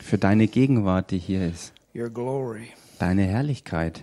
für 0.00 0.18
deine 0.18 0.48
Gegenwart, 0.48 1.12
die 1.12 1.18
hier 1.18 1.46
ist, 1.48 1.72
your 1.94 2.10
glory. 2.10 2.72
deine 2.98 3.22
Herrlichkeit, 3.22 4.02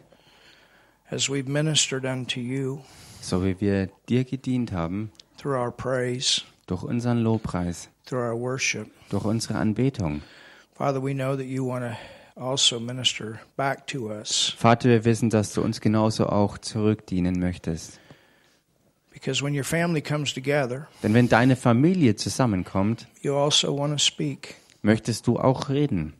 As 1.09 1.27
we've 1.29 1.49
ministered 1.49 2.05
unto 2.05 2.39
you 2.39 2.79
so 3.21 3.43
wie 3.43 3.59
wir 3.59 3.89
dir 4.07 4.23
gedient 4.23 4.71
haben, 4.71 5.11
through 5.37 5.57
our 5.57 5.69
praise, 5.69 6.43
durch 6.65 6.81
unseren 6.83 7.19
Lobpreis, 7.19 7.89
through 8.05 8.21
our 8.21 8.39
worship. 8.39 8.89
durch 9.09 9.25
unsere 9.25 9.55
Anbetung. 9.55 10.21
Father, 10.73 11.03
we 11.03 11.13
know 11.13 11.35
that 11.35 11.45
you 11.45 11.67
want 11.67 11.83
to 11.83 12.41
also 12.41 12.79
minister 12.79 13.41
back 13.57 13.85
to 13.87 14.09
us 14.09 14.53
Vater, 14.57 14.87
wir 14.89 15.03
wissen, 15.03 15.29
dass 15.29 15.51
du 15.53 15.61
uns 15.61 15.81
genauso 15.81 16.27
auch 16.27 16.57
zurückdienen 16.57 17.37
möchtest. 17.37 17.99
because 17.99 17.99
when 17.99 17.99
your 17.99 17.99
family 17.99 17.99
comes 17.99 18.01
together, 18.01 19.01
Denn 21.03 21.13
wenn 21.13 21.29
deine 21.29 21.55
Familie 21.55 22.15
zusammenkommt, 22.15 23.07
you 23.21 23.35
also 23.35 23.77
want 23.77 23.93
to 23.93 23.97
speak. 23.97 24.55
möchtest 24.81 25.27
du 25.27 25.39
auch 25.39 25.69
reden. 25.69 26.13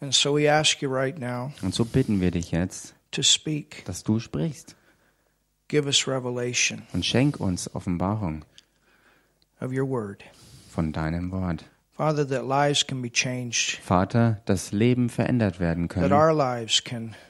And 0.00 0.14
so 0.14 0.34
we 0.36 0.50
ask 0.50 0.80
you 0.80 0.90
right 0.90 1.18
now 1.18 1.52
Und 1.62 1.74
so 1.74 1.84
bitten 1.84 2.20
wir 2.20 2.30
dich 2.30 2.52
jetzt, 2.52 2.94
to 3.10 3.22
speak. 3.22 3.84
dass 3.84 4.02
du 4.02 4.18
sprichst 4.18 4.76
Give 5.68 5.86
us 5.86 6.08
revelation 6.08 6.82
und 6.92 7.04
schenk 7.06 7.38
uns 7.38 7.72
Offenbarung 7.74 8.44
of 9.60 9.70
your 9.72 9.88
word. 9.88 10.24
von 10.70 10.92
deinem 10.92 11.30
Wort. 11.30 11.64
Father, 11.96 12.26
that 12.26 12.46
lives 12.48 12.86
can 12.86 13.02
be 13.02 13.10
changed, 13.12 13.78
Vater, 13.82 14.40
dass 14.46 14.72
Leben 14.72 15.10
verändert 15.10 15.60
werden 15.60 15.88
that 15.88 15.94
können, 15.94 17.20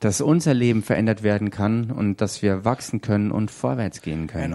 dass 0.00 0.20
unser 0.20 0.54
Leben 0.54 0.82
verändert 0.82 1.22
werden 1.22 1.50
kann 1.50 1.90
und 1.90 2.20
dass 2.20 2.42
wir 2.42 2.64
wachsen 2.64 3.00
können 3.00 3.30
und 3.30 3.50
vorwärts 3.50 4.02
gehen 4.02 4.26
können 4.26 4.54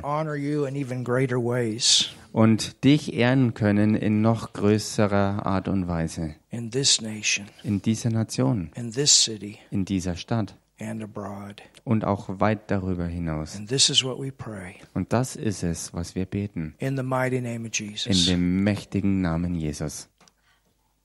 und 2.34 2.84
dich 2.84 3.14
ehren 3.14 3.54
können 3.54 3.96
in 3.96 4.22
noch 4.22 4.54
größerer 4.54 5.46
Art 5.46 5.68
und 5.68 5.88
Weise 5.88 6.36
in 6.50 6.72
this 6.72 7.02
nation, 7.02 7.46
in 7.64 7.82
dieser 7.82 8.10
Nation, 8.10 8.72
in 8.76 8.92
this 8.92 9.24
city, 9.24 9.58
in 9.72 9.86
dieser 9.86 10.16
Stadt 10.16 10.56
and 10.80 11.02
abroad. 11.04 11.62
und 11.86 12.04
auch 12.06 12.28
weit 12.40 12.70
darüber 12.72 13.06
hinaus. 13.06 13.56
And 13.56 13.70
this 13.70 13.90
is 13.90 14.04
what 14.04 14.20
we 14.20 14.32
pray 14.32 14.76
Und 14.94 15.14
das 15.14 15.36
ist 15.36 15.64
es, 15.64 15.94
was 15.94 16.16
wir 16.16 16.26
beten. 16.26 16.76
in 16.80 16.98
the 16.98 17.04
mighty 17.04 17.40
name 17.40 17.68
of 17.68 17.80
In 17.80 17.90
Jesus. 17.90 18.26
dem 18.26 18.64
mächtigen 18.64 19.22
Namen 19.22 19.56
Jesus. 19.56 20.10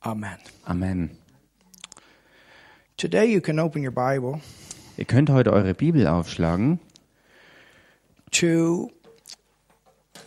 Amen. 0.01 0.37
Amen. 0.65 1.11
Today 2.99 3.27
you 3.27 3.41
can 3.41 3.59
open 3.61 3.83
your 3.83 3.93
Bible 3.93 4.41
Ihr 4.97 5.05
könnt 5.05 5.31
heute 5.31 5.53
eure 5.53 5.75
Bibel 5.75 6.09
aufschlagen 6.09 6.81
to 8.33 8.91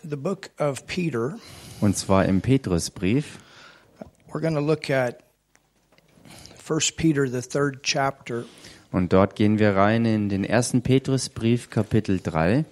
the 0.04 0.16
book 0.16 0.50
of 0.58 0.88
Peter. 0.88 1.38
und 1.82 1.98
zwar 1.98 2.26
im 2.26 2.40
Petrusbrief. 2.42 3.40
We're 4.32 4.40
going 4.40 4.56
to 4.56 4.62
look 4.62 4.90
at 4.90 5.20
1 6.66 6.96
Peter, 6.96 7.28
the 7.28 7.42
third 7.42 7.84
chapter, 7.84 8.46
Und 8.94 9.12
dort 9.12 9.36
gehen 9.36 9.60
wir 9.60 9.76
rein 9.76 10.06
in 10.06 10.30
den 10.30 10.46
ersten 10.46 10.82
Petrusbrief, 10.82 11.70
Kapitel 11.70 12.20
3, 12.22 12.64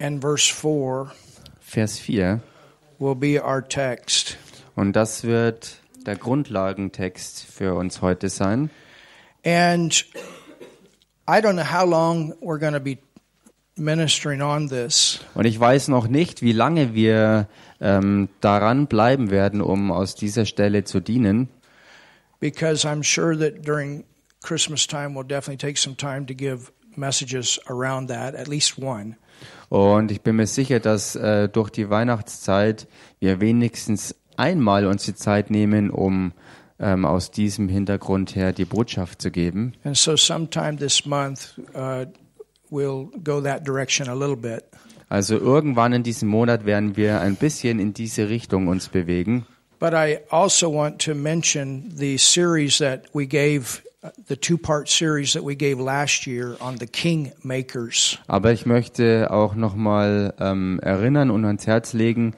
and 0.00 0.22
verse 0.22 0.50
4 0.50 1.12
Vers 1.60 1.98
4. 1.98 2.40
will 2.98 3.14
be 3.14 3.38
our 3.42 3.62
text. 3.62 4.38
Und 4.76 4.94
das 4.94 5.24
wird 5.24 5.82
der 6.06 6.16
Grundlagentext 6.16 7.44
für 7.44 7.74
uns 7.74 8.02
heute 8.02 8.28
sein. 8.28 8.70
And 9.44 10.04
I 11.28 11.40
don't 11.40 11.54
know 11.54 11.64
how 11.70 11.84
long 11.88 12.32
we're 12.40 12.58
going 12.58 12.74
to 12.74 12.80
be 12.80 12.98
ministering 13.76 14.40
on 14.40 14.68
this, 14.68 15.20
Und 15.34 15.46
ich 15.46 15.58
weiß 15.58 15.88
noch 15.88 16.06
nicht, 16.06 16.42
wie 16.42 16.52
lange 16.52 16.94
wir 16.94 17.48
ähm, 17.80 18.28
daran 18.40 18.86
bleiben 18.86 19.30
werden, 19.30 19.60
um 19.60 19.90
aus 19.90 20.14
dieser 20.14 20.46
Stelle 20.46 20.84
zu 20.84 21.00
dienen. 21.00 21.48
because 22.40 22.86
I'm 22.86 23.02
sure 23.02 23.34
that 23.38 23.64
during 23.66 24.04
Christmas 24.42 24.86
time 24.86 25.14
we'll 25.14 25.24
definitely 25.26 25.56
take 25.56 25.78
some 25.78 25.96
time 25.96 26.26
to 26.26 26.34
give 26.34 26.70
messages 26.96 27.58
around 27.68 28.08
that, 28.10 28.34
at 28.34 28.46
least 28.48 28.78
one. 28.78 29.16
Und 29.70 30.12
ich 30.12 30.20
bin 30.20 30.36
mir 30.36 30.46
sicher, 30.46 30.78
dass 30.78 31.16
äh, 31.16 31.48
durch 31.48 31.70
die 31.70 31.90
Weihnachtszeit 31.90 32.86
wir 33.18 33.40
wenigstens 33.40 34.14
einmal 34.36 34.86
uns 34.86 35.04
die 35.04 35.14
Zeit 35.14 35.50
nehmen, 35.50 35.90
um 35.90 36.32
ähm, 36.78 37.04
aus 37.04 37.30
diesem 37.30 37.68
Hintergrund 37.68 38.34
her 38.34 38.52
die 38.52 38.64
Botschaft 38.64 39.22
zu 39.22 39.30
geben. 39.30 39.74
And 39.84 39.96
so 39.96 40.16
sometime 40.16 40.76
this 40.76 41.06
month 41.06 41.58
uh, 41.74 42.06
we'll 42.70 43.08
go 43.22 43.40
that 43.40 43.66
direction 43.66 44.08
a 44.08 44.14
little 44.14 44.36
bit. 44.36 44.64
Also 45.08 45.38
irgendwann 45.38 45.92
in 45.92 46.02
diesem 46.02 46.28
Monat 46.28 46.66
werden 46.66 46.96
wir 46.96 47.20
ein 47.20 47.36
bisschen 47.36 47.78
in 47.78 47.92
diese 47.94 48.28
Richtung 48.28 48.68
uns 48.68 48.88
bewegen. 48.88 49.46
But 49.78 49.92
I 49.92 50.18
also 50.30 50.72
want 50.72 50.98
to 51.04 51.14
mention 51.14 51.92
the 51.94 52.16
series 52.16 52.78
that 52.78 53.04
we 53.12 53.26
gave, 53.26 53.82
uh, 54.02 54.08
the 54.28 54.36
two 54.36 54.56
part 54.56 54.88
series 54.88 55.34
that 55.34 55.44
we 55.44 55.54
gave 55.54 55.78
last 55.78 56.26
year 56.26 56.56
on 56.60 56.78
the 56.78 56.86
king 56.86 57.32
makers. 57.42 58.18
Aber 58.28 58.52
ich 58.52 58.66
möchte 58.66 59.30
auch 59.30 59.54
nochmal 59.54 60.32
ähm, 60.40 60.80
erinnern 60.80 61.30
und 61.30 61.44
ans 61.44 61.66
Herz 61.66 61.92
legen, 61.92 62.34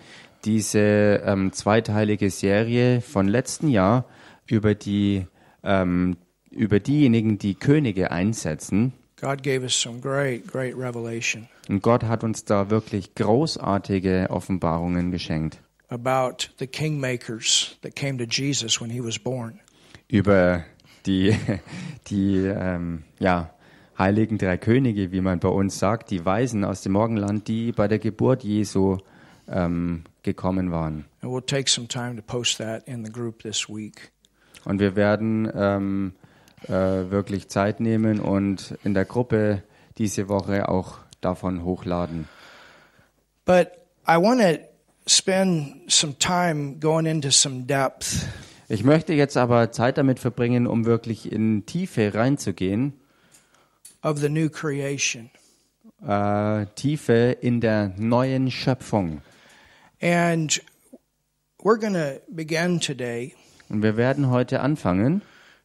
diese 0.46 1.22
ähm, 1.24 1.52
zweiteilige 1.52 2.30
Serie 2.30 3.00
von 3.00 3.28
letzten 3.28 3.68
Jahr 3.68 4.06
über 4.46 4.74
die 4.74 5.26
ähm, 5.62 6.16
über 6.50 6.80
diejenigen, 6.80 7.38
die 7.38 7.54
Könige 7.54 8.10
einsetzen. 8.12 8.94
God 9.20 9.42
gave 9.42 9.62
us 9.62 9.74
some 9.74 10.00
great, 10.00 10.46
great 10.46 10.74
revelation 10.74 11.48
Und 11.68 11.82
Gott 11.82 12.04
hat 12.04 12.24
uns 12.24 12.44
da 12.44 12.70
wirklich 12.70 13.14
großartige 13.14 14.28
Offenbarungen 14.30 15.10
geschenkt 15.10 15.60
about 15.88 16.48
the 16.58 16.66
king 16.66 16.98
makers 17.00 17.76
that 17.82 17.94
came 17.94 18.18
to 18.18 18.24
Jesus 18.24 18.80
when 18.80 18.90
he 18.90 19.00
was 19.00 19.18
born. 19.18 19.60
über 20.08 20.64
die 21.04 21.36
die 22.08 22.36
ähm, 22.46 23.04
ja 23.18 23.50
heiligen 23.98 24.36
drei 24.38 24.58
Könige, 24.58 25.10
wie 25.10 25.22
man 25.22 25.40
bei 25.40 25.48
uns 25.48 25.78
sagt, 25.78 26.10
die 26.10 26.24
Weisen 26.24 26.64
aus 26.64 26.82
dem 26.82 26.92
Morgenland, 26.92 27.48
die 27.48 27.72
bei 27.72 27.88
der 27.88 27.98
Geburt 27.98 28.44
Jesu 28.44 28.98
ähm, 29.48 30.04
gekommen 30.22 30.70
waren. 30.70 31.04
And 31.22 31.32
we'll 31.32 31.44
take 31.44 31.68
some 31.70 31.86
time 31.88 32.16
to 32.16 32.22
post 32.22 32.58
that 32.58 32.86
in 32.86 33.04
the 33.04 33.12
group 33.12 33.42
this 33.42 33.68
week. 33.68 34.10
Und 34.64 34.80
wir 34.80 34.96
werden 34.96 35.50
ähm, 35.54 36.12
äh, 36.64 36.70
wirklich 36.72 37.48
Zeit 37.48 37.80
nehmen 37.80 38.20
und 38.20 38.76
in 38.82 38.94
der 38.94 39.04
Gruppe 39.04 39.62
diese 39.98 40.28
Woche 40.28 40.68
auch 40.68 40.98
davon 41.20 41.64
hochladen. 41.64 42.28
But 43.44 43.68
I 44.08 44.16
want 44.16 44.40
to 44.40 44.58
spend 45.06 45.90
some 45.90 46.18
time 46.18 46.76
going 46.80 47.06
into 47.06 47.30
some 47.30 47.62
depth 47.62 48.26
Ich 48.68 48.82
möchte 48.82 49.12
jetzt 49.12 49.36
aber 49.36 49.70
Zeit 49.70 49.96
damit 49.96 50.18
verbringen, 50.18 50.66
um 50.66 50.84
wirklich 50.86 51.30
in 51.30 51.66
Tiefe 51.66 52.14
reinzugehen. 52.14 52.94
of 54.02 54.18
the 54.18 54.28
new 54.28 54.48
creation. 54.48 55.30
Äh, 56.06 56.66
Tiefe 56.74 57.36
in 57.40 57.60
der 57.60 57.92
neuen 57.96 58.50
Schöpfung. 58.50 59.20
And 60.06 60.60
we're 61.64 61.78
going 61.80 61.94
to 61.94 62.20
begin 62.28 62.78
today 62.78 63.34
Und 63.68 63.82
wir 63.82 63.96
werden 63.96 64.30
heute 64.30 64.60
anfangen. 64.60 65.22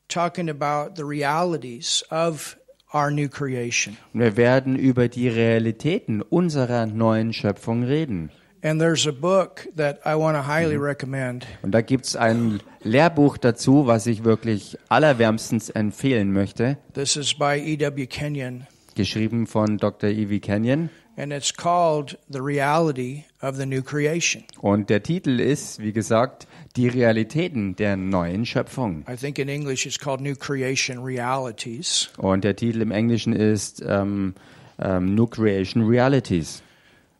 talking 0.08 0.50
about 0.50 0.96
the 0.96 1.04
realities 1.06 2.04
of 2.10 2.58
our 2.92 3.12
new 3.12 3.30
creation. 3.30 3.98
Und 4.14 4.22
wir 4.22 4.38
werden 4.38 4.76
über 4.76 5.08
die 5.10 5.28
Realitäten 5.30 6.24
unserer 6.24 6.88
neuen 6.88 7.34
Schöpfung 7.34 7.84
reden. 7.84 8.32
And 8.64 8.80
there's 8.80 9.08
a 9.08 9.12
book 9.12 9.68
that 9.76 10.00
I 10.06 10.16
want 10.16 10.36
to 10.38 10.48
highly 10.48 10.76
recommend. 10.76 11.46
Und 11.62 11.72
da 11.72 11.82
gibt 11.82 12.06
es 12.06 12.16
ein 12.16 12.62
Lehrbuch 12.84 13.38
dazu, 13.38 13.86
was 13.86 14.08
ich 14.08 14.24
wirklich 14.24 14.78
allerwärmstens 14.90 15.70
empfehlen 15.70 16.32
möchte, 16.34 16.78
This 16.94 17.16
is 17.16 17.34
by 17.36 17.58
E.W. 17.60 18.08
Kenyon, 18.08 18.66
geschrieben 18.96 19.46
von 19.46 19.78
Dr. 19.78 20.10
Evie 20.10 20.40
Kenyon. 20.40 20.90
And 21.18 21.32
it's 21.32 21.52
called 21.52 22.18
The 22.30 22.42
Reality 22.42 23.26
of 23.42 23.58
the 23.58 23.66
New 23.66 23.82
Creation. 23.82 24.44
Und 24.62 24.90
der 24.90 25.04
Titel 25.04 25.40
ist, 25.40 25.80
wie 25.80 25.92
gesagt, 25.92 26.48
die 26.76 26.88
Realitäten 26.88 27.76
der 27.76 27.98
neuen 27.98 28.46
Schöpfung. 28.46 29.06
I 29.08 29.16
think 29.16 29.40
in 29.40 29.50
English 29.50 29.86
it's 29.86 30.00
called 30.00 30.22
New 30.22 30.36
Creation 30.36 31.04
Realities. 31.04 32.10
Und 32.18 32.44
der 32.44 32.56
Titel 32.56 32.82
im 32.82 32.92
Englischen 32.92 33.34
ist 33.34 33.84
ähm, 33.86 34.36
ähm, 34.80 35.16
New 35.16 35.28
Creation 35.28 35.84
Realities. 35.88 36.62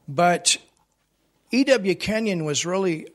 But 0.08 0.60
E.W. 1.52 1.96
Kenyon 1.96 2.46
was 2.46 2.66
really 2.66 3.08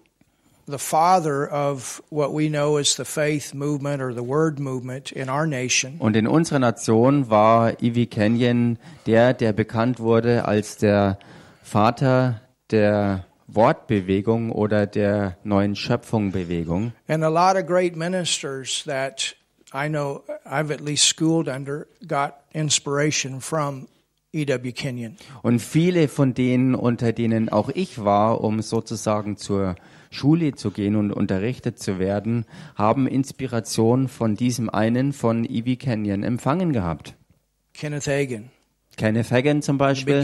the 0.67 0.79
father 0.79 1.47
of 1.47 2.03
what 2.11 2.33
we 2.33 2.49
know 2.49 2.77
as 2.77 2.97
the 2.97 3.05
faith 3.05 3.55
movement 3.55 4.03
or 4.03 4.13
the 4.13 4.23
word 4.23 4.59
movement 4.59 5.13
in 5.13 5.29
our 5.29 5.47
nation. 5.47 5.97
Und 5.99 6.17
in 6.17 6.27
unserer 6.27 6.59
Nation 6.59 7.31
war 7.31 7.81
Evie 7.81 8.07
Kenyon 8.07 8.79
der, 9.07 9.33
der 9.33 9.53
bekannt 9.53 10.01
wurde 10.01 10.47
als 10.47 10.77
der 10.77 11.19
Vater 11.63 12.41
der 12.71 13.25
Wortbewegung 13.47 14.51
oder 14.51 14.87
der 14.87 15.37
neuen 15.45 15.77
Schöpfungbewegung. 15.77 16.93
And 17.07 17.23
a 17.23 17.29
lot 17.29 17.57
of 17.57 17.67
great 17.67 17.97
ministers 17.97 18.83
that 18.87 19.37
I 19.73 19.89
know 19.89 20.25
I've 20.45 20.73
at 20.73 20.81
least 20.81 21.07
schooled 21.07 21.49
under 21.49 21.87
got 22.07 22.35
inspiration 22.53 23.41
from 23.41 23.89
E.W. 24.33 24.73
Kenyon. 24.73 25.17
Und 25.43 25.61
viele 25.61 26.09
von 26.09 26.35
denen, 26.35 26.75
unter 26.75 27.13
denen 27.13 27.49
auch 27.49 27.71
ich 27.73 28.05
war, 28.05 28.43
um 28.43 28.61
sozusagen 28.63 29.37
zur 29.37 29.77
Schule 30.11 30.55
zu 30.55 30.71
gehen 30.71 30.97
und 30.97 31.13
unterrichtet 31.13 31.79
zu 31.79 31.99
werden, 31.99 32.45
haben 32.75 33.07
Inspiration 33.07 34.09
von 34.09 34.37
diesem 34.37 34.71
einen 34.71 35.13
von 35.13 35.45
E.W. 35.45 35.77
Kenyon 35.77 36.23
empfangen 36.23 36.73
gehabt. 36.73 37.15
Kenneth 37.75 38.07
Hagin, 38.07 38.51
Kenneth 38.97 39.31
Hagin 39.31 39.61
zum 39.61 39.77
Beispiel. 39.77 40.23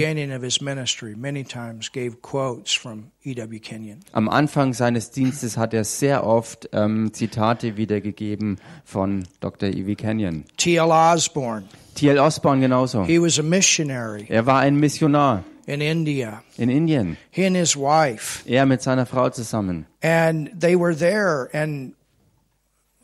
Kenyon. 3.60 4.00
Am 4.12 4.28
Anfang 4.30 4.72
seines 4.72 5.10
Dienstes 5.10 5.56
hat 5.58 5.74
er 5.74 5.84
sehr 5.84 6.26
oft 6.26 6.70
ähm, 6.72 7.12
Zitate 7.12 7.76
wiedergegeben 7.76 8.56
von 8.84 9.24
Dr. 9.40 9.68
E.W. 9.68 9.94
Kenyon. 9.94 10.44
T.L. 10.56 10.80
Osborne, 10.90 11.66
T.L. 11.94 12.18
Osborne 12.18 12.62
genauso. 12.62 13.04
he 13.04 13.20
was 13.20 13.38
a 13.38 13.42
missionary 13.42 14.24
Er 14.30 14.46
war 14.46 14.60
ein 14.60 14.76
Missionar 14.76 15.44
in 15.66 15.80
India. 15.80 16.42
in 16.56 16.68
Indien. 16.70 17.16
He 17.30 17.46
and 17.46 17.56
his 17.56 17.76
wife, 17.76 18.42
Er 18.46 18.66
mit 18.66 18.82
seiner 18.82 19.06
Frau 19.06 19.30
zusammen. 19.30 19.86
and 20.02 20.50
they 20.58 20.76
were 20.78 20.96
there, 20.96 21.48
and 21.52 21.94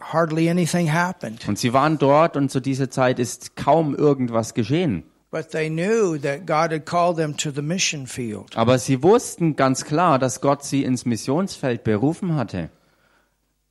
hardly 0.00 0.49
anything 0.49 0.93
happened. 0.93 1.46
Und 1.49 1.58
sie 1.58 1.72
waren 1.72 1.99
dort 1.99 2.37
und 2.37 2.50
zu 2.50 2.60
dieser 2.60 2.90
Zeit 2.90 3.19
ist 3.19 3.56
kaum 3.56 3.94
irgendwas 3.94 4.55
geschehen. 4.55 5.05
But 5.31 5.50
they 5.50 5.69
knew 5.69 6.16
that 6.19 6.46
God 6.46 6.72
had 6.72 6.87
called 6.87 7.16
them 7.16 7.37
to 7.37 7.50
the 7.50 7.60
mission 7.60 8.06
field. 8.06 8.56
Aber 8.56 8.78
sie 8.78 9.02
wussten 9.02 9.56
ganz 9.56 9.84
klar, 9.84 10.19
dass 10.19 10.40
Gott 10.40 10.64
sie 10.64 10.84
ins 10.84 11.05
Missionsfeld 11.05 11.84
berufen 11.84 12.34
hatte. 12.34 12.70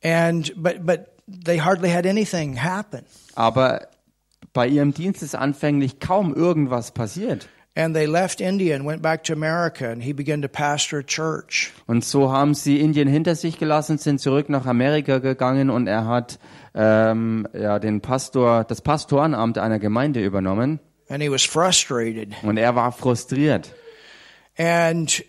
And 0.04 0.52
but 0.56 0.86
but 0.86 1.06
they 1.26 1.58
hardly 1.60 1.90
had 1.90 2.06
anything 2.06 2.62
happen. 2.62 3.02
Aber 3.34 3.88
bei 4.52 4.68
ihrem 4.68 4.94
Dienst 4.94 5.22
ist 5.24 5.34
anfänglich 5.34 5.98
kaum 5.98 6.32
irgendwas 6.32 6.92
passiert. 6.92 7.48
And 7.78 7.94
they 7.94 8.06
left 8.06 8.40
India 8.40 8.74
and 8.74 8.84
went 8.84 9.02
back 9.02 9.22
to 9.24 9.32
America 9.32 9.88
and 9.88 10.02
he 10.02 10.12
began 10.12 10.42
to 10.42 10.48
pastor 10.48 10.98
a 10.98 11.04
church. 11.04 11.72
Und 11.86 12.04
so 12.04 12.32
haben 12.32 12.54
sie 12.54 12.80
Indien 12.80 13.06
hinter 13.06 13.36
sich 13.36 13.56
gelassen, 13.56 13.98
sind 13.98 14.20
zurück 14.20 14.48
nach 14.48 14.66
Amerika 14.66 15.18
gegangen 15.18 15.70
und 15.70 15.86
er 15.86 16.04
hat 16.04 16.40
ähm, 16.74 17.46
ja, 17.52 17.78
den 17.78 18.00
Pastor, 18.00 18.64
das 18.64 18.82
Pastorenamt 18.82 19.58
einer 19.58 19.78
Gemeinde 19.78 20.24
übernommen. 20.24 20.80
And 21.08 21.22
he 21.22 21.30
was 21.30 21.44
frustrated. 21.44 22.34
Und 22.42 22.56
er 22.56 22.74
war 22.74 22.90
frustriert. 22.90 23.72
And 24.58 25.22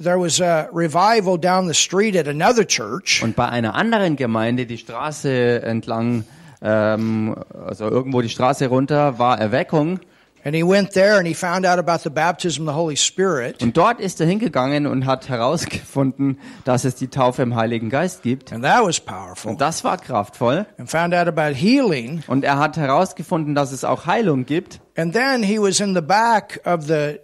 there 0.00 0.18
was 0.18 0.40
a 0.40 0.70
revival 0.72 1.38
down 1.38 1.68
the 1.68 1.74
street 1.74 2.16
at 2.16 2.26
another 2.26 2.66
church. 2.66 3.22
Und 3.22 3.36
bei 3.36 3.50
einer 3.50 3.74
anderen 3.74 4.16
Gemeinde, 4.16 4.64
die 4.64 4.78
Straße 4.78 5.60
entlang, 5.60 6.24
ähm, 6.62 7.36
also 7.52 7.86
irgendwo 7.90 8.22
die 8.22 8.30
Straße 8.30 8.68
runter, 8.68 9.18
war 9.18 9.38
Erweckung. 9.38 10.00
And 10.44 10.54
he 10.54 10.62
went 10.62 10.92
there 10.92 11.16
and 11.16 11.26
he 11.26 11.34
found 11.34 11.64
out 11.64 11.78
about 11.78 12.02
the 12.02 12.10
baptism 12.10 12.68
of 12.68 12.74
the 12.74 12.78
Holy 12.78 12.96
Spirit. 12.96 13.62
Und 13.62 13.76
dort 13.76 13.98
ist 13.98 14.20
er 14.20 14.26
hingegangen 14.26 14.86
und 14.86 15.06
hat 15.06 15.30
herausgefunden, 15.30 16.38
dass 16.64 16.84
es 16.84 16.96
die 16.96 17.08
Taufe 17.08 17.42
im 17.42 17.56
Heiligen 17.56 17.88
Geist 17.88 18.22
gibt. 18.22 18.52
And 18.52 18.62
that 18.62 18.84
was 18.84 19.00
powerful. 19.00 19.52
Und 19.52 19.60
das 19.62 19.84
war 19.84 19.96
kraftvoll. 19.96 20.66
And 20.76 20.90
found 20.90 21.14
out 21.14 21.28
about 21.28 21.54
healing. 21.54 22.22
Und 22.26 22.44
er 22.44 22.58
hat 22.58 22.76
herausgefunden, 22.76 23.54
dass 23.54 23.72
es 23.72 23.84
auch 23.84 24.04
Heilung 24.04 24.44
gibt. 24.44 24.80
And 24.96 25.14
then 25.14 25.42
he 25.42 25.58
was 25.58 25.80
in 25.80 25.94
the 25.94 26.02
back 26.02 26.60
of 26.66 26.86
the 26.86 27.20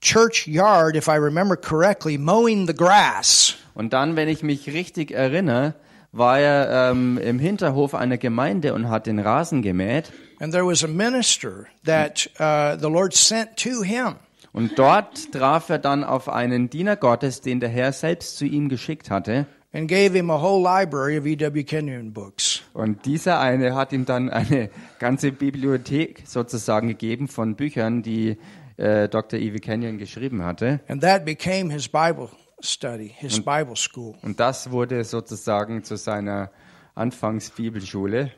church 0.00 0.46
yard, 0.46 0.96
if 0.96 1.06
I 1.06 1.16
remember 1.16 1.56
correctly, 1.56 2.16
mowing 2.16 2.66
the 2.66 2.74
grass. 2.74 3.56
Und 3.74 3.92
dann, 3.92 4.16
wenn 4.16 4.28
ich 4.28 4.42
mich 4.42 4.68
richtig 4.68 5.10
erinnere, 5.10 5.74
war 6.12 6.38
er 6.38 6.90
ähm, 6.90 7.18
im 7.18 7.38
Hinterhof 7.38 7.94
einer 7.94 8.16
Gemeinde 8.16 8.72
und 8.72 8.88
hat 8.88 9.06
den 9.06 9.18
Rasen 9.18 9.60
gemäht. 9.60 10.12
And 10.40 10.52
there 10.52 10.66
was 10.66 10.82
a 10.84 10.88
minister 10.88 11.66
that 11.84 12.28
uh, 12.38 12.76
the 12.80 12.88
Lord 12.88 13.14
sent 13.14 13.56
to 13.58 13.82
him. 13.82 14.16
Und 14.52 14.78
dort 14.78 15.32
traf 15.32 15.68
er 15.68 15.78
dann 15.78 16.04
auf 16.04 16.28
einen 16.28 16.70
Diener 16.70 16.96
Gottes, 16.96 17.40
den 17.40 17.60
der 17.60 17.68
Herr 17.68 17.92
selbst 17.92 18.36
zu 18.38 18.44
ihm 18.44 18.68
geschickt 18.68 19.10
hatte. 19.10 19.46
and 19.74 19.88
gave 19.88 20.14
him 20.14 20.30
a 20.30 20.38
whole 20.38 20.62
library 20.62 21.18
of 21.18 21.26
E.W. 21.26 21.64
Kenyon 21.64 22.12
books. 22.12 22.62
Und 22.72 23.04
dieser 23.04 23.40
eine 23.40 23.74
hat 23.74 23.92
ihm 23.92 24.06
dann 24.06 24.30
eine 24.30 24.70
ganze 25.00 25.32
Bibliothek 25.32 26.22
sozusagen 26.24 26.88
gegeben 26.88 27.28
von 27.28 27.56
Büchern, 27.56 28.02
die 28.02 28.38
äh, 28.76 29.08
Dr. 29.08 29.38
E.W. 29.38 29.58
Kenyon 29.58 29.98
geschrieben 29.98 30.44
hatte. 30.44 30.80
And 30.88 31.02
that 31.02 31.24
became 31.24 31.72
his 31.72 31.88
Bible 31.88 32.28
study, 32.60 33.12
his 33.18 33.40
Bible 33.40 33.76
school. 33.76 34.14
Und 34.22 34.38
das 34.38 34.70
wurde 34.70 35.02
sozusagen 35.02 35.82
zu 35.82 35.96
seiner 35.96 36.50
Anfangsbibelschule. 36.94 38.30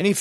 Und 0.00 0.16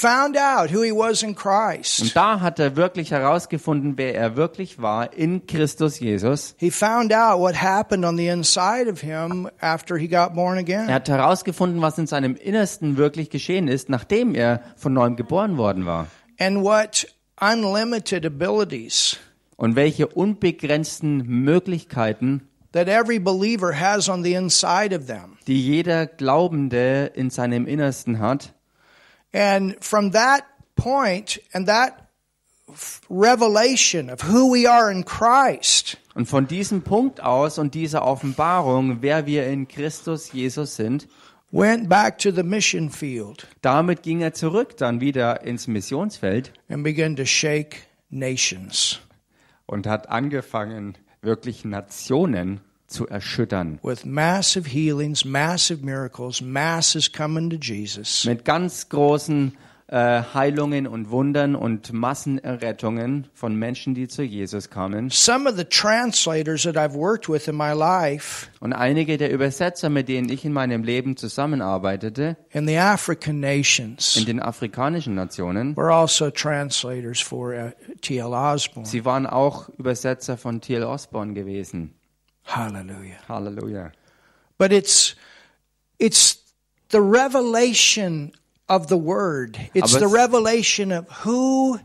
da 2.13 2.41
hat 2.41 2.59
er 2.59 2.75
wirklich 2.75 3.11
herausgefunden, 3.11 3.93
wer 3.95 4.13
er 4.13 4.35
wirklich 4.35 4.81
war 4.81 5.13
in 5.13 5.47
Christus 5.47 6.01
Jesus. 6.01 6.53
He 6.57 6.69
found 6.69 7.13
out 7.13 7.39
what 7.39 7.61
happened 7.61 8.03
on 8.03 8.17
the 8.17 8.27
inside 8.27 8.91
of 8.91 8.99
him 8.99 9.49
after 9.61 9.95
he 9.95 10.09
got 10.09 10.35
born 10.35 10.67
Er 10.67 10.93
hat 10.93 11.07
herausgefunden, 11.07 11.81
was 11.81 11.97
in 11.97 12.07
seinem 12.07 12.35
Innersten 12.35 12.97
wirklich 12.97 13.29
geschehen 13.29 13.69
ist, 13.69 13.87
nachdem 13.87 14.35
er 14.35 14.61
von 14.75 14.91
neuem 14.91 15.15
geboren 15.15 15.57
worden 15.57 15.85
war. 15.85 16.07
And 16.37 16.61
what 16.61 17.07
unlimited 17.39 18.25
abilities 18.25 19.17
Und 19.55 19.77
welche 19.77 20.07
unbegrenzten 20.07 21.25
Möglichkeiten, 21.25 22.49
that 22.73 22.89
every 22.89 23.19
believer 23.19 23.79
has 23.79 24.09
on 24.09 24.23
the 24.25 24.33
inside 24.33 24.93
of 24.93 25.05
them. 25.05 25.37
die 25.47 25.65
jeder 25.65 26.05
Glaubende 26.05 27.11
in 27.15 27.29
seinem 27.29 27.65
Innersten 27.65 28.19
hat. 28.19 28.53
And 29.33 29.75
from 29.81 30.11
that 30.11 30.43
point 30.75 31.39
and 31.53 31.67
that 31.67 32.07
revelation 33.09 34.09
of 34.09 34.21
who 34.21 34.51
we 34.51 34.67
are 34.67 34.91
in 34.91 35.03
Christ, 35.05 35.97
Und 36.15 36.27
von 36.27 36.47
diesem 36.47 36.81
Punkt 36.81 37.21
aus 37.21 37.57
und 37.57 37.73
dieser 37.73 38.03
Offenbarung, 38.05 39.01
wer 39.01 39.25
wir 39.25 39.47
in 39.47 39.67
Christus 39.67 40.31
Jesus 40.31 40.75
sind, 40.75 41.07
went 41.51 41.89
back 41.89 42.17
to 42.19 42.31
the 42.31 42.43
mission 42.43 42.89
field 42.91 43.47
damit 43.61 44.03
ging 44.03 44.21
er 44.21 44.33
zurück 44.33 44.77
dann 44.77 45.01
wieder 45.01 45.41
ins 45.41 45.67
Missionsfeld 45.67 46.53
and 46.69 46.83
began 46.83 47.15
to 47.15 47.25
shake 47.25 47.87
nations. 48.11 48.99
und 49.65 49.87
hat 49.87 50.09
angefangen, 50.09 50.95
wirklich 51.21 51.65
Nationen 51.65 52.61
zu 52.89 53.07
erschüttern. 53.07 53.79
with 53.83 54.05
massive 54.05 54.69
healings, 54.69 55.23
massive 55.23 55.83
miracles, 55.83 56.41
masses 56.41 57.11
coming 57.11 57.49
to 57.49 57.57
Jesus. 57.57 58.25
Mit 58.25 58.45
ganz 58.45 58.89
großen 58.89 59.53
äh, 59.91 60.21
Heilungen 60.35 60.85
und 60.85 61.09
Wundern 61.09 61.55
und 61.55 61.91
Massenerrettungen 61.93 63.27
von 63.33 63.55
Menschen, 63.55 63.95
die 63.95 64.07
zu 64.07 64.21
Jesus 64.21 64.69
kamen. 64.69 65.09
Some 65.09 65.49
of 65.49 65.57
the 65.57 65.63
translators 65.63 66.63
that 66.63 66.77
I've 66.77 66.93
worked 66.93 67.27
with 67.27 67.47
in 67.47 67.55
my 67.55 67.73
life 67.73 68.47
Und 68.59 68.73
einige 68.73 69.17
der 69.17 69.31
Übersetzer, 69.31 69.89
mit 69.89 70.07
denen 70.07 70.29
ich 70.29 70.45
in 70.45 70.53
meinem 70.53 70.83
Leben 70.83 71.17
zusammenarbeitete, 71.17 72.37
in 72.51 72.67
the 72.67 72.77
African 72.77 73.35
in 73.35 73.41
nations 73.41 74.13
den 74.25 74.39
afrikanischen 74.39 75.15
Nationen, 75.15 75.75
were 75.75 75.91
also 75.91 76.29
translators 76.29 77.19
for 77.19 77.53
uh, 77.53 77.71
T.L. 78.01 78.33
Osborne. 78.33 78.87
sie 78.87 79.05
waren 79.05 79.25
auch 79.25 79.69
Übersetzer 79.77 80.37
von 80.37 80.61
T.L. 80.61 80.83
Osborne 80.83 81.33
gewesen. 81.33 81.95
Hallelujah. 82.49 83.19
Halleluja. 83.27 83.91
But 84.57 84.71
it's 84.71 85.15
it's 85.99 86.37
the 86.89 87.01
revelation 87.01 88.31
of 88.67 88.87
the 88.87 88.97
word. 88.97 89.59
It's 89.73 89.93
Aber 89.93 90.07
the 90.07 90.13
revelation 90.13 90.91
of 90.91 91.07
who 91.23 91.79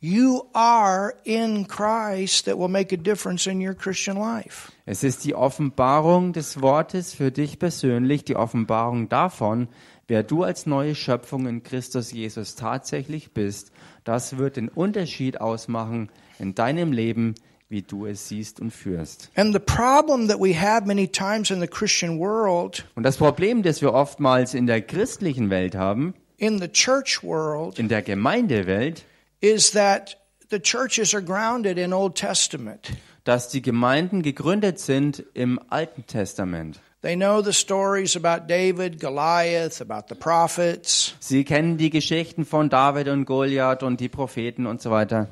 you 0.00 0.48
are 0.54 1.14
in 1.24 1.66
Christ 1.66 2.46
that 2.46 2.56
will 2.56 2.68
make 2.68 2.92
a 2.92 2.96
difference 2.96 3.46
in 3.46 3.60
your 3.60 3.74
Christian 3.74 4.16
life. 4.16 4.72
Es 4.86 5.04
ist 5.04 5.24
die 5.24 5.34
Offenbarung 5.34 6.32
des 6.32 6.62
Wortes 6.62 7.14
für 7.14 7.30
dich 7.30 7.58
persönlich, 7.58 8.24
die 8.24 8.36
Offenbarung 8.36 9.08
davon, 9.08 9.68
wer 10.08 10.22
du 10.22 10.44
als 10.44 10.64
neue 10.64 10.94
Schöpfung 10.94 11.46
in 11.46 11.62
Christus 11.62 12.12
Jesus 12.12 12.54
tatsächlich 12.54 13.32
bist. 13.32 13.70
Das 14.04 14.38
wird 14.38 14.56
den 14.56 14.68
Unterschied 14.68 15.40
ausmachen 15.40 16.10
in 16.38 16.54
deinem 16.54 16.92
Leben, 16.92 17.34
wie 17.68 17.82
du 17.82 18.06
es 18.06 18.28
siehst 18.28 18.60
und 18.60 18.70
führst. 18.70 19.30
And 19.34 19.52
the 19.52 19.58
problem 19.58 20.28
that 20.28 20.38
we 20.40 20.54
have 20.58 20.86
many 20.86 21.08
times 21.08 21.50
in 21.50 21.60
the 21.60 21.66
Christian 21.66 22.18
world, 22.18 22.84
Und 22.94 23.02
das 23.02 23.16
Problem, 23.16 23.62
das 23.62 23.82
wir 23.82 23.92
oftmals 23.92 24.54
in 24.54 24.66
der 24.66 24.80
christlichen 24.82 25.50
Welt 25.50 25.74
haben, 25.74 26.14
in 26.36 26.58
the 26.60 26.68
church 26.68 27.22
world, 27.22 27.78
in 27.78 27.88
der 27.88 28.02
Gemeindewelt, 28.02 29.04
is 29.40 29.72
that 29.72 30.16
the 30.50 30.60
churches 30.60 31.14
are 31.14 31.24
grounded 31.24 31.76
in 31.78 31.92
Old 31.92 32.14
Testament. 32.14 32.92
dass 33.24 33.48
die 33.48 33.60
Gemeinden 33.62 34.22
gegründet 34.22 34.78
sind 34.78 35.24
im 35.34 35.58
Alten 35.68 36.06
Testament. 36.06 36.78
They 37.02 37.16
know 37.16 37.42
the 37.42 37.52
stories 37.52 38.16
about 38.16 38.46
David, 38.48 39.00
Goliath, 39.00 39.80
about 39.80 40.06
the 40.08 40.14
prophets, 40.14 41.14
Sie 41.20 41.44
kennen 41.44 41.76
die 41.76 41.90
Geschichten 41.90 42.44
von 42.44 42.68
David 42.68 43.08
und 43.08 43.24
Goliath 43.24 43.82
und 43.82 43.98
die 44.00 44.08
Propheten 44.08 44.66
und 44.66 44.80
so 44.80 44.90
weiter. 44.92 45.28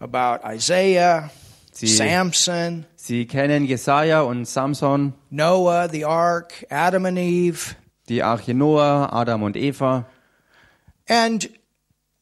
About 0.00 0.40
Isaiah, 0.46 1.30
Sie- 1.72 1.86
Samson, 1.86 2.84
Sie 2.96 3.26
kennen 3.26 3.64
Jesaja 3.64 4.22
und 4.22 4.46
Samson, 4.46 5.14
Noah, 5.30 5.88
the 5.90 6.04
ark, 6.04 6.66
Adam 6.70 7.06
and 7.06 7.18
Eve. 7.18 7.74
die 8.08 8.22
Arche 8.22 8.54
Noah, 8.54 9.12
Adam 9.12 9.42
und 9.42 9.56
Eva. 9.56 10.06
And 11.08 11.48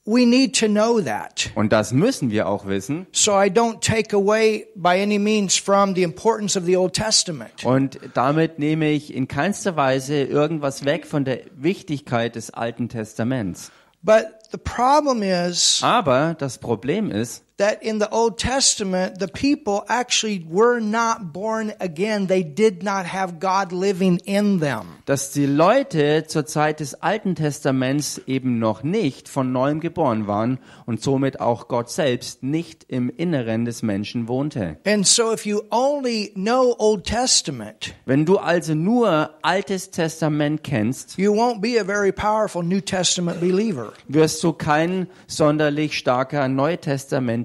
we 0.05 0.25
need 0.27 0.55
to 0.61 0.67
know 0.69 1.01
that. 1.01 1.51
Und 1.55 1.73
das 1.73 1.93
müssen 1.93 2.31
wir 2.31 2.49
auch 2.49 2.67
wissen. 2.67 3.07
So 3.13 3.33
I 3.33 3.47
don't 3.49 3.81
take 3.81 4.15
away 4.15 4.67
by 4.77 5.01
any 5.03 5.19
means 5.19 5.57
from 5.57 5.95
the 5.95 6.03
importance 6.03 6.57
of 6.59 6.65
the 6.67 6.77
Old 6.77 6.93
Testament. 6.95 7.65
Und 7.65 7.99
damit 8.15 8.59
nehme 8.59 8.91
ich 8.91 9.13
in 9.15 9.27
keinster 9.27 9.75
Weise 9.77 10.23
irgendwas 10.23 10.85
weg 10.85 11.07
von 11.07 11.25
der 11.25 11.41
Wichtigkeit 11.57 12.37
des 12.37 12.51
Alten 12.51 12.89
Testaments. 12.89 13.73
But 14.03 14.27
the 14.53 14.59
problem 14.59 15.23
is 15.23 15.81
Aber 15.83 16.37
das 16.39 16.59
Problem 16.59 17.11
ist, 17.11 17.43
that 17.59 17.83
in 17.83 17.99
the 17.99 18.11
Old 18.13 18.39
Testament, 18.39 19.19
the 19.19 19.29
people 19.29 19.83
actually 19.89 20.45
were 20.49 20.79
not 20.81 21.33
born 21.33 21.73
again. 21.81 22.27
They 22.27 22.43
did 22.43 22.83
not 22.83 23.07
have 23.07 23.41
God 23.41 23.73
living 23.73 24.19
in 24.27 24.61
them. 24.61 24.97
dass 25.07 25.31
die 25.31 25.47
Leute 25.47 26.25
zur 26.27 26.47
Zeit 26.47 26.81
des 26.81 26.95
Alten 26.95 27.35
Testaments 27.37 28.21
eben 28.27 28.59
noch 28.59 28.83
nicht 28.83 29.29
von 29.29 29.53
neuem 29.53 29.79
geboren 29.81 30.27
waren 30.27 30.59
und 30.85 31.01
somit 31.01 31.41
auch 31.41 31.69
Gott 31.69 31.91
selbst 31.91 32.43
nicht 32.43 32.85
im 32.89 33.09
Inneren 33.09 33.65
des 33.65 33.83
Menschen 33.83 34.27
wohnte. 34.29 34.79
And 34.85 35.07
so 35.07 35.33
if 35.33 35.47
you 35.47 35.63
only 35.71 36.33
know 36.35 36.75
Old 36.79 37.05
Testament, 37.05 37.95
Wenn 38.05 38.27
du 38.27 38.39
also 38.39 38.75
nur 38.75 39.31
Altes 39.43 39.91
Testament 39.91 40.63
kennst, 40.65 41.17
you 41.19 41.33
won't 41.33 41.61
be 41.61 41.81
a 41.81 41.85
very 41.85 42.11
powerful 42.13 42.63
New 42.63 42.81
Testament 42.81 43.41
believer. 43.41 43.93
wirst 44.09 44.43
du 44.43 44.53
kein 44.53 45.07
sonderlich 45.29 45.97
starker 45.97 46.49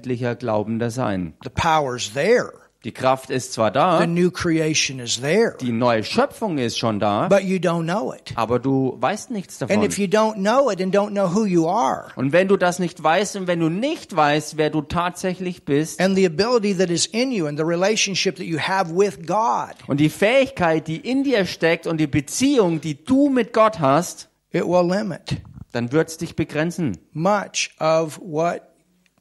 neutestamentlicher 0.02 0.34
Glaubender 0.34 0.90
sein. 0.90 1.34
The 1.42 1.50
power's 1.50 2.12
there. 2.14 2.52
Die 2.84 2.90
Kraft 2.90 3.30
ist 3.30 3.52
zwar 3.52 3.68
The 3.68 3.74
da, 3.74 4.06
new 4.08 4.32
creation 4.32 4.98
is 4.98 5.20
there. 5.20 5.56
die 5.60 5.70
neue 5.70 6.02
Schöpfung 6.02 6.58
ist 6.58 6.76
schon 6.80 6.98
da, 6.98 7.28
But 7.28 7.42
you 7.44 7.58
don't 7.58 7.84
know 7.84 8.12
it. 8.12 8.32
aber 8.34 8.58
du 8.58 8.96
weißt 8.98 9.30
nichts 9.30 9.62
And 9.62 9.70
davon. 9.70 9.84
if 9.84 9.98
you 9.98 10.06
don't 10.08 10.34
know 10.34 10.68
it 10.68 10.82
and 10.82 10.92
don't 10.92 11.10
know 11.10 11.32
who 11.32 11.44
you 11.46 11.68
are 11.68 12.08
Und 12.16 12.32
wenn 12.32 12.48
du 12.48 12.56
das 12.56 12.80
nicht 12.80 13.00
weißt 13.00 13.36
und 13.36 13.46
wenn 13.46 13.60
du 13.60 13.68
nicht 13.68 14.16
weißt, 14.16 14.56
wer 14.56 14.68
du 14.70 14.82
tatsächlich 14.82 15.64
bist 15.64 16.00
and 16.00 16.16
the 16.16 16.26
ability 16.26 16.76
that 16.76 16.90
is 16.90 17.06
in 17.06 17.30
you 17.30 17.46
and 17.46 17.56
the 17.56 17.64
relationship 17.64 18.34
that 18.34 18.46
you 18.46 18.58
have 18.58 18.90
with 18.92 19.16
God, 19.28 19.76
und 19.86 20.00
die 20.00 20.10
Fähigkeit, 20.10 20.88
die 20.88 20.96
in 20.96 21.22
dir 21.22 21.44
steckt 21.46 21.86
und 21.86 21.98
die 21.98 22.08
Beziehung, 22.08 22.80
die 22.80 23.04
du 23.04 23.28
mit 23.28 23.52
Gott 23.52 23.78
hast, 23.78 24.28
it 24.50 24.64
will 24.64 24.84
limit 24.84 25.36
dann 25.70 25.92
wird's 25.92 26.16
dich 26.18 26.34
begrenzen. 26.34 26.98
much 27.12 27.70
of 27.78 28.18
what 28.20 28.62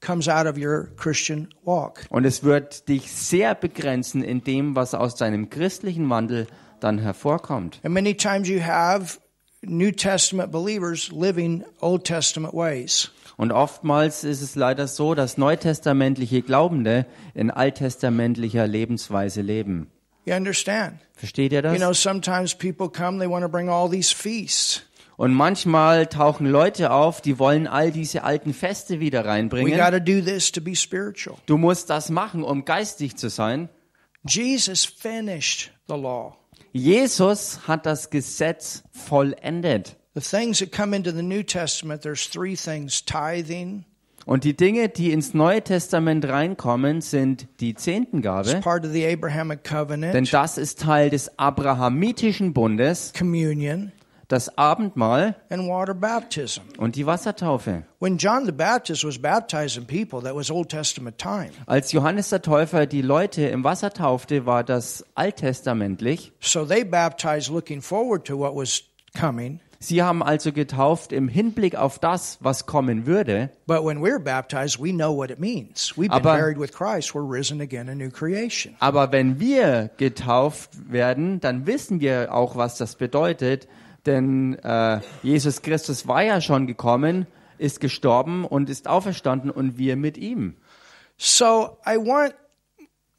comes 0.01 0.27
out 0.27 0.47
of 0.47 0.57
your 0.57 0.89
Christian 0.97 1.47
walk. 1.63 2.05
Und 2.09 2.25
es 2.25 2.43
wird 2.43 2.87
dich 2.89 3.11
sehr 3.11 3.55
begrenzen 3.55 4.23
in 4.23 4.43
dem, 4.43 4.75
was 4.75 4.93
aus 4.93 5.15
deinem 5.15 5.49
christlichen 5.49 6.09
Wandel 6.09 6.47
dann 6.79 6.97
hervorkommt. 6.97 7.79
And 7.83 7.93
many 7.93 8.15
times 8.15 8.47
you 8.49 8.61
have 8.61 9.19
New 9.63 9.91
Testament 9.91 10.51
believers 10.51 11.11
living 11.11 11.63
Old 11.81 12.03
Testament 12.03 12.53
ways. 12.53 13.11
Und 13.37 13.51
oftmals 13.51 14.23
ist 14.23 14.41
es 14.41 14.55
leider 14.55 14.87
so, 14.87 15.15
dass 15.15 15.37
neutestamentliche 15.37 16.41
Glaubende 16.41 17.05
in 17.33 17.49
alttestamentlicher 17.51 18.67
Lebensweise 18.67 19.41
leben. 19.41 19.87
You 20.25 20.35
understand? 20.35 20.99
Versteht 21.13 21.51
ihr 21.51 21.63
You 21.63 21.77
know, 21.77 21.89
das? 21.89 22.01
sometimes 22.01 22.53
people 22.53 22.89
come, 22.89 23.17
they 23.19 23.27
want 23.27 23.43
to 23.43 23.49
bring 23.49 23.69
all 23.69 23.89
these 23.89 24.13
feasts. 24.13 24.83
Und 25.21 25.35
manchmal 25.35 26.07
tauchen 26.07 26.47
Leute 26.47 26.89
auf, 26.89 27.21
die 27.21 27.37
wollen 27.37 27.67
all 27.67 27.91
diese 27.91 28.23
alten 28.23 28.55
Feste 28.55 28.99
wieder 28.99 29.23
reinbringen. 29.23 29.77
got 29.77 29.91
to 29.91 29.99
do 29.99 30.19
this 30.19 30.51
to 30.51 30.59
be 30.61 30.75
spiritual. 30.75 31.37
Du 31.45 31.57
musst 31.57 31.91
das 31.91 32.09
machen, 32.09 32.43
um 32.43 32.65
geistig 32.65 33.17
zu 33.17 33.29
sein. 33.29 33.69
Jesus 34.27 34.83
finished 34.83 35.69
the 35.87 35.93
law. 35.93 36.35
Jesus 36.71 37.67
hat 37.67 37.85
das 37.85 38.09
Gesetz 38.09 38.81
vollendet. 38.91 39.95
The 40.15 40.21
things 40.21 40.57
that 40.57 40.71
come 40.71 40.95
into 40.95 41.11
the 41.11 41.21
New 41.21 41.43
Testament, 41.43 42.01
there's 42.01 42.27
three 42.27 42.55
things 42.55 43.05
tithing, 43.05 43.85
Und 44.25 44.43
die 44.43 44.55
Dinge, 44.55 44.89
die 44.89 45.11
ins 45.11 45.35
Neue 45.35 45.61
Testament 45.61 46.27
reinkommen, 46.27 47.01
sind 47.01 47.47
die 47.59 47.75
Zehntengabe, 47.75 48.59
part 48.61 48.85
of 48.85 48.91
the 48.91 49.05
Abrahamic 49.05 49.59
denn 49.63 50.25
das 50.25 50.57
ist 50.57 50.81
Teil 50.81 51.11
des 51.11 51.37
abrahamitischen 51.37 52.53
Bundes, 52.53 53.13
communion, 53.15 53.91
das 54.31 54.57
Abendmahl 54.57 55.35
and 55.49 55.67
water 55.67 55.93
baptism. 55.93 56.61
und 56.77 56.95
die 56.95 57.05
Wassertaufe. 57.05 57.83
When 57.99 58.17
John 58.17 58.45
the 58.45 58.51
Baptist 58.51 59.03
was 59.03 59.19
baptizing 59.19 59.85
people, 59.85 60.21
that 60.21 60.35
was 60.35 60.49
Old 60.49 60.69
Testament 60.69 61.17
time. 61.17 61.51
Als 61.65 61.91
Johannes 61.91 62.29
der 62.29 62.41
Täufer 62.41 62.85
die 62.85 63.01
Leute 63.01 63.43
im 63.47 63.63
Wasser 63.63 63.91
taufte, 63.91 64.45
war 64.45 64.63
das 64.63 65.05
alttestamentlich. 65.15 66.31
So 66.39 66.65
they 66.65 66.83
baptized 66.83 67.49
looking 67.49 67.81
forward 67.81 68.25
to 68.25 68.37
what 68.37 68.55
was 68.55 68.83
coming. 69.19 69.59
Sie 69.83 70.03
haben 70.03 70.21
also 70.21 70.51
getauft 70.51 71.11
im 71.11 71.27
Hinblick 71.27 71.75
auf 71.75 71.97
das, 71.97 72.37
was 72.39 72.67
kommen 72.67 73.07
würde. 73.07 73.49
But 73.65 73.83
when 73.83 73.97
we're 74.03 74.19
baptized, 74.19 74.79
we 74.79 74.91
know 74.91 75.11
what 75.15 75.31
it 75.31 75.39
means. 75.39 75.93
We've 75.97 76.01
been 76.01 76.11
Aber- 76.11 76.37
buried 76.37 76.59
with 76.59 76.71
Christ. 76.71 77.15
We're 77.15 77.27
risen 77.27 77.61
again, 77.61 77.89
a 77.89 77.95
new 77.95 78.11
creation. 78.11 78.75
Aber 78.79 79.11
wenn 79.11 79.39
wir 79.39 79.89
getauft 79.97 80.69
werden, 80.91 81.39
dann 81.39 81.65
wissen 81.65 81.99
wir 81.99 82.31
auch, 82.31 82.55
was 82.55 82.77
das 82.77 82.95
bedeutet. 82.95 83.67
Denn 84.05 84.55
äh, 84.59 84.99
Jesus 85.23 85.61
Christus 85.61 86.07
war 86.07 86.23
ja 86.23 86.41
schon 86.41 86.67
gekommen, 86.67 87.27
ist 87.57 87.79
gestorben 87.79 88.45
und 88.45 88.69
ist 88.69 88.87
auferstanden 88.87 89.51
und 89.51 89.77
wir 89.77 89.95
mit 89.95 90.17
ihm. 90.17 90.55
So 91.17 91.77
I 91.85 91.97
want 91.97 92.33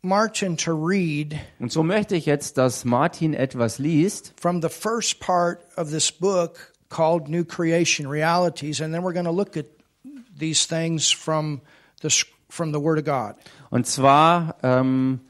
Martin 0.03 0.57
to 0.57 0.73
read 0.73 1.37
Und 1.61 1.71
so 1.71 1.85
möchte 1.85 2.17
ich 2.17 2.27
jetzt, 2.27 2.59
dass 2.59 2.85
Martin 2.85 3.35
etwas 3.35 3.79
liest 3.79 4.35
from 4.41 4.61
the 4.61 4.69
first 4.69 5.21
part 5.21 5.61
of 5.77 5.91
this 5.91 6.11
book 6.11 6.73
called 6.89 7.29
New 7.29 7.45
Creation 7.45 8.07
Realities, 8.09 8.81
and 8.81 8.93
then 8.93 9.03
we're 9.03 9.15
going 9.15 9.25
to 9.25 9.31
look 9.31 9.57
at 9.57 9.67
these 10.37 10.67
things 10.67 11.11
from 11.11 11.61
the 12.03 12.11
from 12.49 12.73
the 12.73 12.81
Word 12.81 12.99
of 12.99 13.05
God. 13.05 13.37
Und 13.71 13.87
zwar 13.87 14.57
ähm, 14.63 15.21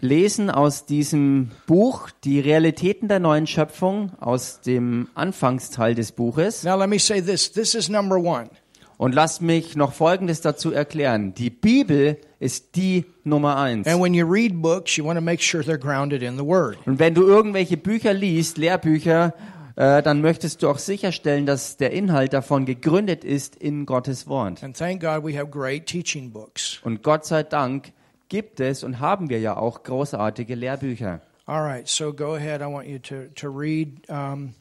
lesen 0.00 0.50
aus 0.50 0.86
diesem 0.86 1.50
Buch 1.66 2.10
die 2.24 2.40
Realitäten 2.40 3.08
der 3.08 3.18
neuen 3.18 3.46
Schöpfung 3.46 4.12
aus 4.20 4.60
dem 4.60 5.08
Anfangsteil 5.14 5.94
des 5.94 6.12
Buches. 6.12 6.64
Now 6.64 6.78
let 6.78 6.88
me 6.88 6.98
say 6.98 7.20
this: 7.20 7.52
this 7.52 7.74
is 7.74 7.88
number 7.88 8.16
one. 8.16 8.48
Und 8.96 9.14
lasst 9.14 9.42
mich 9.42 9.76
noch 9.76 9.92
Folgendes 9.92 10.40
dazu 10.40 10.72
erklären. 10.72 11.32
Die 11.32 11.50
Bibel 11.50 12.18
ist 12.40 12.74
die 12.74 13.04
Nummer 13.22 13.56
eins. 13.56 13.86
And 13.86 14.02
when 14.02 14.12
you 14.12 14.26
read 14.26 14.60
books, 14.60 14.96
you 14.96 15.04
want 15.04 15.16
to 15.16 15.24
make 15.24 15.40
sure 15.40 15.62
they're 15.62 15.78
grounded 15.78 16.22
in 16.22 16.36
the 16.36 16.44
Word. 16.44 16.78
Und 16.84 16.98
wenn 16.98 17.14
du 17.14 17.22
irgendwelche 17.22 17.76
Bücher 17.76 18.12
liest, 18.12 18.58
Lehrbücher, 18.58 19.34
äh, 19.76 20.02
dann 20.02 20.20
möchtest 20.20 20.64
du 20.64 20.68
auch 20.68 20.78
sicherstellen, 20.78 21.46
dass 21.46 21.76
der 21.76 21.92
Inhalt 21.92 22.32
davon 22.32 22.66
gegründet 22.66 23.22
ist 23.22 23.54
in 23.54 23.86
Gottes 23.86 24.26
Wort. 24.26 24.64
And 24.64 24.76
thank 24.76 25.00
God 25.00 25.22
we 25.24 25.38
have 25.38 25.48
great 25.48 25.86
teaching 25.86 26.32
books. 26.32 26.80
Und 26.82 27.04
Gott 27.04 27.24
sei 27.24 27.44
Dank 27.44 27.92
gibt 28.28 28.60
es 28.60 28.84
und 28.84 29.00
haben 29.00 29.28
wir 29.30 29.40
ja 29.40 29.56
auch 29.56 29.82
großartige 29.82 30.54
Lehrbücher. 30.54 31.20
All 31.46 31.62
right, 31.62 31.88
so 31.88 32.12
go 32.12 32.34
ahead. 32.34 32.60
I 32.60 32.66
want 32.66 32.86
you 32.88 32.98
to 32.98 33.28
to 33.36 33.48
read 33.48 34.08
um, 34.10 34.54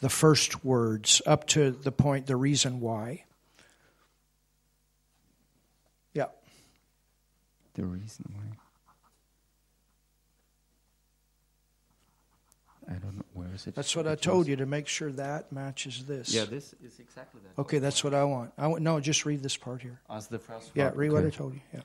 the 0.00 0.08
first 0.08 0.64
words 0.64 1.22
up 1.24 1.46
to 1.48 1.70
the 1.70 1.92
point, 1.92 2.26
the 2.26 2.34
reason 2.36 2.80
why. 2.80 3.24
Yeah. 6.14 6.26
The 7.74 7.84
reason 7.84 8.24
why. 8.34 8.56
I 12.88 12.94
don't 12.98 13.16
know 13.16 13.24
where 13.32 13.54
is 13.54 13.66
it. 13.68 13.74
That's 13.76 13.94
what 13.94 14.08
I 14.08 14.16
told 14.16 14.48
you 14.48 14.56
to 14.56 14.66
make 14.66 14.88
sure 14.88 15.12
that 15.12 15.52
matches 15.52 16.04
this. 16.06 16.34
Yeah, 16.34 16.44
this 16.44 16.74
is 16.84 16.98
exactly 16.98 17.40
that. 17.44 17.60
Okay, 17.62 17.78
that's 17.78 18.02
what 18.02 18.12
I 18.12 18.24
want. 18.24 18.52
I 18.58 18.66
want 18.66 18.82
no, 18.82 18.98
just 18.98 19.24
read 19.24 19.42
this 19.42 19.56
part 19.56 19.80
here. 19.82 20.00
As 20.10 20.26
the 20.26 20.40
first 20.40 20.72
Yeah, 20.74 20.86
part. 20.88 20.96
read 20.96 21.12
what 21.12 21.24
I 21.24 21.30
told 21.30 21.54
you. 21.54 21.60
Yeah. 21.72 21.80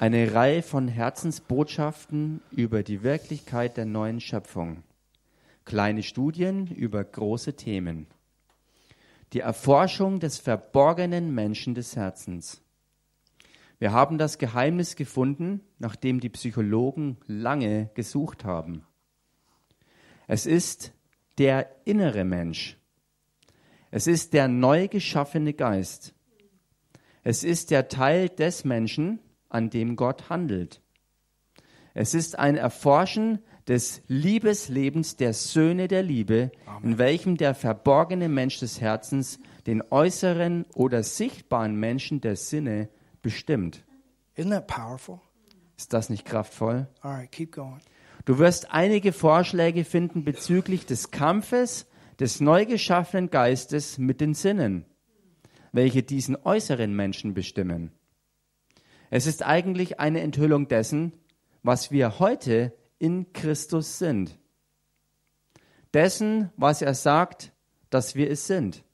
Eine 0.00 0.32
Reihe 0.32 0.62
von 0.62 0.86
Herzensbotschaften 0.86 2.40
über 2.52 2.84
die 2.84 3.02
Wirklichkeit 3.02 3.76
der 3.76 3.84
neuen 3.84 4.20
Schöpfung. 4.20 4.84
Kleine 5.64 6.04
Studien 6.04 6.68
über 6.68 7.02
große 7.02 7.56
Themen. 7.56 8.06
Die 9.32 9.40
Erforschung 9.40 10.20
des 10.20 10.38
verborgenen 10.38 11.34
Menschen 11.34 11.74
des 11.74 11.96
Herzens. 11.96 12.62
Wir 13.80 13.90
haben 13.90 14.18
das 14.18 14.38
Geheimnis 14.38 14.94
gefunden, 14.94 15.62
nachdem 15.80 16.20
die 16.20 16.28
Psychologen 16.28 17.16
lange 17.26 17.90
gesucht 17.94 18.44
haben. 18.44 18.86
Es 20.28 20.46
ist 20.46 20.92
der 21.38 21.74
innere 21.84 22.22
Mensch. 22.22 22.78
Es 23.90 24.06
ist 24.06 24.32
der 24.32 24.46
neu 24.46 24.86
geschaffene 24.86 25.54
Geist. 25.54 26.14
Es 27.24 27.42
ist 27.42 27.72
der 27.72 27.88
Teil 27.88 28.28
des 28.28 28.64
Menschen, 28.64 29.18
an 29.48 29.70
dem 29.70 29.96
Gott 29.96 30.28
handelt. 30.30 30.80
Es 31.94 32.14
ist 32.14 32.38
ein 32.38 32.56
Erforschen 32.56 33.40
des 33.66 34.02
Liebeslebens 34.06 35.16
der 35.16 35.34
Söhne 35.34 35.88
der 35.88 36.02
Liebe, 36.02 36.52
in 36.82 36.98
welchem 36.98 37.36
der 37.36 37.54
verborgene 37.54 38.28
Mensch 38.28 38.60
des 38.60 38.80
Herzens 38.80 39.40
den 39.66 39.82
äußeren 39.90 40.64
oder 40.74 41.02
sichtbaren 41.02 41.74
Menschen 41.74 42.20
der 42.20 42.36
Sinne 42.36 42.88
bestimmt. 43.20 43.84
Isn't 44.36 44.50
that 44.50 44.66
powerful? 44.66 45.20
Ist 45.76 45.92
das 45.92 46.08
nicht 46.08 46.24
kraftvoll? 46.24 46.86
All 47.00 47.12
right, 47.12 47.32
keep 47.32 47.52
going. 47.52 47.80
Du 48.24 48.38
wirst 48.38 48.72
einige 48.72 49.12
Vorschläge 49.12 49.84
finden 49.84 50.24
bezüglich 50.24 50.86
des 50.86 51.10
Kampfes 51.10 51.86
des 52.20 52.40
neu 52.40 52.66
geschaffenen 52.66 53.30
Geistes 53.30 53.98
mit 53.98 54.20
den 54.20 54.34
Sinnen. 54.34 54.84
welche 55.72 56.02
diesen 56.02 56.36
äußeren 56.36 56.94
Menschen 56.94 57.34
bestimmen. 57.34 57.92
Es 59.10 59.26
ist 59.26 59.44
eigentlich 59.44 60.00
eine 60.00 60.20
Enthüllung 60.20 60.68
dessen, 60.68 61.12
was 61.62 61.90
wir 61.90 62.18
heute 62.18 62.72
in 62.98 63.32
Christus 63.32 63.98
sind. 63.98 64.38
Dessen, 65.94 66.50
was 66.56 66.82
er 66.82 66.94
sagt, 66.94 67.52
dass 67.90 68.14
wir 68.14 68.30
es 68.30 68.46
sind. 68.46 68.84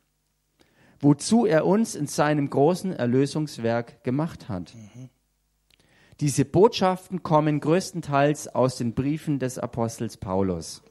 Wozu 1.00 1.44
er 1.44 1.66
uns 1.66 1.94
in 1.94 2.06
seinem 2.06 2.49
großen 2.49 2.92
Erlösungswerk 2.92 4.04
gemacht 4.04 4.49
hat. 4.49 4.75
Diese 6.21 6.44
Botschaften 6.44 7.23
kommen 7.23 7.61
größtenteils 7.61 8.49
aus 8.49 8.76
den 8.76 8.94
Briefen 8.94 9.40
des 9.40 9.59
Apostels 9.59 10.16
Paulus. 10.16 10.83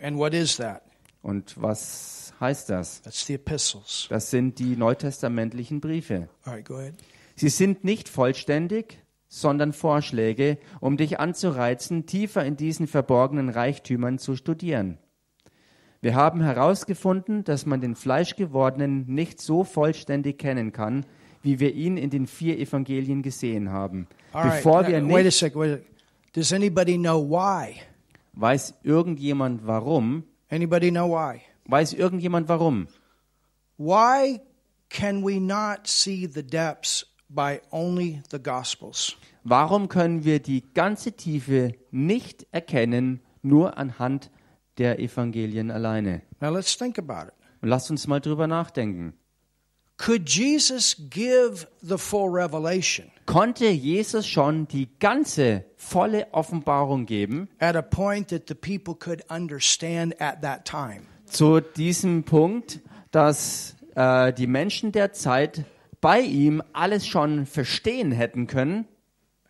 And 0.00 0.16
what 0.16 0.32
is 0.32 0.56
that? 0.56 0.82
Und 1.20 1.60
was 1.60 2.32
heißt 2.40 2.70
das? 2.70 3.02
That's 3.02 3.26
the 3.26 3.34
epistles. 3.34 4.06
Das 4.08 4.30
sind 4.30 4.58
die 4.58 4.76
neutestamentlichen 4.76 5.80
Briefe. 5.80 6.28
All 6.44 6.54
right, 6.54 6.64
go 6.64 6.76
ahead. 6.76 6.94
Sie 7.42 7.48
sind 7.48 7.82
nicht 7.82 8.08
vollständig, 8.08 9.00
sondern 9.26 9.72
Vorschläge, 9.72 10.58
um 10.78 10.96
dich 10.96 11.18
anzureizen, 11.18 12.06
tiefer 12.06 12.44
in 12.44 12.56
diesen 12.56 12.86
verborgenen 12.86 13.48
Reichtümern 13.48 14.20
zu 14.20 14.36
studieren. 14.36 14.98
Wir 16.00 16.14
haben 16.14 16.40
herausgefunden, 16.40 17.42
dass 17.42 17.66
man 17.66 17.80
den 17.80 17.96
Fleischgewordenen 17.96 19.06
nicht 19.12 19.40
so 19.40 19.64
vollständig 19.64 20.38
kennen 20.38 20.70
kann, 20.70 21.04
wie 21.42 21.58
wir 21.58 21.74
ihn 21.74 21.96
in 21.96 22.10
den 22.10 22.28
vier 22.28 22.60
Evangelien 22.60 23.22
gesehen 23.22 23.70
haben. 23.70 24.06
Right. 24.32 24.58
Bevor 24.58 24.86
wir 24.86 25.00
now, 25.00 25.08
wait 25.08 25.22
a 25.22 25.24
nicht, 25.24 25.38
second. 25.38 25.60
Wait 25.62 25.80
a, 25.80 26.38
does 26.38 26.52
anybody 26.52 26.96
know 26.96 27.28
why? 27.28 27.74
weiß 28.34 28.74
irgendjemand 28.84 29.66
warum, 29.66 30.22
Anybody 30.48 30.92
know 30.92 31.10
why? 31.10 31.40
weiß 31.64 31.94
irgendjemand 31.94 32.48
warum? 32.48 32.86
Why 33.78 34.40
can 34.90 35.24
we 35.24 35.40
not 35.40 35.88
see 35.88 36.28
the 36.32 36.44
depths 36.44 37.11
by 37.34 37.60
only 37.70 38.22
the 38.30 38.38
Gospels? 38.42 39.16
Warum 39.44 39.88
können 39.88 40.24
wir 40.24 40.40
die 40.40 40.62
ganze 40.74 41.12
Tiefe 41.12 41.74
nicht 41.90 42.46
erkennen, 42.52 43.20
nur 43.42 43.76
anhand 43.76 44.30
der 44.78 44.98
Evangelien 44.98 45.70
alleine? 45.70 46.22
Now 46.40 46.50
let's 46.50 46.76
think 46.76 46.98
about 46.98 47.28
it. 47.28 47.34
Und 47.60 47.68
lasst 47.68 47.90
uns 47.90 48.06
mal 48.06 48.20
drüber 48.20 48.46
nachdenken. 48.46 49.14
Could 49.98 50.28
Jesus 50.28 50.96
give 51.10 51.68
the 51.80 51.98
full 51.98 52.28
revelation 52.28 53.10
Konnte 53.26 53.68
Jesus 53.68 54.26
schon 54.26 54.66
die 54.66 54.88
ganze 54.98 55.64
volle 55.76 56.26
Offenbarung 56.32 57.06
geben 57.06 57.48
at 57.60 57.76
a 57.76 57.82
point 57.82 58.28
that 58.30 58.48
the 58.48 58.54
people 58.54 58.94
could 58.94 59.22
understand 59.30 60.20
at 60.20 60.42
that 60.42 60.64
time? 60.64 61.02
zu 61.32 61.60
diesem 61.60 62.24
Punkt, 62.24 62.80
dass 63.10 63.76
äh, 63.94 64.32
die 64.32 64.46
Menschen 64.46 64.92
der 64.92 65.12
Zeit 65.12 65.64
bei 66.02 66.20
ihm 66.20 66.62
alles 66.74 67.06
schon 67.06 67.46
verstehen 67.46 68.12
hätten 68.12 68.46
können? 68.46 68.86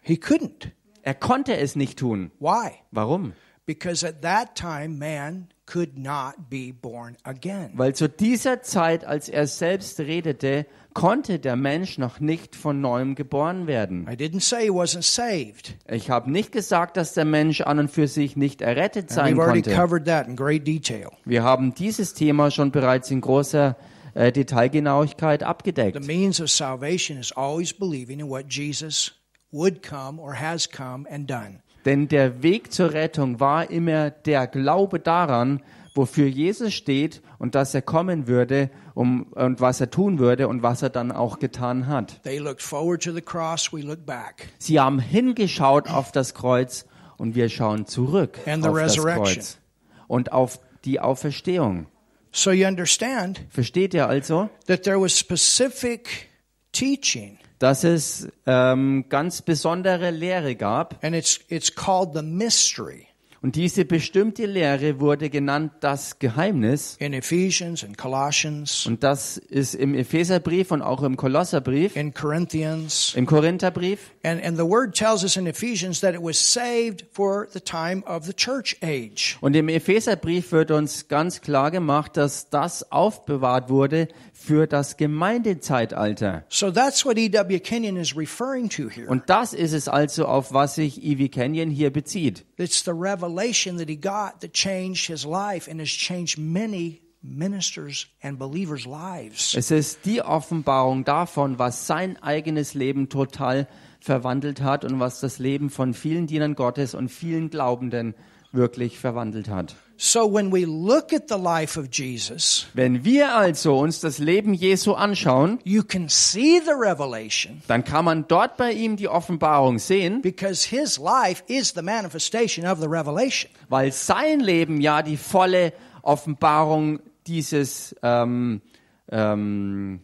He 0.03 0.15
couldn't. 0.15 0.71
Er 1.03 1.15
konnte 1.15 1.57
es 1.57 1.75
nicht 1.75 1.99
tun. 1.99 2.31
Why? 2.39 2.71
Warum? 2.93 3.33
Because 3.67 4.07
at 4.07 4.23
that 4.23 4.55
time, 4.57 4.99
man 4.99 5.49
could 5.67 5.97
not 5.97 6.51
be 6.51 6.73
born 6.73 7.17
again. 7.23 7.71
Weil 7.75 7.95
zu 7.95 8.09
dieser 8.09 8.63
Zeit, 8.63 9.05
als 9.05 9.29
er 9.29 9.47
selbst 9.47 9.99
redete, 10.01 10.67
konnte 10.95 11.39
der 11.39 11.57
Mensch 11.57 11.97
noch 11.97 12.21
nicht 12.21 12.55
von 12.57 12.81
neuem 12.81 13.15
geboren 13.15 13.67
werden. 13.69 14.07
I 14.11 14.15
didn't 14.15 14.41
say 14.43 14.65
he 14.65 14.71
wasn't 14.71 15.05
saved. 15.05 15.77
Ich 15.89 16.11
habe 16.11 16.31
nicht 16.31 16.53
gesagt, 16.53 16.97
dass 16.97 17.15
der 17.15 17.25
Mensch 17.25 17.61
an 17.63 17.79
und 17.79 17.91
für 17.91 18.09
sich 18.09 18.37
nicht 18.37 18.61
errettet 18.61 19.11
sein 19.11 19.37
we've 19.37 19.41
already 19.41 19.63
konnte. 19.63 19.77
covered 19.79 20.05
that 20.07 20.27
in 20.27 20.37
great 20.37 20.67
detail. 20.67 21.09
Wir 21.25 21.43
haben 21.45 21.73
dieses 21.73 22.15
Thema 22.15 22.51
schon 22.51 22.73
bereits 22.73 23.11
in 23.11 23.21
großer 23.21 23.77
äh, 24.15 24.33
Detailgenauigkeit 24.33 25.41
The 25.41 25.47
abgedeckt. 25.47 26.07
means 26.07 26.41
of 26.41 26.51
salvation 26.51 27.19
is 27.19 27.33
always 27.33 27.73
believing 27.73 28.21
in 28.21 28.29
what 28.29 28.45
Jesus 28.49 29.13
would 29.51 29.83
come 29.83 30.21
or 30.21 30.39
has 30.41 30.71
come 30.71 31.09
and 31.11 31.31
done. 31.31 31.61
Denn 31.85 32.09
der 32.09 32.43
Weg 32.43 32.73
zur 32.73 32.93
Rettung 32.93 33.41
war 33.41 33.71
immer 33.71 34.11
der 34.11 34.47
Glaube 34.47 35.01
daran, 35.01 35.63
wofür 35.95 36.27
Jesus 36.27 36.73
steht 36.75 37.23
und 37.39 37.55
dass 37.55 37.75
er 37.75 37.83
kommen 37.83 38.29
würde 38.29 38.71
um, 38.95 39.25
und 39.33 39.61
was 39.61 39.81
er 39.81 39.91
tun 39.91 40.19
würde 40.19 40.49
und 40.49 40.63
was 40.63 40.83
er 40.83 40.91
dann 40.91 41.11
auch 41.13 41.39
getan 41.39 41.87
hat. 41.89 42.23
They 42.23 42.39
looked 42.39 42.63
forward 42.63 43.03
to 43.03 43.13
the 43.13 43.21
cross, 43.21 43.73
we 43.73 43.81
look 43.81 44.07
back. 44.07 44.49
Sie 44.59 44.79
haben 44.79 45.01
hingeschaut 45.01 45.91
auf 45.91 46.13
das 46.13 46.35
Kreuz 46.35 46.87
und 47.19 47.35
wir 47.35 47.49
schauen 47.49 47.87
zurück 47.87 48.39
And 48.47 48.63
the 48.63 48.71
auf 48.71 48.79
das. 48.79 48.97
Kreuz 48.97 49.59
und 50.07 50.33
auf 50.33 50.61
die 50.85 51.01
Auferstehung. 51.01 51.87
So 52.33 52.51
you 52.51 52.67
understand 52.67 53.41
Versteht 53.51 53.95
ihr 53.95 54.09
also, 54.09 54.49
that 54.67 54.85
there 54.85 54.99
was 54.99 55.17
specific 55.17 56.31
teaching, 56.73 57.39
dass 57.59 57.85
es 57.85 58.29
ähm, 58.47 59.05
ganz 59.09 59.43
besondere 59.43 60.11
Lehre 60.11 60.57
gab? 60.57 60.99
And 61.05 61.15
it's 61.15 61.41
it's 61.49 61.75
called 61.75 62.15
the 62.15 62.23
mystery 62.23 63.09
und 63.43 63.57
diese 63.57 63.85
bestimmte 63.85 64.47
Lehre 64.47 65.01
wurde 65.01 65.29
genannt 65.29 65.73
das 65.81 66.19
Geheimnis 66.19 66.97
in 67.01 67.13
Ephesians 67.13 67.83
and 67.85 67.99
Colossians, 67.99 68.87
und 68.87 69.03
das 69.03 69.37
ist 69.37 69.75
im 69.75 69.95
Epheserbrief 69.95 70.71
und 70.71 70.81
auch 70.83 71.03
im 71.03 71.17
Kolosserbrief, 71.17 71.97
in 71.97 72.15
Corinthians. 72.15 73.15
im 73.17 73.27
Korintherbrief 73.27 74.13
And 74.25 74.43
and 74.45 74.57
the 74.57 74.65
word 74.65 74.95
tells 74.95 75.23
us 75.25 75.37
in 75.37 75.47
Ephesians 75.47 76.01
that 76.01 76.15
it 76.15 76.23
was 76.23 76.39
saved 76.39 77.05
for 77.13 77.49
the 77.53 77.61
time 77.61 78.05
of 78.07 78.25
the 78.25 78.33
church 78.33 78.77
age. 78.83 79.37
und 79.41 79.55
im 79.57 79.69
Epheserbrief 79.69 80.53
wird 80.53 80.71
uns 80.71 81.09
ganz 81.09 81.41
klar 81.41 81.71
gemacht, 81.71 82.17
dass 82.17 82.49
das 82.51 82.91
aufbewahrt 82.93 83.69
wurde 83.69 84.09
für 84.43 84.67
das 84.67 84.97
Gemeindezeitalter. 84.97 86.45
So 86.49 86.71
that's 86.71 87.05
what 87.05 87.17
E.W. 87.17 87.61
Kenyon 87.61 87.97
is 87.97 88.17
referring 88.17 88.69
to 88.71 88.89
here. 88.89 89.09
Und 89.09 89.29
das 89.29 89.53
ist 89.53 89.73
es 89.73 89.89
also, 89.89 90.27
auf 90.27 90.53
was 90.53 90.75
sich 90.75 91.03
Ivy 91.03 91.29
Kenyon 91.29 91.71
hier 91.71 91.93
bezieht. 91.93 92.45
It's 92.57 92.85
the 92.85 92.91
revelation 92.91 93.79
that 93.79 93.89
he 93.89 93.97
got 93.97 94.41
that 94.41 94.53
changed 94.53 95.07
his 95.07 95.25
life 95.25 95.71
and 95.71 95.81
has 95.81 95.89
changed 95.89 96.39
many 96.39 97.01
ministers 97.23 98.09
and 98.21 98.39
believers' 98.39 98.85
lives. 98.85 99.55
Es 99.55 99.71
ist 99.71 100.05
die 100.05 100.23
Offenbarung 100.23 101.05
davon, 101.05 101.59
was 101.59 101.87
sein 101.87 102.21
eigenes 102.21 102.75
Leben 102.75 103.09
total 103.09 103.69
verwandelt 104.01 104.61
hat 104.61 104.85
und 104.85 104.99
was 104.99 105.21
das 105.21 105.39
Leben 105.39 105.71
von 105.71 105.95
vielen 105.95 106.27
Dienern 106.27 106.57
Gottes 106.57 106.95
und 106.95 107.09
vielen 107.11 107.51
Glaubenden 107.51 108.15
wirklich 108.51 108.99
verwandelt 108.99 109.49
hat. 109.49 109.77
So 110.05 110.27
when 110.27 110.51
we 110.53 110.65
look 110.65 111.13
at 111.13 111.29
the 111.29 111.37
life 111.39 111.79
of 111.79 111.87
Jesus, 111.93 112.67
Wenn 112.75 113.05
wir 113.05 113.37
also 113.37 113.79
uns 113.79 114.01
das 114.01 114.19
Leben 114.19 114.53
Jesu 114.53 114.95
anschauen, 114.95 115.61
you 115.63 115.85
can 115.85 116.09
see 116.09 116.59
the 116.59 116.73
revelation 116.73 117.63
dann 117.69 117.85
kann 117.85 118.05
man 118.05 118.27
dort 118.27 118.57
bei 118.57 118.73
ihm 118.73 118.97
die 118.97 119.07
Offenbarung 119.07 119.79
sehen, 119.79 120.21
because 120.21 120.69
his 120.69 120.99
life 120.99 121.45
is 121.47 121.73
the 121.77 121.83
manifestation 121.83 122.67
of 122.67 122.81
the 122.81 122.89
revelation. 122.89 123.49
weil 123.69 123.93
sein 123.93 124.41
Leben 124.41 124.81
ja 124.81 125.03
die 125.03 125.17
volle 125.17 125.73
Offenbarung 126.03 126.99
dieses 127.29 127.95
ähm, 128.03 128.61
ähm, 129.09 130.01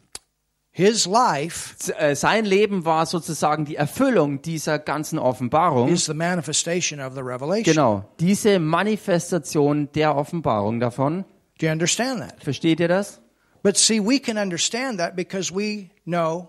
His 0.79 1.07
life 1.07 1.75
äh, 1.99 2.15
sein 2.15 2.45
Leben 2.45 2.85
war 2.85 3.05
sozusagen 3.05 3.65
die 3.65 3.75
Erfüllung 3.75 4.43
dieser 4.43 4.79
ganzen 4.79 5.19
Offenbarung. 5.19 5.89
is 5.89 6.07
the 6.07 6.15
manifestation 6.15 7.01
of 7.01 7.15
the 7.15 7.21
revelation. 7.21 7.65
Genau, 7.65 8.05
diese 8.21 8.61
Manifestation 8.61 9.89
der 9.97 10.15
Offenbarung 10.15 10.79
davon. 10.79 11.25
Do 11.59 11.67
you 11.67 11.73
understand 11.73 12.21
that? 12.21 12.41
Versteht 12.45 12.79
ihr 12.79 12.87
das? 12.87 13.21
But 13.65 13.77
see, 13.77 13.99
we 13.99 14.21
can 14.21 14.39
understand 14.39 15.01
that 15.01 15.17
because 15.17 15.53
we 15.53 15.91
know 16.05 16.49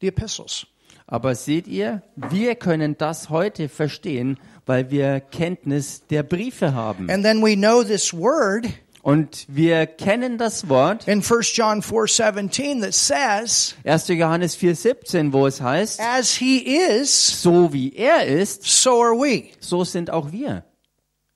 the 0.00 0.06
epistles. 0.06 0.66
Aber 1.06 1.34
seht 1.34 1.68
ihr, 1.68 2.02
wir 2.16 2.54
können 2.54 2.96
das 2.96 3.28
heute 3.28 3.68
verstehen, 3.68 4.38
weil 4.64 4.90
wir 4.90 5.20
Kenntnis 5.20 6.06
der 6.06 6.22
Briefe 6.22 6.72
haben. 6.72 7.10
And 7.10 7.22
then 7.22 7.42
we 7.42 7.54
know 7.54 7.84
this 7.84 8.14
word 8.14 8.66
Und 9.06 9.46
wir 9.46 9.86
kennen 9.86 10.36
das 10.36 10.68
Wort, 10.68 11.06
in 11.06 11.22
1 11.22 11.56
John 11.56 11.80
4:17 11.80 12.80
that 12.80 12.92
says, 12.92 13.76
1. 13.84 14.08
Johannes 14.08 14.56
4,17, 14.56 15.32
wo 15.32 15.46
es 15.46 15.60
heißt, 15.60 16.00
as 16.00 16.34
he 16.34 16.58
is, 16.58 17.40
so 17.40 17.72
wie 17.72 17.94
er 17.94 18.26
ist, 18.26 18.64
so 18.64 19.00
are 19.00 19.12
we 19.12 19.44
so 19.60 19.84
sind 19.84 20.10
auch 20.10 20.32
wir 20.32 20.64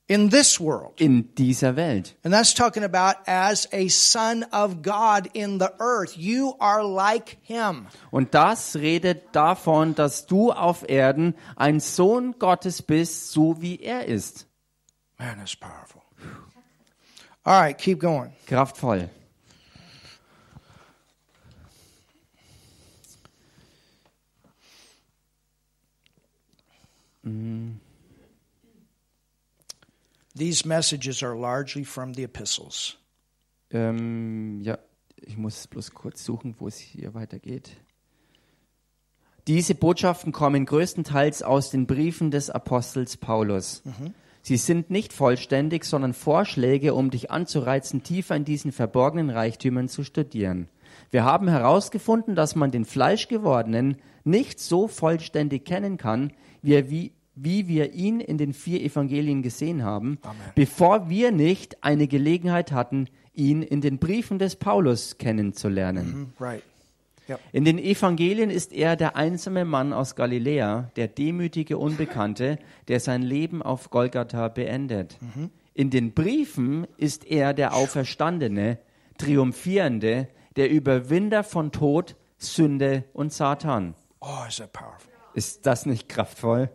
in 0.07 0.29
this 0.29 0.59
world. 0.59 0.99
in 0.99 1.33
dieser 1.35 1.77
Welt. 1.77 2.17
And 2.25 2.33
that's 2.33 2.53
talking 2.53 2.83
about 2.83 3.21
as 3.25 3.69
a 3.71 3.87
son 3.87 4.43
of 4.51 4.81
God 4.81 5.29
in 5.31 5.57
the 5.57 5.69
earth. 5.79 6.17
You 6.17 6.55
are 6.59 6.83
like 6.83 7.37
him. 7.41 7.87
Und 8.09 8.33
das 8.33 8.75
redet 8.75 9.33
davon, 9.33 9.95
dass 9.95 10.25
du 10.25 10.51
auf 10.51 10.83
Erden 10.89 11.35
ein 11.55 11.79
Sohn 11.79 12.35
Gottes 12.37 12.81
bist, 12.81 13.31
so 13.31 13.61
wie 13.61 13.79
er 13.79 14.07
ist. 14.07 14.45
Man, 15.17 15.37
that's 15.37 15.55
powerful. 15.55 16.00
All 17.43 17.59
right, 17.59 17.77
keep 17.77 17.99
going. 17.99 18.31
Kraftvoll. 18.47 19.09
These 30.35 30.65
messages 30.65 31.21
are 31.23 31.35
largely 31.35 31.83
from 31.83 32.13
the 32.13 32.23
epistles. 32.23 32.97
Ähm, 33.71 34.61
ja, 34.63 34.77
Ich 35.23 35.37
muss 35.37 35.67
bloß 35.67 35.91
kurz 35.91 36.23
suchen, 36.25 36.55
wo 36.59 36.67
es 36.67 36.77
hier 36.77 37.13
weitergeht. 37.13 37.71
Diese 39.47 39.75
Botschaften 39.75 40.31
kommen 40.31 40.65
größtenteils 40.65 41.43
aus 41.43 41.69
den 41.69 41.87
Briefen 41.87 42.31
des 42.31 42.49
Apostels 42.49 43.17
Paulus. 43.17 43.83
Sie 44.41 44.57
sind 44.57 44.89
nicht 44.89 45.13
vollständig, 45.13 45.83
sondern 45.83 46.13
Vorschläge, 46.13 46.93
um 46.93 47.11
dich 47.11 47.29
anzureizen, 47.29 48.03
tiefer 48.03 48.35
in 48.35 48.45
diesen 48.45 48.71
verborgenen 48.71 49.29
Reichtümern 49.29 49.87
zu 49.87 50.03
studieren. 50.03 50.67
Wir 51.11 51.23
haben 51.23 51.47
herausgefunden, 51.47 52.35
dass 52.35 52.55
man 52.55 52.71
den 52.71 52.85
Fleischgewordenen 52.85 53.97
nicht 54.23 54.59
so 54.59 54.87
vollständig 54.87 55.65
kennen 55.65 55.97
kann, 55.97 56.31
wie, 56.61 56.73
er, 56.73 56.89
wie, 56.89 57.11
wie 57.35 57.67
wir 57.67 57.93
ihn 57.93 58.19
in 58.19 58.37
den 58.37 58.53
vier 58.53 58.81
Evangelien 58.81 59.41
gesehen 59.41 59.83
haben, 59.83 60.19
bevor 60.55 61.09
wir 61.09 61.31
nicht 61.31 61.83
eine 61.83 62.07
Gelegenheit 62.07 62.71
hatten, 62.71 63.07
ihn 63.33 63.61
in 63.61 63.81
den 63.81 63.99
Briefen 63.99 64.39
des 64.39 64.55
Paulus 64.55 65.17
kennenzulernen. 65.17 66.33
Right. 66.39 66.63
Yep. 67.31 67.39
In 67.53 67.65
den 67.65 67.79
Evangelien 67.79 68.49
ist 68.49 68.73
er 68.73 68.95
der 68.95 69.15
einsame 69.15 69.63
Mann 69.63 69.93
aus 69.93 70.15
Galiläa, 70.15 70.91
der 70.97 71.07
demütige 71.07 71.77
Unbekannte, 71.77 72.59
der 72.87 72.99
sein 72.99 73.21
Leben 73.21 73.61
auf 73.61 73.89
Golgatha 73.89 74.49
beendet. 74.49 75.17
In 75.73 75.89
den 75.89 76.13
Briefen 76.13 76.85
ist 76.97 77.25
er 77.25 77.53
der 77.53 77.73
Auferstandene, 77.73 78.79
Triumphierende, 79.17 80.27
der 80.57 80.69
Überwinder 80.69 81.43
von 81.43 81.71
Tod, 81.71 82.15
Sünde 82.37 83.05
und 83.13 83.31
Satan. 83.31 83.95
Oh, 84.19 84.45
is 84.47 84.57
that 84.57 84.73
powerful? 84.73 85.09
Ist 85.33 85.65
das 85.65 85.85
nicht 85.85 86.09
kraftvoll? 86.09 86.69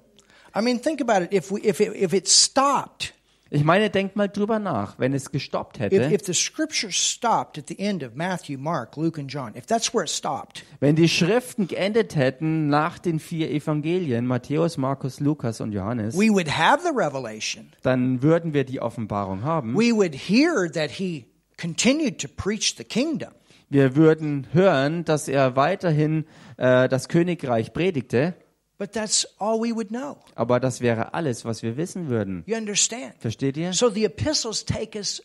I 0.56 0.62
mean, 0.62 0.80
think 0.80 1.02
about 1.02 1.24
it. 1.24 1.34
If 1.34 1.50
we, 1.50 1.60
if 1.60 1.80
it, 1.80 1.94
if 1.94 2.14
it 2.14 2.28
stopped, 2.28 3.12
Ich 3.48 3.62
meine, 3.62 3.90
denkt 3.90 4.16
mal 4.16 4.28
drüber 4.28 4.58
nach, 4.58 4.98
wenn 4.98 5.14
es 5.14 5.30
gestoppt 5.30 5.76
if, 5.76 5.82
hätte, 5.82 6.12
if 6.12 6.24
the 6.24 6.34
scripture 6.34 6.90
stopped 6.92 7.58
at 7.58 7.68
the 7.68 7.78
end 7.78 8.02
of 8.02 8.14
Matthew, 8.16 8.58
Mark, 8.58 8.96
Luke, 8.96 9.20
and 9.20 9.30
John, 9.32 9.54
if 9.56 9.66
that's 9.66 9.94
where 9.94 10.02
it 10.02 10.10
stopped, 10.10 10.64
wenn 10.80 10.96
die 10.96 11.08
Schriften 11.08 11.68
geendet 11.68 12.16
hätten 12.16 12.68
nach 12.68 12.98
den 12.98 13.20
vier 13.20 13.50
Evangelien, 13.50 14.26
Matthäus, 14.26 14.78
Markus, 14.78 15.20
Lukas 15.20 15.60
und 15.60 15.70
Johannes, 15.72 16.16
we 16.16 16.28
would 16.28 16.48
have 16.48 16.82
the 16.82 16.90
revelation. 16.92 17.72
dann 17.82 18.20
würden 18.22 18.52
wir 18.52 18.64
die 18.64 18.80
Offenbarung 18.80 19.44
haben. 19.44 19.74
We 19.74 19.94
would 19.94 20.14
hear 20.14 20.70
that 20.72 20.90
he 20.90 21.26
continued 21.56 22.20
to 22.20 22.28
preach 22.28 22.74
the 22.76 22.84
kingdom. 22.84 23.30
Wir 23.68 23.94
würden 23.96 24.46
hören, 24.52 25.04
dass 25.04 25.28
er 25.28 25.56
weiterhin 25.56 26.24
äh, 26.56 26.88
das 26.88 27.08
Königreich 27.08 27.72
predigte, 27.72 28.34
But 28.78 28.92
that's 28.92 29.26
all 29.38 29.58
we 29.60 29.74
would 29.74 29.88
know. 29.88 30.18
aber 30.34 30.60
das 30.60 30.80
wäre 30.80 31.14
alles, 31.14 31.44
was 31.44 31.62
wir 31.62 31.76
wissen 31.76 32.08
würden. 32.08 32.42
You 32.46 32.56
understand? 32.56 33.14
Versteht 33.20 33.56
ihr? 33.56 33.72
So 33.72 33.88
the 33.88 34.04
epistles 34.04 34.64
take 34.64 34.98
us 34.98 35.22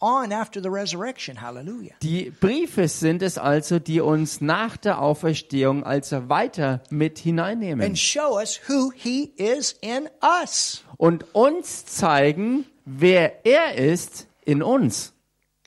on 0.00 0.32
after 0.32 0.60
the 0.60 0.68
resurrection. 0.68 1.40
Hallelujah. 1.40 1.94
Die 2.02 2.30
Briefe 2.30 2.88
sind 2.88 3.22
es 3.22 3.38
also, 3.38 3.78
die 3.78 4.00
uns 4.00 4.40
nach 4.40 4.76
der 4.76 5.00
Auferstehung 5.00 5.84
also 5.84 6.28
weiter 6.28 6.82
mit 6.90 7.18
hineinnehmen 7.18 7.86
And 7.86 7.98
show 7.98 8.36
us 8.38 8.60
who 8.68 8.90
he 8.94 9.32
is 9.36 9.76
in 9.80 10.08
us. 10.22 10.82
und 10.96 11.32
uns 11.34 11.86
zeigen, 11.86 12.66
wer 12.84 13.46
er 13.46 13.76
ist 13.76 14.26
in 14.44 14.62
uns. 14.64 15.12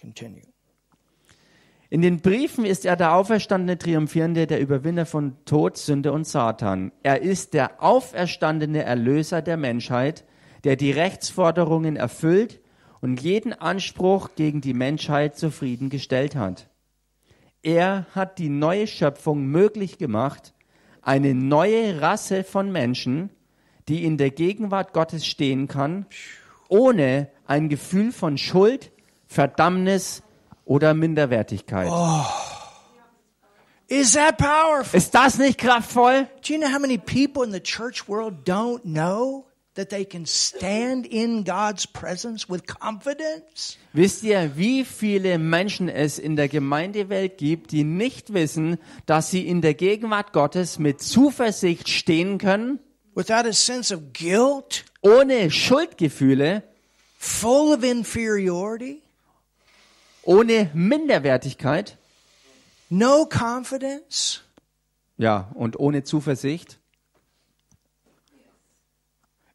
Continue. 0.01 0.41
In 1.89 2.01
den 2.01 2.19
Briefen 2.19 2.65
ist 2.65 2.85
er 2.85 2.97
der 2.97 3.13
auferstandene 3.13 3.77
Triumphierende, 3.77 4.45
der 4.45 4.59
Überwinder 4.59 5.05
von 5.05 5.37
Tod, 5.45 5.77
Sünde 5.77 6.11
und 6.11 6.27
Satan. 6.27 6.91
Er 7.01 7.21
ist 7.21 7.53
der 7.53 7.81
auferstandene 7.81 8.83
Erlöser 8.83 9.41
der 9.41 9.55
Menschheit, 9.55 10.25
der 10.65 10.75
die 10.75 10.91
Rechtsforderungen 10.91 11.95
erfüllt 11.95 12.59
und 12.99 13.21
jeden 13.21 13.53
Anspruch 13.53 14.31
gegen 14.35 14.59
die 14.59 14.73
Menschheit 14.73 15.37
zufriedengestellt 15.37 16.35
hat. 16.35 16.69
Er 17.63 18.05
hat 18.13 18.37
die 18.37 18.49
neue 18.49 18.87
Schöpfung 18.87 19.45
möglich 19.45 19.97
gemacht, 19.97 20.53
eine 21.01 21.33
neue 21.33 22.01
Rasse 22.01 22.43
von 22.43 22.69
Menschen, 22.69 23.29
die 23.87 24.03
in 24.03 24.17
der 24.17 24.31
Gegenwart 24.31 24.91
Gottes 24.91 25.25
stehen 25.25 25.69
kann, 25.69 26.05
ohne 26.67 27.29
ein 27.45 27.69
Gefühl 27.69 28.11
von 28.11 28.37
Schuld, 28.37 28.91
Verdammnis 29.25 30.21
oder 30.67 30.93
Minderwertigkeit. 30.93 31.91
Is 33.89 34.13
that 34.13 34.37
powerful? 34.37 34.97
Ist 34.97 35.15
das 35.15 35.37
nicht 35.37 35.57
kraftvoll? 35.57 36.27
Do 36.45 36.53
you 36.53 36.59
know 36.59 36.69
how 36.69 36.79
many 36.79 36.97
people 36.97 37.43
in 37.43 37.51
the 37.51 37.61
church 37.61 38.07
world 38.07 38.45
don't 38.45 38.83
know 38.83 39.45
that 39.75 39.89
they 39.89 40.03
can 40.03 40.25
stand 40.25 41.05
in 41.05 41.45
God's 41.45 41.87
presence 41.87 42.49
with 42.49 42.63
confidence? 42.67 43.77
Wisst 43.93 44.23
ihr, 44.23 44.57
wie 44.57 44.83
viele 44.83 45.39
Menschen 45.39 45.87
es 45.87 46.19
in 46.19 46.35
der 46.35 46.49
Gemeindewelt 46.49 47.37
gibt, 47.37 47.71
die 47.71 47.85
nicht 47.85 48.33
wissen, 48.33 48.77
dass 49.05 49.31
sie 49.31 49.47
in 49.47 49.61
der 49.61 49.73
Gegenwart 49.73 50.33
Gottes 50.33 50.79
mit 50.79 51.01
Zuversicht 51.01 51.87
stehen 51.87 52.39
können, 52.39 52.79
Without 53.15 53.47
a 53.47 53.53
sense 53.53 53.91
of 53.91 54.13
guilt, 54.13 54.85
ohne 55.01 55.49
Schuldgefühle, 55.49 56.61
full 57.17 57.73
of 57.73 57.83
inferiority, 57.83 59.01
ohne 60.27 60.69
Minderwertigkeit, 60.73 61.97
no 62.89 63.25
confidence? 63.27 64.41
ja, 65.17 65.49
und 65.55 65.79
ohne 65.79 66.03
Zuversicht? 66.03 66.77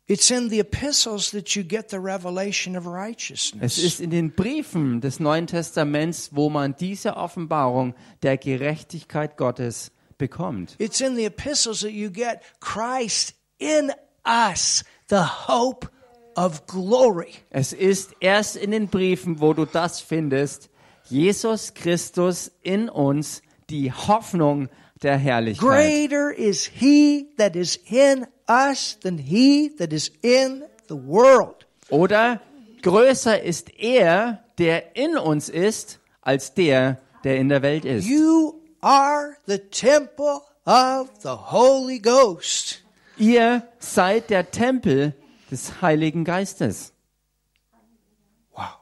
It's 0.09 0.31
in 0.31 0.51
the 0.51 0.59
epistles 0.59 1.31
that 1.31 1.55
you 1.55 1.63
get 1.63 1.91
the 1.91 1.99
revelation 1.99 2.77
of 2.77 2.85
Es 2.87 2.93
righteousness. 2.93 3.79
ist 3.79 4.01
in 4.01 4.11
den 4.11 4.33
Briefen 4.35 5.01
des 5.01 5.21
Neuen 5.21 5.47
Testaments, 5.47 6.31
wo 6.33 6.51
man 6.51 6.75
diese 6.77 7.17
Offenbarung 7.17 7.95
der 8.23 8.37
Gerechtigkeit 8.37 9.37
Gottes 9.37 9.93
bekommt. 10.19 10.75
It's 10.79 11.01
in 11.01 11.17
the 11.17 11.25
epistles 11.25 11.81
that 11.81 11.93
you 11.93 12.11
get 12.11 12.41
Christ 12.61 13.35
in 13.59 13.93
us, 14.27 14.85
the 15.09 15.25
hope 15.49 15.87
of 15.87 15.93
glory. 16.67 17.33
Es 17.51 17.73
ist 17.73 18.15
erst 18.21 18.57
in 18.57 18.71
den 18.71 18.89
Briefen, 18.89 19.41
wo 19.41 19.53
du 19.53 19.65
das 19.65 20.01
findest, 20.01 20.71
Jesus 21.05 21.75
Christus 21.75 22.53
in 22.63 22.89
uns, 22.89 23.43
die 23.71 23.93
Hoffnung 23.93 24.69
der 25.03 25.17
Herrlichkeit. 25.17 25.69
Greater 25.69 26.33
is 26.33 26.65
he 26.67 27.29
that 27.37 27.57
is 27.57 27.77
in 27.87 28.27
us 28.49 28.99
than 29.01 29.19
he 29.19 29.71
that 29.79 29.93
is 29.93 30.11
in 30.23 30.65
the 30.89 30.95
world. 30.95 31.67
Oder 31.91 32.41
größer 32.83 33.43
ist 33.43 33.71
er, 33.79 34.45
der 34.59 34.97
in 34.97 35.17
uns 35.17 35.49
ist, 35.49 36.01
als 36.21 36.55
der, 36.55 37.01
der 37.25 37.37
in 37.37 37.49
der 37.49 37.63
Welt 37.63 37.85
ist. 37.85 38.07
You 38.07 38.55
are 38.81 39.37
the 39.47 39.59
temple 39.59 40.41
of 40.65 41.11
the 41.23 41.29
Holy 41.29 41.99
Ghost. 41.99 42.83
Ihr 43.19 43.63
seid 43.79 44.31
der 44.31 44.51
Tempel 44.51 45.15
des 45.53 45.83
Heiligen 45.83 46.25
Geistes. 46.25 46.93
Wow. 48.57 48.81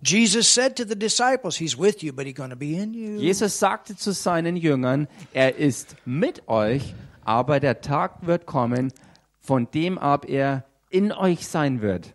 Jesus 0.00 0.48
said 0.48 0.76
to 0.76 0.84
the 0.84 0.94
disciples, 0.94 1.56
He's 1.56 1.76
with 1.76 2.02
you, 2.02 2.12
but 2.12 2.26
He's 2.26 2.36
going 2.36 2.50
to 2.50 2.56
be 2.56 2.76
in 2.76 2.94
you. 2.94 3.18
Jesus 3.18 3.58
sagte 3.58 3.96
zu 3.96 4.12
seinen 4.12 4.56
Jüngern, 4.56 5.08
er 5.34 5.56
ist 5.56 5.96
mit 6.06 6.48
euch, 6.48 6.94
aber 7.24 7.58
der 7.58 7.80
Tag 7.80 8.26
wird 8.26 8.46
kommen, 8.46 8.92
von 9.40 9.68
dem 9.72 9.98
ab 9.98 10.28
er 10.28 10.64
in 10.88 11.12
euch 11.12 11.46
sein 11.48 11.82
wird. 11.82 12.14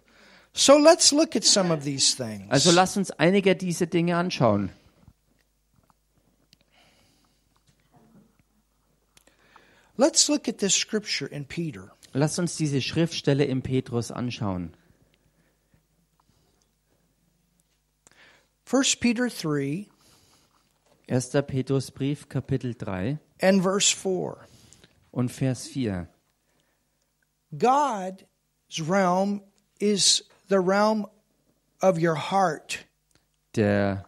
So 0.53 0.77
let's 0.77 1.11
look 1.11 1.35
at 1.35 1.43
some 1.43 1.73
of 1.73 1.83
these 1.83 2.15
things. 2.15 2.49
Also 2.49 2.71
lasst 2.71 2.97
uns 2.97 3.11
einige 3.11 3.55
dieser 3.55 3.85
Dinge 3.85 4.15
anschauen. 4.15 4.69
Let's 9.97 10.27
look 10.29 10.47
at 10.47 10.57
this 10.57 10.73
scripture 10.73 11.27
in 11.27 11.45
Peter. 11.45 11.91
Lasst 12.13 12.39
uns 12.39 12.57
diese 12.57 12.81
Schriftstelle 12.81 13.45
im 13.45 13.61
Petrus 13.61 14.11
anschauen. 14.11 14.73
1 18.69 18.97
Peter 18.97 19.27
3 19.27 19.87
1. 21.09 21.29
Petrusbrief, 21.45 22.29
Kapitel 22.29 22.73
3 22.73 23.19
and 23.41 23.61
verse 23.61 23.93
4. 23.93 24.37
und 25.11 25.29
Vers 25.29 25.67
4. 25.67 26.07
God's 27.57 28.23
realm 28.79 29.41
is 29.79 30.23
the 30.47 30.59
realm 30.59 31.05
of 31.81 31.97
your 31.97 32.15
heart. 32.15 32.85
Der 33.55 34.05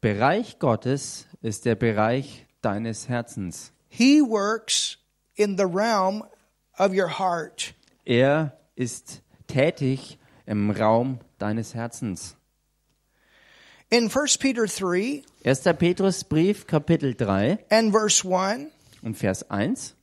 Bereich 0.00 0.58
Gottes 0.58 1.26
ist 1.42 1.66
der 1.66 1.74
Bereich 1.74 2.46
deines 2.62 3.08
Herzens. 3.08 3.72
He 3.88 4.22
works 4.22 4.96
in 5.34 5.58
the 5.58 5.66
realm 5.66 6.24
of 6.78 6.92
your 6.92 7.18
heart. 7.18 7.74
Er 8.04 8.56
ist 8.74 9.22
tätig 9.46 10.18
im 10.46 10.70
Raum 10.70 11.18
deines 11.38 11.74
Herzens. 11.74 12.36
In 13.88 14.10
1 14.10 14.38
Peter 14.38 14.66
3 14.66 15.22
1. 15.44 15.62
Petrusbrief, 15.78 16.66
Kapitel 16.66 17.14
3 17.14 17.58
and 17.70 17.92
verse 17.92 18.24
1, 18.24 18.70
und 19.02 19.16
Vers 19.16 19.48
1. 19.50 19.94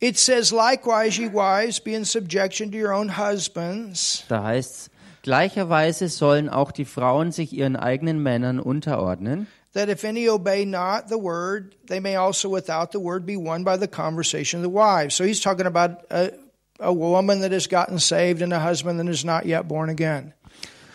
it 0.00 0.18
says, 0.18 0.50
Likewise, 0.50 1.18
ye 1.18 1.28
wives, 1.28 1.78
be 1.78 1.94
in 1.94 2.04
subjection 2.04 2.70
to 2.72 2.78
your 2.78 2.92
own 2.92 3.10
husbands. 3.10 4.24
Da 4.28 4.42
heißt 4.42 4.90
Gleicherweise 5.22 6.08
sollen 6.08 6.48
auch 6.48 6.72
die 6.72 6.84
Frauen 6.84 7.30
sich 7.30 7.52
ihren 7.52 7.76
eigenen 7.76 8.20
Männern 8.20 8.58
unterordnen, 8.58 9.46
that 9.72 9.88
if 9.88 10.04
any 10.04 10.28
obey 10.28 10.64
not 10.64 11.08
the 11.08 11.18
word, 11.18 11.74
they 11.86 12.00
may 12.00 12.16
also 12.16 12.48
without 12.48 12.92
the 12.92 13.00
word 13.00 13.24
be 13.24 13.36
won 13.36 13.64
by 13.64 13.76
the 13.76 13.88
conversation 13.88 14.58
of 14.58 14.62
the 14.62 14.68
wives. 14.68 15.14
So 15.14 15.24
he's 15.24 15.40
talking 15.40 15.66
about 15.66 16.04
a, 16.10 16.32
a 16.78 16.92
woman 16.92 17.40
that 17.40 17.52
has 17.52 17.66
gotten 17.66 17.98
saved 17.98 18.42
and 18.42 18.52
a 18.52 18.60
husband 18.60 18.98
that 19.00 19.08
is 19.08 19.24
not 19.24 19.46
yet 19.46 19.68
born 19.68 19.88
again. 19.88 20.34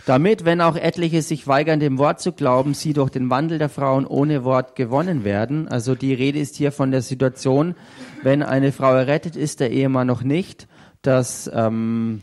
damit, 0.07 0.45
wenn 0.45 0.61
auch 0.61 0.77
etliche 0.77 1.21
sich 1.21 1.47
weigern, 1.47 1.81
dem 1.81 1.97
Wort 1.97 2.21
zu 2.21 2.31
glauben, 2.31 2.73
sie 2.73 2.93
durch 2.93 3.09
den 3.09 3.29
Wandel 3.29 3.57
der 3.57 3.67
Frauen 3.67 4.05
ohne 4.07 4.45
Wort 4.45 4.75
gewonnen 4.75 5.25
werden. 5.25 5.67
Also 5.67 5.95
die 5.95 6.13
Rede 6.13 6.39
ist 6.39 6.55
hier 6.55 6.71
von 6.71 6.91
der 6.91 7.01
Situation, 7.01 7.75
wenn 8.23 8.41
eine 8.41 8.71
Frau 8.71 8.93
errettet 8.93 9.35
ist, 9.35 9.59
der 9.59 9.71
Ehemann 9.71 10.07
noch 10.07 10.23
nicht, 10.23 10.67
dass, 11.01 11.51
ähm, 11.53 12.21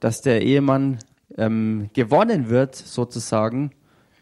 dass 0.00 0.22
der 0.22 0.42
Ehemann 0.42 0.98
ähm, 1.38 1.88
gewonnen 1.94 2.48
wird, 2.48 2.74
sozusagen, 2.74 3.70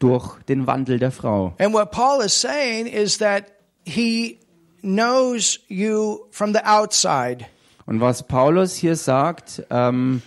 durch 0.03 0.41
den 0.49 0.67
Wandel 0.67 0.99
der 0.99 1.11
Frau. 1.11 1.53
And 1.59 1.73
what 1.73 1.91
Paul 1.91 2.21
is 2.25 2.39
saying 2.39 2.87
is 2.87 3.17
that 3.19 3.45
he 3.85 4.37
knows 4.81 5.61
you 5.69 6.25
from 6.29 6.53
the 6.53 6.59
outside. 6.65 7.45
Und 7.85 8.01
was 8.01 8.23
Paulus 8.23 8.75
hier 8.75 8.97
sagt, 8.97 9.63
ähm, 9.69 10.21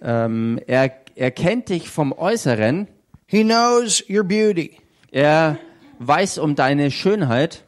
ähm, 0.00 0.60
er, 0.68 0.92
er 1.16 1.30
kennt 1.32 1.68
dich 1.68 1.90
vom 1.90 2.12
Äußeren, 2.12 2.86
He 3.26 3.42
knows 3.42 4.04
your 4.08 4.22
beauty. 4.22 4.78
er 5.10 5.58
weiß 5.98 6.38
um 6.38 6.54
deine 6.54 6.92
Schönheit, 6.92 7.64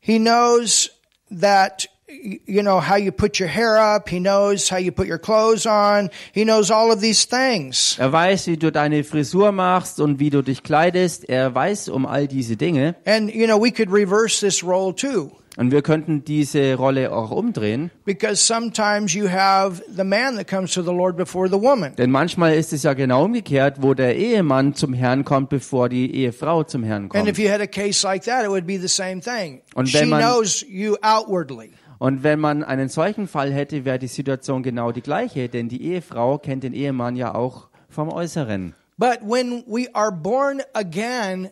He 0.00 0.18
knows 0.18 0.90
that 1.28 1.90
you 2.08 2.62
know 2.62 2.80
how 2.80 2.96
you 2.96 3.12
put 3.12 3.38
your 3.38 3.48
hair 3.48 3.78
up. 3.78 4.08
He 4.08 4.18
knows 4.18 4.70
how 4.70 4.78
you 4.78 4.92
put 4.92 5.06
your 5.08 5.18
clothes 5.18 5.66
on. 5.66 6.08
He 6.32 6.44
knows 6.44 6.70
all 6.70 6.90
of 6.90 7.00
these 7.00 7.26
things. 7.28 7.96
er 7.98 8.12
weiß, 8.12 8.46
wie 8.46 8.56
du 8.56 8.72
deine 8.72 9.04
Frisur 9.04 9.52
machst 9.52 10.00
und 10.00 10.18
wie 10.18 10.30
du 10.30 10.42
dich 10.42 10.62
kleidest, 10.62 11.28
er 11.28 11.54
weiß 11.54 11.88
um 11.90 12.06
all 12.06 12.26
diese 12.26 12.56
Dinge. 12.56 12.94
And 13.04 13.32
you 13.34 13.46
know 13.46 13.60
we 13.62 13.70
could 13.70 13.90
reverse 13.92 14.40
this 14.44 14.64
role 14.64 14.94
too. 14.94 15.30
Und 15.56 15.72
wir 15.72 15.82
könnten 15.82 16.22
diese 16.24 16.74
Rolle 16.76 17.10
auch 17.10 17.32
umdrehen, 17.32 17.90
Because 18.04 18.36
sometimes 18.36 19.12
you 19.12 19.28
have 19.28 19.82
the 19.88 20.04
man 20.04 20.36
that 20.36 20.46
comes 20.48 20.72
to 20.74 20.82
the 20.82 20.92
Lord 20.92 21.16
before 21.16 21.48
the 21.48 21.60
woman. 21.60 21.96
denn 21.96 22.12
manchmal 22.12 22.54
ist 22.54 22.72
es 22.72 22.84
ja 22.84 22.92
genau 22.94 23.24
umgekehrt, 23.24 23.82
wo 23.82 23.92
der 23.92 24.14
Ehemann 24.14 24.74
zum 24.74 24.92
Herrn 24.94 25.24
kommt, 25.24 25.48
bevor 25.48 25.88
die 25.88 26.14
Ehefrau 26.14 26.62
zum 26.62 26.84
Herrn 26.84 27.10
And 27.12 27.26
if 27.28 27.34
kommt. 27.34 27.38
you 27.38 27.50
had 27.50 27.60
a 27.60 27.66
case 27.66 28.06
like 28.06 28.22
that, 28.26 28.44
it 28.44 28.50
would 28.50 28.68
be 28.68 28.78
the 28.78 28.86
same 28.86 29.20
thing. 29.20 29.60
Und 29.74 29.92
wenn 29.94 30.08
man- 30.10 30.20
knows 30.20 30.64
you 30.68 30.94
outwardly. 31.02 31.70
Und 31.98 32.22
wenn 32.22 32.38
man 32.38 32.62
einen 32.62 32.88
solchen 32.88 33.26
Fall 33.26 33.52
hätte, 33.52 33.84
wäre 33.84 33.98
die 33.98 34.06
Situation 34.06 34.62
genau 34.62 34.92
die 34.92 35.02
gleiche, 35.02 35.48
denn 35.48 35.68
die 35.68 35.82
Ehefrau 35.82 36.38
kennt 36.38 36.62
den 36.62 36.72
Ehemann 36.74 37.16
ja 37.16 37.34
auch 37.34 37.68
vom 37.88 38.08
Äußeren. 38.08 38.74
But 38.96 39.20
when 39.22 39.64
we 39.66 39.88
are 39.94 40.12
born 40.12 40.62
again, 40.74 41.50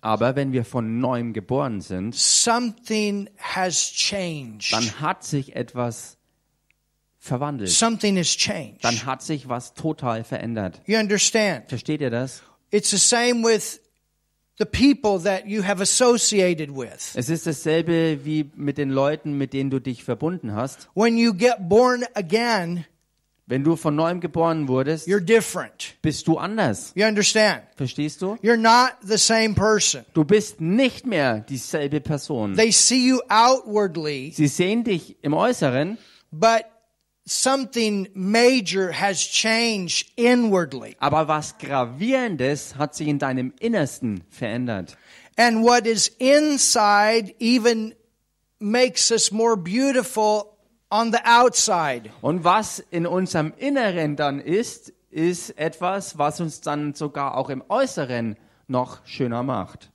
Aber 0.00 0.36
wenn 0.36 0.52
wir 0.52 0.64
von 0.64 1.00
neuem 1.00 1.32
geboren 1.32 1.80
sind, 1.80 2.14
something 2.14 3.30
has 3.38 3.76
changed. 3.92 4.72
dann 4.72 5.00
hat 5.00 5.24
sich 5.24 5.56
etwas 5.56 6.18
verwandelt. 7.18 7.70
Something 7.70 8.18
has 8.18 8.28
changed. 8.36 8.84
Dann 8.84 9.06
hat 9.06 9.22
sich 9.22 9.48
was 9.48 9.74
total 9.74 10.22
verändert. 10.24 10.80
You 10.86 10.98
understand? 10.98 11.68
Versteht 11.68 12.00
ihr 12.00 12.10
das? 12.10 12.42
It's 12.70 12.90
the 12.90 12.98
same 12.98 13.42
with 13.42 13.80
the 14.58 14.64
people 14.66 15.18
that 15.22 15.46
you 15.46 15.62
have 15.64 15.80
associated 15.82 16.70
with. 16.70 17.14
Es 17.14 17.28
ist 17.28 17.46
dasselbe 17.46 18.24
wie 18.24 18.50
mit 18.54 18.78
den 18.78 18.90
Leuten, 18.90 19.36
mit 19.36 19.52
denen 19.52 19.70
du 19.70 19.80
dich 19.80 20.04
verbunden 20.04 20.54
hast. 20.54 20.88
When 20.94 21.16
you 21.18 21.32
get 21.34 21.68
born 21.68 22.04
again, 22.14 22.84
Wenn 23.46 23.62
du 23.62 23.76
von 23.76 23.94
neuem 23.94 24.20
geboren 24.20 24.68
wurdest, 24.68 25.06
you're 25.06 25.20
different. 25.20 25.96
bist 26.00 26.26
du 26.28 26.38
anders. 26.38 26.92
You 26.94 27.04
understand? 27.04 27.62
Verstehst 27.76 28.22
du? 28.22 28.36
You're 28.42 28.56
not 28.56 28.92
the 29.02 29.18
same 29.18 29.52
person. 29.54 30.06
Du 30.14 30.24
bist 30.24 30.62
nicht 30.62 31.04
mehr 31.04 31.40
dieselbe 31.40 32.00
Person. 32.00 32.54
They 32.56 32.72
see 32.72 33.06
you 33.08 33.20
outwardly, 33.28 34.32
Sie 34.34 34.46
sehen 34.48 34.82
dich 34.84 35.16
im 35.22 35.34
Äußeren, 35.34 35.98
but 36.30 36.62
something 37.26 38.08
major 38.14 38.92
has 38.92 39.18
changed 39.18 40.10
inwardly. 40.16 40.96
aber 41.00 41.26
was 41.26 41.56
Gravierendes 41.58 42.76
hat 42.76 42.94
sich 42.94 43.08
in 43.08 43.18
deinem 43.18 43.52
Innersten 43.60 44.24
verändert. 44.30 44.96
And 45.36 45.64
what 45.64 45.86
is 45.86 46.08
inside 46.18 47.34
even 47.40 47.94
makes 48.60 49.10
us 49.10 49.32
more 49.32 49.56
beautiful 49.56 50.56
on 50.90 51.12
the 51.12 51.18
outside. 51.24 52.10
Und 52.20 52.44
was 52.44 52.78
in 52.90 53.06
unserem 53.06 53.52
Inneren 53.56 54.16
dann 54.16 54.38
ist, 54.40 54.92
ist 55.10 55.50
etwas, 55.58 56.18
was 56.18 56.40
uns 56.40 56.60
dann 56.60 56.94
sogar 56.94 57.36
auch 57.36 57.50
im 57.50 57.62
Äußeren 57.68 58.36
noch 58.68 59.04
schöner 59.06 59.42
macht. 59.42 59.90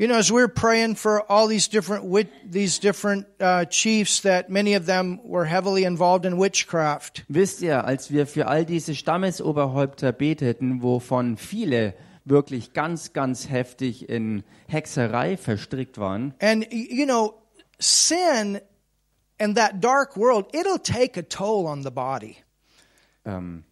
You 0.00 0.08
know, 0.08 0.16
as 0.16 0.32
we're 0.32 0.48
praying 0.48 0.94
for 0.96 1.30
all 1.30 1.46
these 1.46 1.68
different 1.68 2.04
wit- 2.06 2.32
these 2.50 2.78
different 2.78 3.26
uh, 3.38 3.66
chiefs, 3.66 4.22
that 4.22 4.48
many 4.48 4.72
of 4.72 4.86
them 4.86 5.20
were 5.24 5.44
heavily 5.44 5.84
involved 5.84 6.24
in 6.24 6.38
witchcraft. 6.38 7.22
Wisst 7.28 7.60
ihr, 7.60 7.84
als 7.84 8.10
wir 8.10 8.26
für 8.26 8.46
all 8.48 8.64
diese 8.64 8.94
Stammesoberhäupter 8.94 10.12
beteten, 10.12 10.80
wovon 10.82 11.36
viele 11.36 11.92
wirklich 12.24 12.72
ganz, 12.72 13.12
ganz 13.12 13.50
heftig 13.50 14.08
in 14.08 14.42
Hexerei 14.68 15.36
verstrickt 15.36 15.98
waren, 15.98 16.32
And 16.40 16.66
you 16.70 17.04
know, 17.04 17.34
sin 17.78 18.58
and 19.38 19.54
that 19.58 19.82
dark 19.82 20.16
world, 20.16 20.46
it'll 20.54 20.78
take 20.78 21.18
a 21.18 21.22
toll 21.22 21.66
on 21.66 21.82
the 21.82 21.90
body. 21.90 22.38
ähm, 23.26 23.64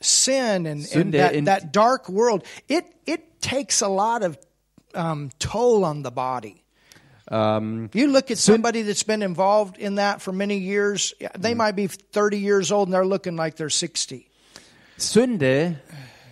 Sin 0.00 0.66
and, 0.66 0.86
and 0.94 1.12
that, 1.12 1.44
that 1.44 1.72
dark 1.72 2.08
world, 2.08 2.44
it 2.66 2.86
it 3.04 3.42
takes 3.42 3.82
a 3.82 3.88
lot 3.88 4.22
of 4.22 4.38
um, 4.94 5.30
toll 5.38 5.84
on 5.84 6.04
the 6.04 6.10
body. 6.10 6.62
ähm, 7.30 7.90
You 7.94 8.08
look 8.08 8.30
at 8.30 8.38
somebody 8.38 8.82
that's 8.82 9.04
been 9.04 9.22
involved 9.22 9.78
in 9.78 9.96
that 9.96 10.20
for 10.20 10.32
many 10.32 10.56
years. 10.56 11.14
They 11.38 11.54
might 11.54 11.76
be 11.76 11.88
30 11.88 12.38
years 12.38 12.72
old 12.72 12.88
and 12.88 12.94
they're 12.94 13.06
looking 13.06 13.36
like 13.36 13.56
they're 13.56 13.70
60. 13.70 14.26
Sünde 14.96 15.80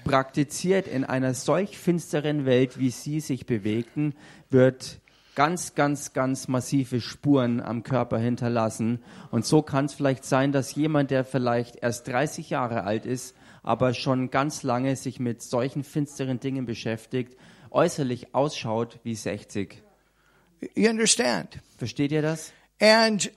praktiziert 0.04 0.86
in 0.86 1.04
einer 1.04 1.34
solch 1.34 1.78
finsteren 1.78 2.44
Welt, 2.46 2.78
wie 2.78 2.90
sie 2.90 3.20
sich 3.20 3.46
bewegten, 3.46 4.14
wird 4.50 5.00
ganz, 5.34 5.74
ganz, 5.74 6.12
ganz 6.12 6.48
massive 6.48 7.00
Spuren 7.00 7.60
am 7.60 7.82
Körper 7.82 8.18
hinterlassen. 8.18 9.00
Und 9.30 9.46
so 9.46 9.62
kann 9.62 9.84
es 9.84 9.94
vielleicht 9.94 10.24
sein, 10.24 10.50
dass 10.50 10.74
jemand, 10.74 11.10
der 11.10 11.24
vielleicht 11.24 11.76
erst 11.76 12.08
30 12.08 12.50
Jahre 12.50 12.84
alt 12.84 13.06
ist, 13.06 13.36
aber 13.62 13.94
schon 13.94 14.30
ganz 14.30 14.62
lange 14.62 14.96
sich 14.96 15.20
mit 15.20 15.42
solchen 15.42 15.84
finsteren 15.84 16.40
Dingen 16.40 16.66
beschäftigt, 16.66 17.36
äußerlich 17.70 18.34
ausschaut 18.34 18.98
wie 19.04 19.14
60. 19.14 19.82
You 20.74 20.90
understand? 20.90 21.58
Versteht 21.76 22.12
ihr 22.12 22.22
das? 22.22 22.52
And 22.80 23.30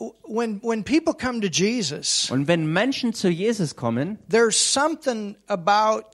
uh, 0.00 0.10
when 0.26 0.60
when 0.62 0.84
people 0.84 1.14
come 1.14 1.40
to 1.40 1.48
Jesus, 1.48 2.30
Und 2.30 2.48
wenn 2.48 2.72
Menschen 2.72 3.14
zu 3.14 3.28
Jesus 3.28 3.76
kommen, 3.76 4.18
there's 4.28 4.56
something 4.56 5.36
about 5.46 6.04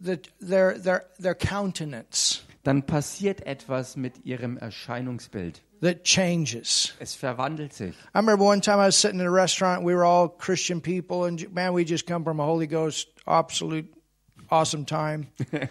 the, 0.00 0.18
their 0.40 0.78
their 0.78 1.04
their 1.18 1.34
countenance 1.34 2.42
dann 2.62 2.82
passiert 2.84 3.46
etwas 3.46 3.96
mit 3.96 4.24
ihrem 4.24 4.58
Erscheinungsbild. 4.58 5.62
that 5.80 6.04
changes. 6.04 6.92
Es 6.98 7.14
verwandelt 7.14 7.72
sich. 7.72 7.94
I 8.14 8.18
remember 8.18 8.44
one 8.44 8.60
time 8.60 8.78
I 8.78 8.86
was 8.86 8.96
sitting 8.96 9.20
in 9.20 9.26
a 9.26 9.30
restaurant. 9.30 9.82
We 9.82 9.94
were 9.94 10.04
all 10.04 10.28
Christian 10.28 10.80
people, 10.80 11.24
and 11.24 11.52
man, 11.54 11.72
we 11.72 11.84
just 11.84 12.06
come 12.06 12.22
from 12.22 12.38
a 12.40 12.44
Holy 12.44 12.66
Ghost 12.66 13.08
absolute 13.26 13.86
awesome 14.50 14.84
time. 14.84 15.26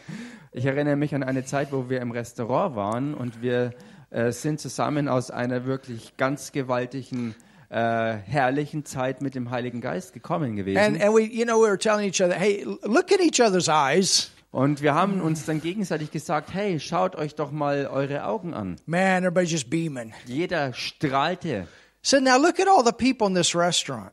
Ich 0.52 0.66
erinnere 0.66 0.96
mich 0.96 1.14
an 1.14 1.22
eine 1.22 1.46
Zeit, 1.46 1.72
wo 1.72 1.92
wir 1.92 2.02
im 2.02 2.10
Restaurant 2.10 2.76
waren 2.76 3.14
und 3.14 3.44
wir 3.44 3.72
äh, 4.10 4.32
sind 4.32 4.60
zusammen 4.60 5.08
aus 5.08 5.30
einer 5.30 5.66
wirklich 5.66 6.18
ganz 6.18 6.52
gewaltigen, 6.52 7.36
äh, 7.70 7.76
herrlichen 7.76 8.84
Zeit 8.84 9.22
mit 9.22 9.36
dem 9.36 9.52
Heiligen 9.52 9.80
Geist 9.80 10.12
gekommen 10.12 10.56
gewesen. 10.56 10.80
And 10.80 11.04
and 11.04 11.14
we, 11.14 11.22
you 11.22 11.46
know, 11.46 11.62
we 11.62 11.68
were 11.68 11.78
telling 11.78 12.10
each 12.10 12.20
other, 12.20 12.34
hey, 12.34 12.66
look 12.82 13.12
at 13.12 13.20
each 13.20 13.40
other's 13.40 13.68
eyes. 13.70 14.32
und 14.52 14.82
wir 14.82 14.96
haben 14.96 15.22
uns 15.22 15.46
dann 15.46 15.62
gegenseitig 15.62 16.10
gesagt, 16.10 16.52
hey, 16.52 16.80
schaut 16.80 17.16
euch 17.16 17.36
doch 17.36 17.52
mal 17.52 17.86
eure 17.86 18.26
Augen 18.26 18.56
an. 18.56 18.78
Man, 18.88 19.24
everybody's 19.24 19.52
just 19.52 19.70
beaming. 19.70 20.14
Jeder 20.26 20.74
strahlte. 20.74 21.68
So 22.02 22.20
now 22.20 22.38
look 22.38 22.60
at 22.60 22.68
all 22.68 22.84
the 22.84 22.92
people 22.92 23.28
in 23.28 23.36
this 23.36 23.54
restaurant. 23.54 24.12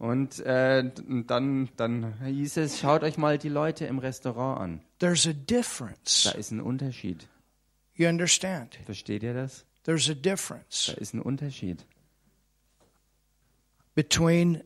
Und 0.00 0.40
äh, 0.40 0.82
dann, 1.26 1.68
dann 1.76 2.14
hieß 2.24 2.56
es, 2.56 2.80
schaut 2.80 3.02
euch 3.04 3.18
mal 3.18 3.36
die 3.36 3.50
Leute 3.50 3.84
im 3.84 3.98
Restaurant 3.98 4.58
an. 4.58 4.80
There's 4.98 5.26
a 5.26 5.32
Da 5.34 5.38
difference. 5.56 6.34
ist 6.36 6.50
ein 6.50 6.60
Unterschied. 6.62 7.28
You 7.94 8.08
understand? 8.08 8.78
Versteht 8.86 9.22
ihr 9.22 9.34
das? 9.34 9.66
There's 9.84 10.08
a 10.08 10.14
Da 10.14 10.20
difference 10.30 10.88
ist 10.98 11.12
ein 11.14 11.20
Unterschied. 11.20 11.84
between 13.94 14.62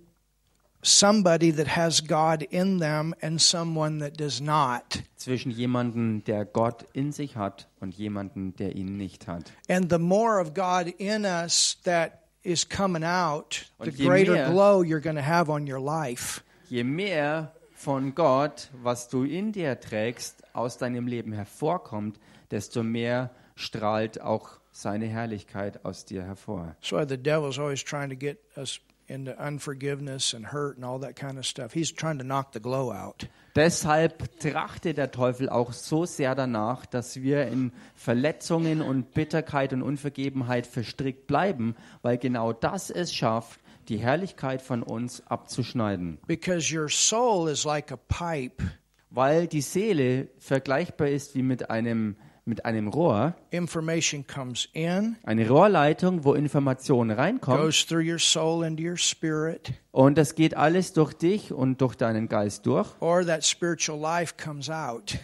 somebody 0.83 1.51
that 1.51 1.67
has 1.67 2.01
God 2.01 2.43
in 2.43 2.79
them 2.79 3.15
and 3.21 3.41
someone 3.41 3.99
that 3.99 4.17
does 4.17 4.41
not. 4.41 5.03
Zwischen 5.17 5.51
jemandem, 5.51 6.23
der 6.25 6.45
Gott 6.45 6.85
in 6.93 7.11
sich 7.11 7.37
hat 7.37 7.69
und 7.81 7.95
jemandem, 7.97 8.55
der 8.57 8.77
ihn 8.77 8.97
nicht 8.97 9.27
hat. 9.27 9.51
And 9.69 9.91
the 9.91 9.99
more 9.99 10.41
of 10.41 10.55
God 10.55 10.89
in 10.99 11.25
us 11.25 11.79
that 11.85 12.21
is 12.45 12.69
coming 12.69 13.03
out, 13.03 13.65
the 13.81 13.91
greater 13.91 14.33
mehr- 14.35 14.51
glow 14.51 14.83
you're 14.83 15.01
going 15.01 15.17
to 15.17 15.23
have 15.23 15.51
on 15.51 15.67
your 15.67 15.81
life. 15.81 16.43
Je 16.69 16.85
mehr 16.85 17.53
von 17.75 18.15
Gott, 18.15 18.69
was 18.83 19.09
du 19.09 19.25
in 19.25 19.53
dir 19.53 19.79
trägst, 19.81 20.43
aus 20.53 20.79
deinem 20.79 21.07
Leben 21.07 21.33
hervorkommt, 21.33 22.19
desto 22.51 22.83
mehr 22.83 23.31
strahlt 23.57 24.21
auch 24.21 24.59
seine 24.73 25.07
Herrlichkeit 25.07 25.85
aus 25.85 26.05
dir 26.05 26.23
hervor. 26.25 26.77
Why 26.91 27.05
the 27.09 27.17
devil's 27.17 27.59
always 27.59 27.83
trying 27.83 28.11
to 28.11 28.17
get 28.17 28.39
us 28.57 28.81
into 29.07 29.39
unforgiveness 29.39 30.35
and 30.35 30.47
hurt 30.47 30.77
and 30.77 30.85
all 30.85 30.99
that 31.01 31.17
kind 31.17 31.39
of 31.39 31.47
stuff. 31.47 31.73
He's 31.73 31.93
trying 31.93 32.19
to 32.19 32.25
knock 32.25 32.53
the 32.53 32.61
glow 32.61 32.93
out. 32.93 33.29
Deshalb 33.55 34.41
trachtet 34.41 34.99
der 34.99 35.13
Teufel 35.13 35.49
auch 35.49 35.73
so 35.73 36.07
sehr 36.07 36.35
danach, 36.35 36.87
dass 36.87 37.23
wir 37.23 37.47
in 37.47 37.73
Verletzungen 37.95 38.83
und 38.83 39.15
Bitterkeit 39.15 39.73
und 39.73 39.83
Unvergebenheit 39.83 40.67
verstrickt 40.67 41.27
bleiben, 41.27 41.77
weil 42.03 42.19
genau 42.19 42.53
das 42.53 42.91
es 42.91 43.15
schafft, 43.15 43.61
die 43.89 43.99
Herrlichkeit 43.99 44.63
von 44.63 44.83
uns 44.83 45.25
abzuschneiden. 45.27 46.19
Because 46.27 46.75
your 46.75 46.89
soul 46.89 47.49
is 47.49 47.65
like 47.65 47.93
a 47.93 47.97
pipe. 47.97 48.65
Weil 49.11 49.47
die 49.47 49.61
Seele 49.61 50.29
vergleichbar 50.39 51.09
ist 51.09 51.37
wie 51.37 51.43
mit 51.43 51.71
einem, 51.71 52.17
mit 52.47 52.65
einem 52.65 52.89
Rohr, 52.89 53.35
Information 53.51 54.27
comes 54.27 54.69
in, 54.73 55.17
eine 55.25 55.49
Rohrleitung, 55.49 56.25
wo 56.25 56.35
Information 56.35 57.11
reinkommt 57.11 57.59
goes 57.61 57.87
through 57.87 58.07
your 58.07 58.19
soul 58.19 58.65
into 58.65 58.83
your 58.83 58.97
spirit, 58.97 59.73
und 59.93 60.19
das 60.19 60.35
geht 60.35 60.57
alles 60.57 60.93
durch 60.93 61.15
dich 61.15 61.53
und 61.53 61.81
durch 61.81 61.95
deinen 61.95 62.29
Geist 62.29 62.67
durch. 62.67 62.89
or 63.01 63.25
that 63.25 63.45
spiritual 63.45 63.99
life 63.99 64.35
comes 64.37 64.69
out. 64.69 65.19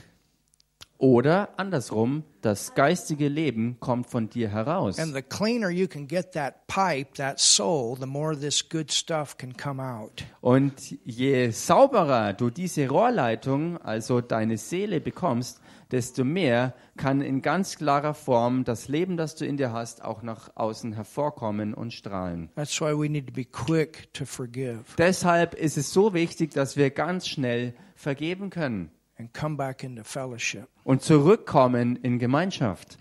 Oder 1.02 1.48
andersrum, 1.56 2.24
das 2.42 2.74
geistige 2.74 3.28
Leben 3.28 3.78
kommt 3.80 4.11
von 4.11 4.28
dir 4.28 4.50
heraus. 4.50 4.98
And 4.98 5.14
the 5.14 5.22
cleaner 5.22 5.70
you 5.70 5.88
can 5.88 6.06
get 6.06 6.33
that 6.33 6.66
pipe, 6.66 7.14
that 7.16 7.40
soul, 7.40 7.96
the 7.98 8.04
more 8.06 8.38
this 8.38 8.68
good 8.68 8.92
stuff 8.92 9.38
can 9.38 9.56
come 9.56 9.83
out. 9.83 10.22
Und 10.42 10.74
je 11.06 11.52
sauberer 11.52 12.35
du 12.35 12.50
diese 12.50 12.87
Rohrleitung, 12.87 13.78
also 13.78 14.20
deine 14.20 14.59
Seele 14.59 15.00
bekommst, 15.00 15.62
desto 15.92 16.24
mehr 16.24 16.74
kann 16.96 17.20
in 17.20 17.42
ganz 17.42 17.76
klarer 17.76 18.14
Form 18.14 18.64
das 18.64 18.88
Leben, 18.88 19.16
das 19.16 19.35
du 19.37 19.44
in 19.44 19.57
dir 19.57 19.72
hast, 19.72 20.05
auch 20.05 20.22
nach 20.22 20.50
außen 20.55 20.92
hervorkommen 20.92 21.74
und 21.74 21.92
strahlen. 21.92 22.50
That's 22.55 22.81
why 22.81 22.92
we 22.96 23.09
need 23.09 23.26
to 23.26 23.33
be 23.33 23.44
quick 23.44 24.12
to 24.14 24.24
forgive 24.24 24.85
Deshalb 24.98 25.55
ist 25.55 25.76
es 25.76 25.92
so 25.92 26.14
wichtig, 26.14 26.53
dass 26.53 26.76
wir 26.76 26.90
ganz 26.90 27.26
schnell 27.29 27.74
vergeben 27.96 28.50
können 28.50 28.90
and 29.18 29.33
come 29.35 29.57
back 29.57 29.83
into 29.83 30.05
fellowship. 30.05 30.66
und 30.85 31.03
zurückkommen 31.03 31.96
in 31.96 32.18
Gemeinschaft. 32.18 32.98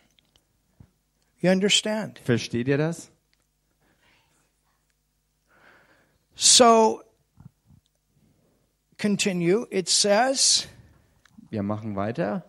You 1.42 1.52
understand? 1.52 2.20
Versteht 2.20 2.68
ihr 2.68 2.78
das? 2.78 3.12
So, 6.36 7.02
continue. 8.98 9.66
It 9.72 9.90
says, 9.90 10.68
Wir 11.50 11.64
machen 11.64 11.96
weiter. 11.96 12.46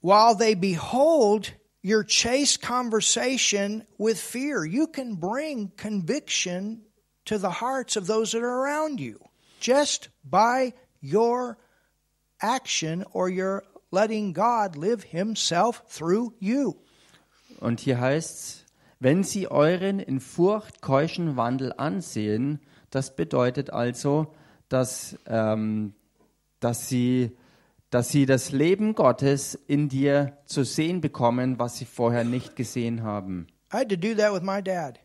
While 0.00 0.34
they 0.34 0.54
behold 0.54 1.52
your 1.82 2.04
chaste 2.04 2.60
conversation 2.60 3.86
with 3.98 4.18
fear, 4.18 4.64
you 4.64 4.86
can 4.86 5.14
bring 5.14 5.72
conviction 5.76 6.82
to 7.26 7.38
the 7.38 7.50
hearts 7.50 7.96
of 7.96 8.06
those 8.06 8.32
that 8.32 8.42
are 8.42 8.62
around 8.62 9.00
you 9.00 9.18
just 9.60 10.08
by 10.24 10.72
your 11.00 11.58
action 12.40 13.04
or 13.12 13.28
your 13.28 13.64
letting 13.90 14.32
God 14.32 14.76
live 14.76 15.04
Himself 15.04 15.82
through 15.88 16.34
you. 16.38 16.76
Und 17.60 17.80
hier 17.80 18.00
heißt's, 18.00 18.64
wenn 19.00 19.22
sie 19.24 19.48
euren 19.50 19.98
in 20.00 20.20
Furcht 20.20 20.80
keuschen 20.80 21.36
Wandel 21.36 21.72
ansehen, 21.76 22.60
das 22.90 23.14
bedeutet 23.14 23.70
also, 23.70 24.34
dass, 24.68 25.16
ähm, 25.26 25.94
dass, 26.60 26.88
sie, 26.88 27.36
dass 27.90 28.10
sie 28.10 28.26
das 28.26 28.52
Leben 28.52 28.94
Gottes 28.94 29.58
in 29.66 29.88
dir 29.88 30.38
zu 30.46 30.64
sehen 30.64 31.00
bekommen, 31.00 31.58
was 31.58 31.76
sie 31.76 31.84
vorher 31.84 32.24
nicht 32.24 32.56
gesehen 32.56 33.02
haben. 33.02 33.46
I 33.72 33.78
had 33.78 33.88
to 33.88 33.96
do 33.96 34.14
that 34.14 34.32
with 34.32 34.42
my 34.42 34.62
dad. 34.62 35.00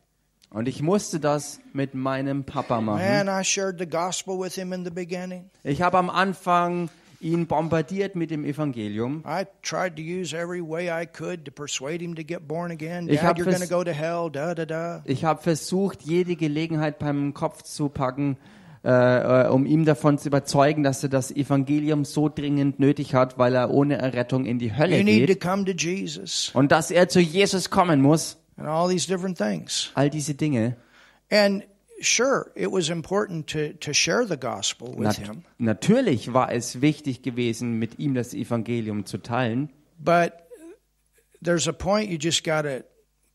Und 0.52 0.68
ich 0.68 0.82
musste 0.82 1.20
das 1.20 1.60
mit 1.74 1.96
meinem 1.96 2.46
Papa 2.46 2.80
machen. 2.80 3.02
Man, 3.02 3.28
I 3.28 3.44
shared 3.44 3.78
the 3.80 3.88
gospel 3.88 4.40
with 4.40 4.56
him 4.56 4.72
in 4.72 4.86
the 4.86 4.92
beginning. 4.92 5.50
Ich 5.64 5.82
habe 5.82 5.98
am 5.98 6.10
Anfang 6.10 6.90
ihn 7.20 7.48
bombardiert 7.48 8.16
mit 8.16 8.30
dem 8.32 8.46
Evangelium. 8.46 9.20
Ich 9.20 9.26
hab 9.26 9.96
to 9.96 10.02
vers- 13.44 13.56
habe 15.24 15.42
versucht, 15.42 16.04
jede 16.04 16.36
Gelegenheit 16.36 17.00
beim 17.00 17.34
Kopf 17.34 17.64
zu 17.64 17.90
packen, 17.90 18.38
äh, 18.86 19.46
äh, 19.46 19.50
um 19.50 19.66
ihm 19.66 19.84
davon 19.84 20.20
zu 20.20 20.28
überzeugen, 20.28 20.84
dass 20.84 21.02
er 21.02 21.10
das 21.10 21.32
Evangelium 21.32 22.06
so 22.06 22.30
dringend 22.30 22.80
nötig 22.80 23.16
hat, 23.16 23.40
weil 23.40 23.56
er 23.56 23.72
ohne 23.72 23.98
Errettung 23.98 24.46
in 24.46 24.60
die 24.60 24.78
Hölle 24.78 25.00
You 25.00 25.04
need 25.04 25.22
to 25.22 25.34
geht 25.34 25.42
come 25.42 25.66
to 25.66 25.72
Jesus 25.72 26.52
und 26.54 26.72
dass 26.72 26.92
er 26.92 27.10
zu 27.10 27.20
Jesus 27.20 27.72
kommen 27.72 28.00
muss. 28.02 28.38
and 28.58 28.68
all 28.68 28.88
these 28.88 29.08
different 29.08 29.38
things. 29.38 29.92
All 29.96 30.10
diese 30.10 30.36
Dinge. 30.36 30.76
And 31.32 31.64
sure, 32.00 32.52
it 32.56 32.72
was 32.72 32.90
important 32.90 33.48
to, 33.48 33.74
to 33.80 33.92
share 33.92 34.24
the 34.24 34.38
gospel 34.38 34.90
with 34.90 35.18
Nat 35.18 35.18
him, 35.18 35.44
natürlich 35.58 36.32
war 36.32 36.52
es 36.52 36.80
wichtig 36.82 37.24
gewesen, 37.24 37.80
mit 37.80 37.98
ihm 37.98 38.14
das 38.14 38.36
Evangelium 38.36 39.08
zu 39.08 39.18
teilen, 39.18 39.70
but 39.98 40.32
there's 41.44 41.68
a 41.68 41.74
point 41.74 42.12
you 42.12 42.18
just 42.20 42.44
got 42.44 42.66
to 42.66 42.84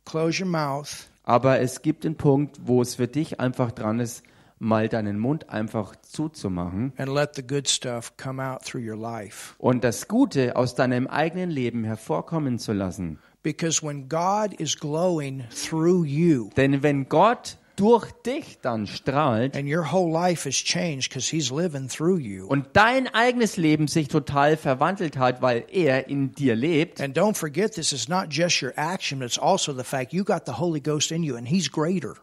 close 0.04 0.40
your 0.40 0.48
mouth 0.48 1.08
aber 1.24 1.60
es 1.60 1.82
gibt 1.82 2.04
den 2.04 2.16
Punkt, 2.16 2.60
wo 2.64 2.82
es 2.82 2.94
für 2.94 3.08
dich 3.08 3.40
einfach 3.40 3.72
dran 3.72 4.00
ist, 4.00 4.22
mal 4.60 4.88
deinen 4.88 5.18
Mund 5.18 5.50
einfach 5.50 5.96
zuzumachen 6.02 6.92
und 9.58 9.84
das 9.84 10.08
Gute 10.08 10.56
aus 10.56 10.74
deinem 10.74 11.06
eigenen 11.06 11.50
Leben 11.50 11.84
hervorkommen 11.84 12.58
zu 12.58 12.72
lassen. 12.72 13.18
Because 13.42 13.82
when 13.82 14.06
God 14.06 14.52
is 14.60 14.78
glowing 14.78 15.44
through 15.50 16.04
you 16.04 16.50
Denn 16.58 16.82
wenn 16.82 17.08
Gott 17.08 17.56
durch 17.76 18.12
dich 18.26 18.58
dann 18.60 18.86
strahlt 18.86 19.56
and 19.56 19.66
your 19.66 19.90
whole 19.90 20.12
life 20.12 20.46
is 20.46 20.56
changed 20.56 21.08
because 21.08 21.34
He's 21.34 21.50
living 21.50 21.88
through 21.88 22.18
you, 22.18 22.46
und 22.46 22.66
dein 22.74 23.08
eigenes 23.14 23.56
Leben 23.56 23.88
sich 23.88 24.08
total 24.08 24.58
verwandelt 24.58 25.16
hat, 25.16 25.40
weil 25.40 25.64
er 25.72 26.08
in 26.08 26.34
dir 26.34 26.54
lebt, 26.54 27.00
and 27.00 27.16
don't 27.16 27.34
forget, 27.34 27.72
this 27.72 27.94
is 27.94 28.08
not 28.08 28.26
just 28.28 28.60
your 28.60 28.74
action, 28.76 29.22
it's 29.22 29.38
also 29.38 29.72
the 29.72 29.84
fact 29.84 30.12
you 30.12 30.22
got 30.22 30.44
the 30.44 30.52
Holy 30.52 30.80
Ghost 30.80 31.10
in 31.10 31.22
you 31.22 31.36
and 31.36 31.48
He's 31.48 31.70
greater. 31.70 32.16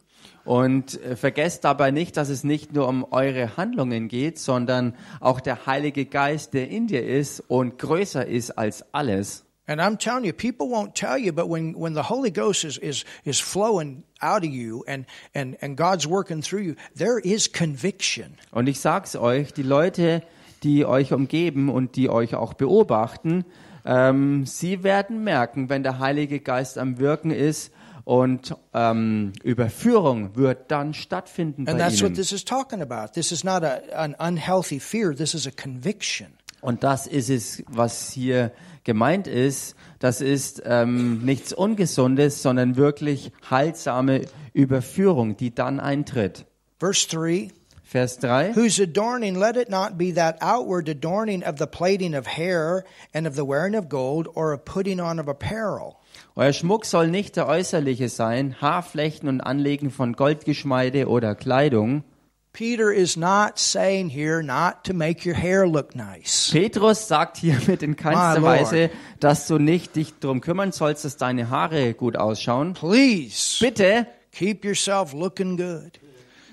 Und 0.44 1.00
äh, 1.02 1.16
vergesst 1.16 1.64
dabei 1.64 1.90
nicht, 1.90 2.16
dass 2.16 2.28
es 2.28 2.44
nicht 2.44 2.72
nur 2.72 2.88
um 2.88 3.06
eure 3.10 3.56
Handlungen 3.56 4.08
geht, 4.08 4.38
sondern 4.38 4.94
auch 5.20 5.40
der 5.40 5.66
Heilige 5.66 6.06
Geist, 6.06 6.54
der 6.54 6.70
in 6.70 6.86
dir 6.86 7.06
ist 7.06 7.40
und 7.48 7.78
größer 7.78 8.26
ist 8.26 8.52
als 8.52 8.84
alles. 8.94 9.44
And 9.66 9.82
I'm 9.82 9.98
telling 9.98 10.24
you, 10.24 10.32
people 10.32 10.68
won't 10.68 10.94
tell 10.94 11.18
you, 11.18 11.30
but 11.30 11.50
when, 11.50 11.74
when 11.74 11.92
the 11.92 12.08
Holy 12.08 12.30
Ghost 12.30 12.64
is, 12.64 12.78
is, 12.78 13.04
is 13.24 13.38
flowing 13.38 14.02
out 14.22 14.42
of 14.42 14.50
you 14.50 14.82
and, 14.86 15.04
and, 15.34 15.58
and 15.60 15.76
God's 15.76 16.08
working 16.08 16.40
through 16.40 16.62
you, 16.62 16.74
there 16.96 17.20
is 17.20 17.52
conviction. 17.52 18.38
Und 18.50 18.66
ich 18.66 18.80
sag's 18.80 19.14
euch, 19.14 19.52
die 19.52 19.62
Leute, 19.62 20.22
die 20.62 20.86
euch 20.86 21.12
umgeben 21.12 21.68
und 21.68 21.96
die 21.96 22.08
euch 22.08 22.34
auch 22.34 22.54
beobachten, 22.54 23.44
ähm, 23.84 24.46
sie 24.46 24.82
werden 24.82 25.22
merken, 25.22 25.68
wenn 25.68 25.82
der 25.82 25.98
Heilige 25.98 26.40
Geist 26.40 26.78
am 26.78 26.98
Wirken 26.98 27.30
ist 27.30 27.70
und 28.08 28.56
ähm, 28.72 29.34
Überführung 29.42 30.34
wird 30.34 30.70
dann 30.70 30.94
stattfinden 30.94 31.68
And 31.68 31.76
bei 31.76 31.84
that's 31.84 32.00
what 32.00 32.12
ihnen. 32.12 32.14
this 32.16 32.32
is 32.32 32.42
talking 32.42 32.80
about. 32.80 33.12
This 33.12 33.32
is 33.32 33.44
not 33.44 33.62
a, 33.62 33.82
an 33.94 34.16
unhealthy 34.18 34.80
fear, 34.80 35.14
this 35.14 35.34
is 35.34 35.46
a 35.46 35.50
conviction. 35.50 36.28
Und 36.62 36.84
das 36.84 37.06
ist 37.06 37.28
es, 37.28 37.62
was 37.68 38.10
hier 38.10 38.50
gemeint 38.84 39.26
ist. 39.26 39.76
Das 39.98 40.22
ist 40.22 40.62
ähm, 40.64 41.22
nichts 41.22 41.52
Ungesundes, 41.52 42.40
sondern 42.40 42.76
wirklich 42.76 43.30
heilsame 43.50 44.22
Überführung, 44.54 45.36
die 45.36 45.54
dann 45.54 45.78
eintritt. 45.78 46.46
Verse 46.78 47.06
3 47.10 47.50
Vers 47.88 48.18
3. 48.18 48.54
Whose 48.54 48.82
adorning, 48.82 49.34
let 49.34 49.56
it 49.56 49.70
not 49.70 49.96
be 49.96 50.12
that 50.12 50.36
outward 50.42 50.90
adorning 50.90 51.42
of 51.42 51.58
the 51.58 51.66
plaiting 51.66 52.14
of 52.14 52.26
hair 52.26 52.84
and 53.14 53.26
of 53.26 53.34
the 53.34 53.46
wearing 53.46 53.74
of 53.74 53.88
gold 53.88 54.28
or 54.34 54.52
of 54.52 54.66
putting 54.66 55.00
on 55.00 55.18
of 55.18 55.26
apparel. 55.26 55.98
Euer 56.38 56.52
Schmuck 56.52 56.86
soll 56.86 57.08
nicht 57.08 57.34
der 57.34 57.48
äußerliche 57.48 58.08
sein, 58.08 58.54
Haarflechten 58.60 59.28
und 59.28 59.40
Anlegen 59.40 59.90
von 59.90 60.12
Goldgeschmeide 60.12 61.08
oder 61.08 61.34
Kleidung. 61.34 62.04
Peter 62.52 62.92
is 62.92 63.16
not 63.16 63.58
saying 63.58 64.08
here 64.08 64.40
not 64.40 64.84
to 64.84 64.94
make 64.94 65.28
your 65.28 65.34
hair 65.34 65.66
look 65.66 65.96
nice. 65.96 66.50
Petrus 66.52 67.08
sagt 67.08 67.38
hiermit 67.38 67.82
in 67.82 67.96
keinster. 67.96 68.40
Weise, 68.44 68.90
dass 69.18 69.48
du 69.48 69.58
nicht 69.58 69.96
dich 69.96 70.14
darum 70.20 70.40
kümmern 70.40 70.70
sollst, 70.70 71.04
dass 71.04 71.16
deine 71.16 71.50
Haare 71.50 71.92
gut 71.94 72.16
ausschauen. 72.16 72.74
Please 72.74 73.56
Bitte 73.58 74.06
keep 74.30 74.64
yourself 74.64 75.12
looking 75.12 75.56
good. 75.56 75.98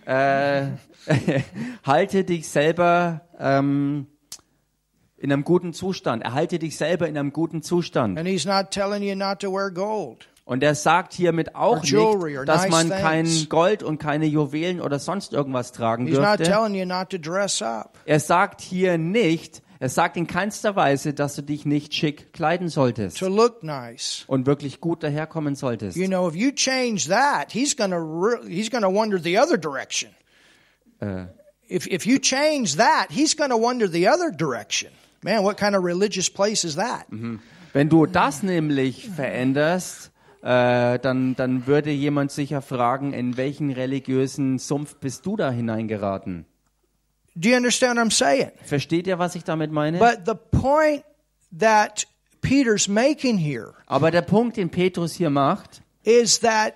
äh, 0.08 0.66
halte 1.84 2.24
dich 2.24 2.48
selber 2.48 3.22
ähm, 3.40 4.08
in 5.26 5.34
einem 5.34 5.44
guten 5.44 5.74
Zustand. 5.74 6.24
Erhalte 6.24 6.60
dich 6.60 6.78
selber 6.78 7.08
in 7.08 7.18
einem 7.18 7.34
guten 7.34 7.64
Zustand. 7.64 8.18
And 8.18 8.28
he's 8.28 8.46
not 8.46 8.70
telling 8.70 9.02
you 9.02 9.16
not 9.16 9.40
to 9.40 9.52
wear 9.52 9.72
gold. 9.72 10.28
Und 10.46 10.62
er 10.62 10.76
sagt 10.76 11.14
hiermit 11.14 11.56
auch 11.56 11.82
nicht, 11.82 12.48
dass 12.48 12.70
man 12.70 12.90
kein 12.90 13.28
Gold 13.50 13.82
und 13.82 13.98
keine 13.98 14.28
Juwelen 14.28 14.80
oder 14.80 15.00
sonst 15.00 15.34
irgendwas 15.34 15.72
tragen 15.72 16.06
dürfte. 16.06 16.44
to. 16.44 17.90
Er 18.06 18.20
sagt 18.20 18.62
hier 18.62 19.00
nicht, 19.00 19.64
er 19.80 19.90
sagt 19.90 20.18
in 20.18 20.28
keinster 20.28 20.76
Weise, 20.76 21.16
dass 21.16 21.36
du 21.36 21.42
dich 21.42 21.66
nicht 21.66 21.96
schick 21.96 22.32
kleiden 22.32 22.70
solltest 22.70 23.18
to 23.18 23.28
nice. 23.64 24.24
und 24.28 24.46
wirklich 24.46 24.80
gut 24.80 25.02
daherkommen 25.02 25.56
solltest. 25.56 25.98
You 25.98 26.08
know, 26.08 26.30
if 26.30 26.36
you 26.36 26.52
change 26.52 27.08
that, 27.10 27.52
he's 27.52 27.76
gonna 27.76 28.38
he's 28.48 28.70
gonna 28.70 28.94
wonder 28.94 29.20
the 29.20 29.40
other 29.40 29.58
direction. 29.58 30.12
Äh, 31.00 31.26
If 31.68 31.88
if 31.88 32.06
you 32.06 32.20
change 32.20 32.78
that, 32.78 33.08
he's 33.10 33.36
gonna 33.36 33.58
wonder 33.58 33.88
the 33.88 34.08
other 34.08 34.30
direction. 34.32 34.92
Man, 35.26 35.44
what 35.44 35.58
kind 35.58 35.76
of 35.76 35.84
religious 35.84 36.30
place 36.30 36.64
is 36.64 36.76
that? 36.76 37.08
Wenn 37.74 37.90
du 37.90 38.06
das 38.06 38.44
nämlich 38.44 39.10
veränderst, 39.10 40.12
äh, 40.44 41.00
dann, 41.00 41.36
dann 41.36 41.66
würde 41.66 41.90
jemand 41.90 42.30
sicher 42.32 42.62
fragen, 42.62 43.12
in 43.12 43.36
welchen 43.36 43.72
religiösen 43.72 44.60
Sumpf 44.60 44.98
bist 44.98 45.26
du 45.26 45.36
da 45.36 45.50
hineingeraten? 45.50 46.46
Do 47.36 47.50
you 47.50 47.56
understand 47.56 47.98
what 47.98 48.06
I'm 48.06 48.12
saying? 48.14 48.52
Versteht 48.66 49.08
ihr, 49.08 49.18
was 49.18 49.34
ich 49.34 49.44
damit 49.44 49.72
meine? 49.72 49.98
But 49.98 50.28
the 50.28 50.36
point 50.36 51.04
that 51.58 52.06
Peter's 52.42 52.88
making 52.88 53.40
here 53.40 53.74
Aber 53.88 54.12
der 54.12 54.22
Punkt, 54.22 54.58
den 54.58 54.70
Petrus 54.70 55.14
hier 55.14 55.32
macht, 55.32 55.82
is 56.04 56.40
that 56.42 56.76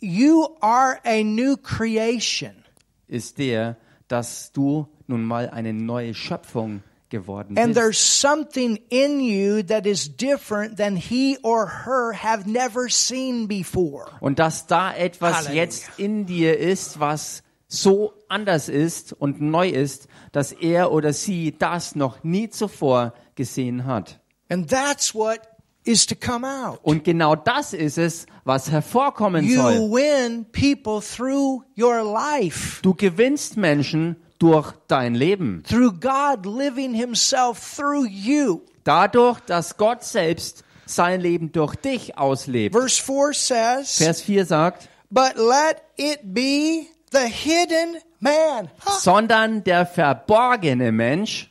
you 0.00 0.56
are 0.60 0.98
a 1.04 1.22
new 1.22 1.56
creation. 1.56 2.64
ist 3.06 3.38
der, 3.38 3.76
dass 4.08 4.50
du 4.50 4.88
nun 5.06 5.24
mal 5.24 5.48
eine 5.50 5.72
neue 5.72 6.14
Schöpfung 6.14 6.82
geworden 7.10 7.58
And 7.58 7.74
bist. 7.74 7.78
there's 7.78 7.98
something 7.98 8.78
in 8.88 9.20
you 9.20 9.62
that 9.64 9.84
is 9.86 10.08
different 10.16 10.76
than 10.78 10.96
he 10.96 11.36
or 11.42 11.84
her 11.84 12.12
have 12.14 12.48
never 12.48 12.88
seen 12.88 13.46
before. 13.48 14.06
Und 14.20 14.38
dass 14.38 14.66
da 14.66 14.94
etwas 14.94 15.36
Halleluja. 15.48 15.54
jetzt 15.62 15.90
in 15.98 16.24
dir 16.26 16.58
ist, 16.58 16.98
was 17.00 17.42
so 17.68 18.14
anders 18.28 18.68
ist 18.68 19.12
und 19.12 19.40
neu 19.40 19.68
ist, 19.68 20.08
dass 20.32 20.52
er 20.52 20.90
oder 20.92 21.12
sie 21.12 21.56
das 21.58 21.94
noch 21.94 22.24
nie 22.24 22.48
zuvor 22.48 23.12
gesehen 23.34 23.84
hat. 23.86 24.18
And 24.48 24.68
that's 24.68 25.14
what 25.14 25.38
is 25.84 26.04
to 26.06 26.14
come 26.16 26.44
out. 26.46 26.80
Und 26.82 27.04
genau 27.04 27.36
das 27.36 27.72
ist 27.72 27.96
es, 27.96 28.26
was 28.44 28.70
hervorkommen 28.70 29.44
You 29.44 29.56
soll. 29.62 29.90
win 29.92 30.44
people 30.52 31.00
through 31.00 31.62
your 31.78 32.02
life, 32.02 32.80
Du 32.82 32.92
gewinnst 32.94 33.56
Menschen 33.56 34.16
durch 34.40 34.72
dein 34.88 35.14
Leben. 35.14 35.62
through 35.68 35.92
God 36.00 36.44
living 36.44 36.92
himself 36.94 37.60
through 37.76 38.06
you. 38.06 38.62
Dadurch, 38.82 39.38
dass 39.40 39.76
Gott 39.76 40.02
selbst 40.02 40.64
sein 40.86 41.20
Leben 41.20 41.52
durch 41.52 41.76
dich 41.76 42.18
auslebt. 42.18 42.74
Verse 42.74 43.00
4 43.00 43.32
says, 43.32 43.96
Vers 43.98 44.22
4 44.22 44.44
sagt, 44.46 44.88
But 45.10 45.36
let 45.36 45.82
it 45.96 46.20
be 46.34 46.86
the 47.12 47.28
hidden 47.28 47.98
man. 48.18 48.70
Ha! 48.84 48.92
sondern 48.92 49.62
der 49.62 49.86
verborgene 49.86 50.90
Mensch. 50.90 51.50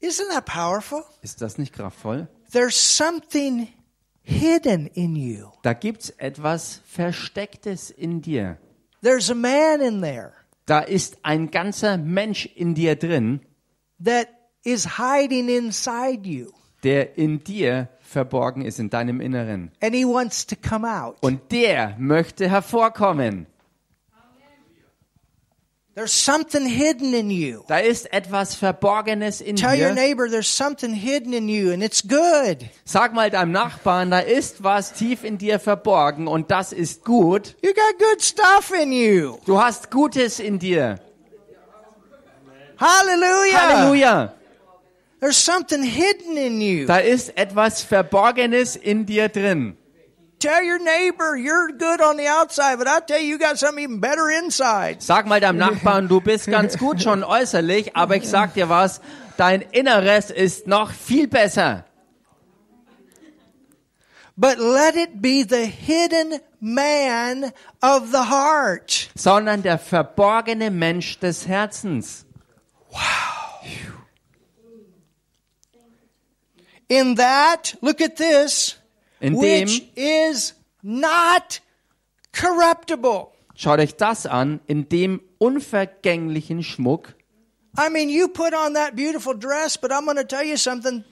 Isn't 0.00 0.28
that 0.30 0.44
powerful? 0.44 1.02
ist 1.22 1.40
das 1.40 1.58
nicht 1.58 1.72
kraftvoll? 1.72 2.28
There's 2.52 2.76
something 2.76 3.68
hidden 4.22 4.86
in 4.88 5.16
you. 5.16 5.50
Da 5.62 5.72
gibt's 5.72 6.10
etwas 6.10 6.80
Verstecktes 6.86 7.90
in 7.90 8.20
dir. 8.20 8.58
There's 9.06 9.30
a 9.30 9.36
man 9.36 9.80
in 9.80 10.00
there 10.00 10.32
Da 10.66 10.80
ist 10.80 11.18
ein 11.22 11.52
ganzer 11.52 11.96
Mensch 11.96 12.46
in 12.56 12.74
dir 12.74 12.96
drin, 12.96 13.40
that 14.04 14.26
is 14.64 14.98
hiding 14.98 15.48
inside 15.48 16.28
you, 16.28 16.50
der 16.82 17.16
in 17.16 17.44
dir 17.44 17.88
verborgen 18.00 18.62
ist, 18.62 18.80
in 18.80 18.90
deinem 18.90 19.20
Inneren. 19.20 19.70
and 19.80 19.94
he 19.94 20.04
wants 20.04 20.44
to 20.44 20.56
come 20.56 20.84
out. 20.84 21.18
Und 21.20 21.52
der 21.52 21.94
möchte 21.98 22.50
hervorkommen. 22.50 23.46
There's 25.96 26.12
something 26.12 26.66
hidden 26.66 27.14
in 27.14 27.30
you. 27.30 27.64
Da 27.68 27.78
ist 27.78 28.12
etwas 28.12 28.54
Verborgenes 28.54 29.40
in 29.40 29.56
Tell 29.56 29.70
your 29.70 29.88
dir. 29.88 29.94
neighbor 29.94 30.28
there's 30.28 30.46
something 30.46 30.92
hidden 30.92 31.32
in 31.32 31.48
you, 31.48 31.72
and 31.72 31.82
it's 31.82 32.02
good. 32.06 32.68
Sag 32.84 33.14
mal 33.14 33.30
deinem 33.30 33.52
Nachbarn, 33.52 34.10
da 34.10 34.18
ist 34.18 34.62
was 34.62 34.92
tief 34.92 35.24
in 35.24 35.38
dir 35.38 35.58
verborgen 35.58 36.28
und 36.28 36.50
das 36.50 36.74
ist 36.74 37.02
gut. 37.02 37.56
You 37.62 37.72
got 37.72 37.98
good 37.98 38.22
stuff 38.22 38.70
in 38.78 38.92
you. 38.92 39.38
Du 39.46 39.58
hast 39.58 39.90
Gutes 39.90 40.38
in 40.38 40.58
dir. 40.58 41.00
Hallelujah. 42.78 43.58
Halleluja. 43.58 44.32
There's 45.20 45.42
something 45.42 45.82
hidden 45.82 46.36
in 46.36 46.60
you. 46.60 46.86
Da 46.86 46.98
ist 46.98 47.38
etwas 47.38 47.80
Verborgenes 47.82 48.76
in 48.76 49.06
dir 49.06 49.30
drin. 49.30 49.78
Tell 50.38 50.62
your 50.62 50.78
neighbor 50.78 51.36
you're 51.36 51.72
good 51.72 52.00
on 52.02 52.18
the 52.18 52.26
outside, 52.26 52.76
but 52.78 52.86
I 52.86 53.00
tell 53.00 53.18
you, 53.18 53.28
you 53.28 53.38
got 53.38 53.58
something 53.58 53.82
even 53.84 54.00
better 54.00 54.30
inside. 54.30 55.02
Sag 55.02 55.26
mal 55.26 55.40
deinem 55.40 55.56
Nachbarn, 55.58 56.08
du 56.08 56.20
bist 56.20 56.46
ganz 56.46 56.76
gut 56.78 57.02
schon 57.02 57.24
äußerlich, 57.24 57.96
aber 57.96 58.16
ich 58.16 58.28
sag 58.28 58.52
dir 58.54 58.68
was, 58.68 59.00
dein 59.38 59.62
Inneres 59.62 60.30
ist 60.30 60.66
noch 60.66 60.92
viel 60.92 61.26
besser. 61.26 61.84
But 64.36 64.58
let 64.58 64.94
it 64.96 65.22
be 65.22 65.44
the 65.48 65.64
hidden 65.64 66.40
man 66.60 67.52
of 67.80 68.10
the 68.12 68.28
heart. 68.28 69.08
sondern 69.14 69.62
der 69.62 69.78
verborgene 69.78 70.70
Mensch 70.70 71.18
des 71.18 71.48
Herzens. 71.48 72.26
Wow. 72.90 73.00
In 76.88 77.16
that, 77.16 77.76
look 77.80 78.00
at 78.02 78.16
this, 78.16 78.76
In 79.20 79.40
dem, 79.40 79.68
which 79.68 79.90
is 79.96 80.54
not 80.82 81.60
corruptible. 82.32 83.32
schaut 83.54 83.80
euch 83.80 83.96
das 83.96 84.26
an, 84.26 84.60
in 84.66 84.88
dem 84.88 85.20
unvergänglichen 85.38 86.62
Schmuck. 86.62 87.14
I 87.78 87.90
mean, 87.90 88.08
you 88.08 88.28
put 88.28 88.54
on 88.54 88.74
that 88.74 88.94
beautiful 88.94 89.34
dress, 89.34 89.76
but 89.76 89.90
I'm 89.92 90.04
going 90.04 90.16
to 90.16 90.24
tell 90.24 90.44
you 90.44 90.56
something. 90.56 91.04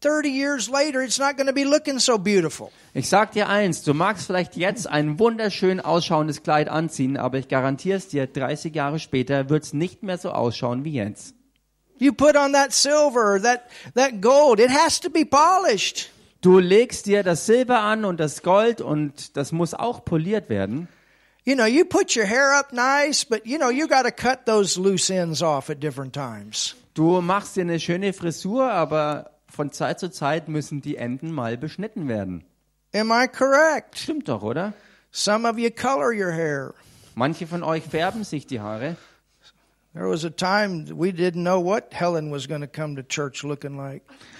30 0.00 0.30
years 0.30 0.70
later, 0.70 1.02
it's 1.02 1.18
not 1.18 1.36
going 1.36 1.46
to 1.46 1.52
be 1.52 1.64
looking 1.64 1.98
so 1.98 2.16
beautiful. 2.16 2.72
Ich 2.94 3.08
sag 3.08 3.32
dir 3.32 3.48
eins, 3.50 3.82
du 3.82 3.92
magst 3.92 4.26
vielleicht 4.26 4.56
jetzt 4.56 4.86
ein 4.86 5.18
wunderschön 5.18 5.78
ausschauendes 5.78 6.42
Kleid 6.42 6.70
anziehen, 6.70 7.18
aber 7.18 7.38
ich 7.38 7.48
garantiere 7.48 7.98
es 7.98 8.08
dir, 8.08 8.26
30 8.26 8.74
Jahre 8.74 8.98
später 8.98 9.50
wird 9.50 9.64
es 9.64 9.74
nicht 9.74 10.02
mehr 10.02 10.16
so 10.16 10.30
ausschauen 10.30 10.84
wie 10.84 10.94
jetzt. 10.94 11.34
You 11.98 12.12
put 12.14 12.34
on 12.34 12.54
that 12.54 12.72
silver, 12.72 13.38
that, 13.42 13.64
that 13.94 14.22
gold, 14.22 14.58
it 14.58 14.70
has 14.70 14.98
to 15.00 15.10
be 15.10 15.26
polished. 15.26 16.08
Du 16.40 16.58
legst 16.58 17.04
dir 17.04 17.22
das 17.22 17.44
Silber 17.44 17.80
an 17.80 18.06
und 18.06 18.18
das 18.18 18.42
Gold 18.42 18.80
und 18.80 19.36
das 19.36 19.52
muss 19.52 19.74
auch 19.74 20.04
poliert 20.04 20.48
werden. 20.48 20.88
You 21.44 21.54
know, 21.54 21.66
you 21.66 21.84
put 21.84 22.16
your 22.16 22.26
hair 22.26 22.58
up 22.58 22.72
nice, 22.72 23.24
but 23.24 23.46
you 23.46 23.58
know, 23.58 23.70
you 23.70 23.86
got 23.86 24.04
to 24.04 24.10
cut 24.10 24.46
those 24.46 24.80
loose 24.80 25.12
ends 25.12 25.42
off 25.42 25.68
at 25.68 25.82
different 25.82 26.14
times. 26.14 26.76
Du 26.94 27.20
machst 27.20 27.56
dir 27.56 27.62
eine 27.62 27.78
schöne 27.78 28.12
Frisur, 28.12 28.70
aber 28.70 29.32
von 29.48 29.70
Zeit 29.70 30.00
zu 30.00 30.10
Zeit 30.10 30.48
müssen 30.48 30.80
die 30.80 30.96
Enden 30.96 31.32
mal 31.32 31.58
beschnitten 31.58 32.08
werden. 32.08 32.44
Am 32.94 33.10
I 33.10 33.28
correct? 33.28 33.98
Stimmt 33.98 34.28
doch, 34.28 34.42
oder? 34.42 34.72
Some 35.10 35.48
of 35.48 35.58
you 35.58 35.70
color 35.70 36.12
your 36.12 36.32
hair. 36.32 36.74
Manche 37.14 37.46
von 37.46 37.62
euch 37.62 37.84
färben 37.84 38.24
sich 38.24 38.46
die 38.46 38.60
Haare. 38.60 38.96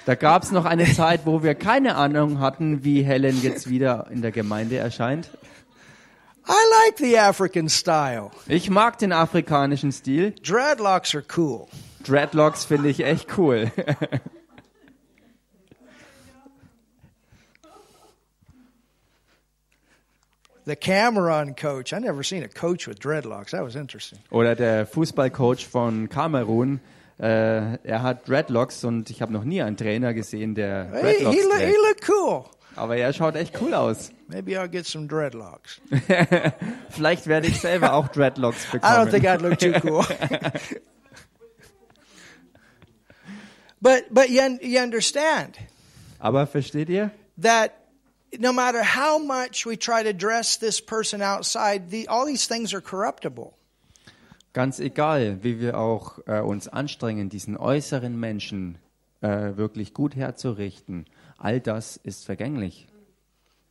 Da 0.07 0.15
gab 0.15 0.45
es 0.45 0.53
noch 0.53 0.65
eine 0.65 0.85
Zeit, 0.93 1.27
wo 1.27 1.43
wir 1.43 1.57
keine 1.57 1.97
Ahnung 1.97 2.39
hatten, 2.39 2.85
wie 2.85 3.03
Helen 3.03 3.43
jetzt 3.43 3.69
wieder 3.69 4.07
in 4.11 4.23
der 4.23 4.31
Gemeinde 4.31 4.77
erscheint. 4.77 5.29
I 6.49 6.53
like 6.87 6.99
the 6.99 7.19
African 7.19 7.69
style. 7.69 8.31
Ich 8.47 8.71
mag 8.71 8.99
den 8.99 9.13
afrikanischen 9.13 9.91
Stil. 9.91 10.35
Dreadlocks 10.43 11.15
are 11.15 11.25
cool. 11.37 11.67
Dreadlocks 12.05 12.65
finde 12.65 12.89
ich 12.89 13.05
echt 13.05 13.37
cool. 13.37 13.73
The 20.67 20.77
Cameron 20.77 21.55
coach. 21.57 21.93
I 21.93 21.99
never 21.99 22.23
seen 22.23 22.43
a 22.43 22.49
coach 22.49 22.87
with 22.87 22.99
dreadlocks. 23.01 23.51
That 23.51 23.63
was 23.65 23.75
interesting. 23.77 24.19
Oder 24.31 24.55
der 24.55 24.87
Fußballcoach 24.87 25.67
von 25.67 26.09
Kamerun. 26.09 26.81
Äh, 27.19 27.77
er 27.85 28.03
hat 28.03 28.29
Dreadlocks 28.29 28.85
und 28.85 29.11
ich 29.11 29.21
habe 29.21 29.33
noch 29.33 29.45
nie 29.45 29.61
einen 29.63 29.77
Trainer 29.77 30.15
gesehen, 30.15 30.55
der 30.55 30.87
He, 30.87 31.01
Dreadlocks 31.03 31.35
he, 31.37 31.43
look, 31.43 31.53
he 31.59 31.65
trägt. 31.65 31.77
looked 31.89 32.09
cool. 32.09 32.45
Aber 32.77 32.97
er 32.97 33.13
schaut 33.13 33.35
echt 33.37 33.61
cool 33.61 33.75
aus. 33.75 34.11
Maybe 34.29 34.53
I'll 34.59 34.69
get 34.69 34.87
some 34.87 35.07
dreadlocks. 35.07 35.81
Vielleicht 36.91 37.27
werde 37.27 37.49
ich 37.49 37.61
selber 37.61 37.93
auch 37.95 38.09
Dreadlocks 38.09 38.67
I 38.75 38.77
don't 38.79 39.11
think 39.11 39.25
bekommen. 39.25 39.27
I'd 39.27 39.43
look 39.43 39.59
too 39.59 39.73
cool. 39.87 40.05
but 43.83 44.05
but 44.13 44.29
you, 44.31 44.59
you 44.63 44.81
understand 44.81 45.59
Aber 46.21 46.47
versteht 46.47 46.89
ihr? 46.89 47.11
that 47.39 47.73
no 48.39 48.53
matter 48.53 48.83
how 48.83 49.19
much 49.19 49.67
we 49.67 49.77
try 49.77 50.03
to 50.03 50.13
dress 50.13 50.59
this 50.59 50.81
person 50.81 51.23
outside, 51.23 51.91
the, 51.91 52.07
all 52.09 52.27
these 52.27 52.47
things 52.47 52.73
are 52.75 52.83
corruptible. 52.83 53.55
Ganz 54.53 54.81
egal, 54.81 55.39
wie 55.43 55.61
wir 55.61 55.79
auch 55.79 56.19
äh, 56.27 56.41
uns 56.41 56.67
anstrengen, 56.67 57.29
diesen 57.29 57.57
äußeren 57.57 58.19
Menschen 58.19 58.79
äh, 59.21 59.57
wirklich 59.57 59.95
gut 59.95 60.17
herzurichten. 60.17 61.07
all 61.41 61.61
das 61.61 61.97
ist 61.97 62.25
vergänglich. 62.25 62.87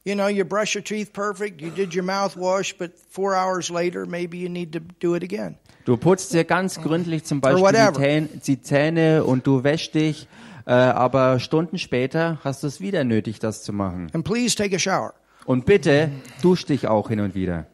You 0.05 0.15
know, 0.15 0.27
you 0.27 0.45
brush 0.45 0.75
your 0.75 0.83
teeth 0.83 1.11
perfect, 1.11 1.61
you 1.61 1.69
did 1.71 1.93
your 1.93 2.03
mouthwash, 2.03 2.73
but 2.77 2.91
four 3.09 3.35
hours 3.35 3.69
later, 3.69 4.05
maybe 4.05 4.37
you 4.37 4.49
need 4.49 4.71
to 4.71 4.79
do 4.99 5.15
it 5.15 5.23
again. 5.23 5.57
Du 5.85 5.97
putzt 5.97 6.33
dir 6.33 6.43
ganz 6.43 6.79
gründlich 6.81 7.25
zum 7.25 7.41
Beispiel 7.41 7.71
die 7.71 7.93
Zähne, 7.93 8.29
die 8.45 8.61
Zähne 8.61 9.23
und 9.23 9.45
du 9.45 9.63
wäschst 9.63 9.95
dich, 9.95 10.27
äh, 10.65 10.71
aber 10.71 11.39
Stunden 11.39 11.77
später 11.77 12.39
hast 12.43 12.63
du 12.63 12.67
es 12.67 12.79
wieder 12.79 13.03
nötig, 13.03 13.39
das 13.39 13.63
zu 13.63 13.73
machen. 13.73 14.07
And 14.13 14.23
please 14.23 14.55
take 14.55 14.75
a 14.75 14.79
shower. 14.79 15.13
Und 15.45 15.65
bitte 15.65 16.11
dusch 16.41 16.65
dich 16.65 16.87
auch 16.87 17.09
hin 17.09 17.19
und 17.19 17.35
wieder. 17.35 17.65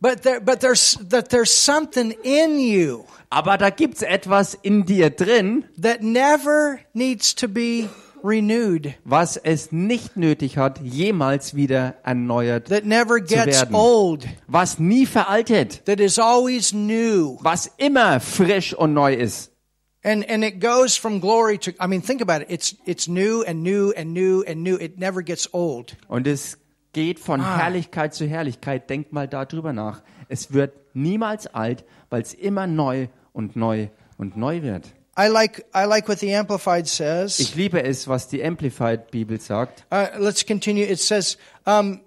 But 0.00 0.22
there, 0.22 0.40
but 0.40 0.60
there's 0.60 0.94
that 1.08 1.30
there's 1.30 1.52
something 1.52 2.14
in 2.22 2.60
you 2.60 3.06
Aber 3.30 3.58
da 3.58 3.70
gibt's 3.70 4.02
etwas 4.02 4.54
in 4.62 4.84
dir 4.84 5.10
drin, 5.10 5.64
that 5.76 6.02
never 6.02 6.80
needs 6.94 7.34
to 7.34 7.48
be 7.48 7.90
renewed, 8.22 8.94
was 9.04 9.36
es 9.36 9.70
nicht 9.70 10.16
nötig 10.16 10.56
hat, 10.56 10.80
jemals 10.82 11.54
wieder 11.54 11.96
erneuert, 12.04 12.68
that 12.68 12.86
never 12.86 13.20
gets 13.20 13.60
werden. 13.60 13.74
old, 13.74 14.26
was 14.46 14.78
nie 14.78 15.04
veraltet, 15.04 15.84
that 15.84 16.00
is 16.00 16.18
always 16.18 16.72
new. 16.72 17.38
was 17.42 17.70
immer 17.76 18.18
frisch 18.18 18.72
und 18.72 18.94
neu 18.94 19.12
ist. 19.12 19.52
And 20.02 20.24
and 20.24 20.42
it 20.42 20.58
goes 20.60 20.96
from 20.96 21.20
glory 21.20 21.58
to 21.58 21.72
I 21.78 21.86
mean 21.86 22.00
think 22.00 22.22
about 22.22 22.40
it. 22.40 22.46
It's 22.50 22.74
it's 22.86 23.08
new 23.08 23.42
and 23.42 23.62
new 23.62 23.92
and 23.94 24.14
new 24.14 24.42
and 24.46 24.62
new. 24.62 24.76
It 24.76 24.96
never 24.98 25.22
gets 25.22 25.48
old. 25.52 25.96
Und 26.08 26.26
es 26.26 26.56
geht 26.92 27.18
von 27.18 27.40
Ah. 27.40 27.58
Herrlichkeit 27.58 28.14
zu 28.14 28.26
Herrlichkeit. 28.26 28.88
Denk 28.90 29.12
mal 29.12 29.28
darüber 29.28 29.72
nach. 29.72 30.02
Es 30.28 30.52
wird 30.52 30.72
niemals 30.94 31.46
alt, 31.46 31.84
weil 32.10 32.22
es 32.22 32.34
immer 32.34 32.66
neu 32.66 33.08
und 33.32 33.56
neu 33.56 33.88
und 34.16 34.36
neu 34.36 34.62
wird. 34.62 34.86
I 35.18 35.26
like 35.26 35.64
I 35.74 35.84
like 35.84 36.08
what 36.08 36.20
the 36.20 36.34
amplified 36.34 36.86
says. 36.86 37.40
Ich 37.40 37.54
liebe 37.56 37.82
es, 37.82 38.06
was 38.06 38.28
die 38.28 38.42
Amplified 38.44 39.10
Bibel 39.10 39.40
sagt. 39.40 39.84
Uh, 39.92 40.06
let's 40.18 40.46
continue. 40.46 40.84
It 40.84 41.00
says, 41.00 41.36
um, 41.66 42.00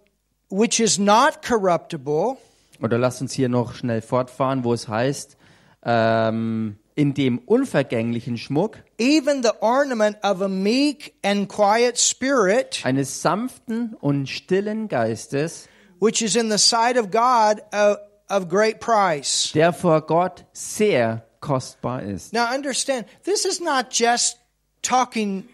which 0.49 0.79
is 0.79 0.97
not 0.97 1.41
corruptible, 1.45 2.38
Oder 2.82 2.97
lasst 2.97 3.21
uns 3.21 3.34
hier 3.34 3.49
noch 3.49 3.73
schnell 3.75 4.01
fortfahren, 4.01 4.63
wo 4.63 4.73
es 4.73 4.88
heißt, 4.88 5.38
ähm, 5.84 6.77
in 7.01 7.15
dem 7.15 7.39
unvergänglichen 7.39 8.37
Schmuck 8.37 8.83
even 8.99 9.41
the 9.41 9.53
ornament 9.59 10.17
of 10.21 10.39
a 10.39 10.47
meek 10.47 11.15
and 11.23 11.49
quiet 11.49 11.97
spirit, 11.97 12.81
eines 12.83 13.23
sanften 13.23 13.95
und 13.99 14.29
stillen 14.29 14.87
Geistes, 14.87 15.67
which 15.99 16.21
is 16.21 16.35
in 16.35 16.51
the 16.51 16.59
sight 16.59 16.97
of 16.97 17.09
God 17.09 17.59
uh, 17.73 17.95
of 18.29 18.47
great 18.47 18.79
price. 18.79 19.51
der 19.55 19.73
vor 19.73 20.01
Gott 20.01 20.45
sehr 20.53 21.25
kostbar 21.39 22.03
ist. 22.03 22.33
Now 22.33 22.53
understand, 22.53 23.07
this 23.23 23.45
is 23.45 23.59
not 23.59 23.87
just 23.91 24.37
talking 24.83 25.45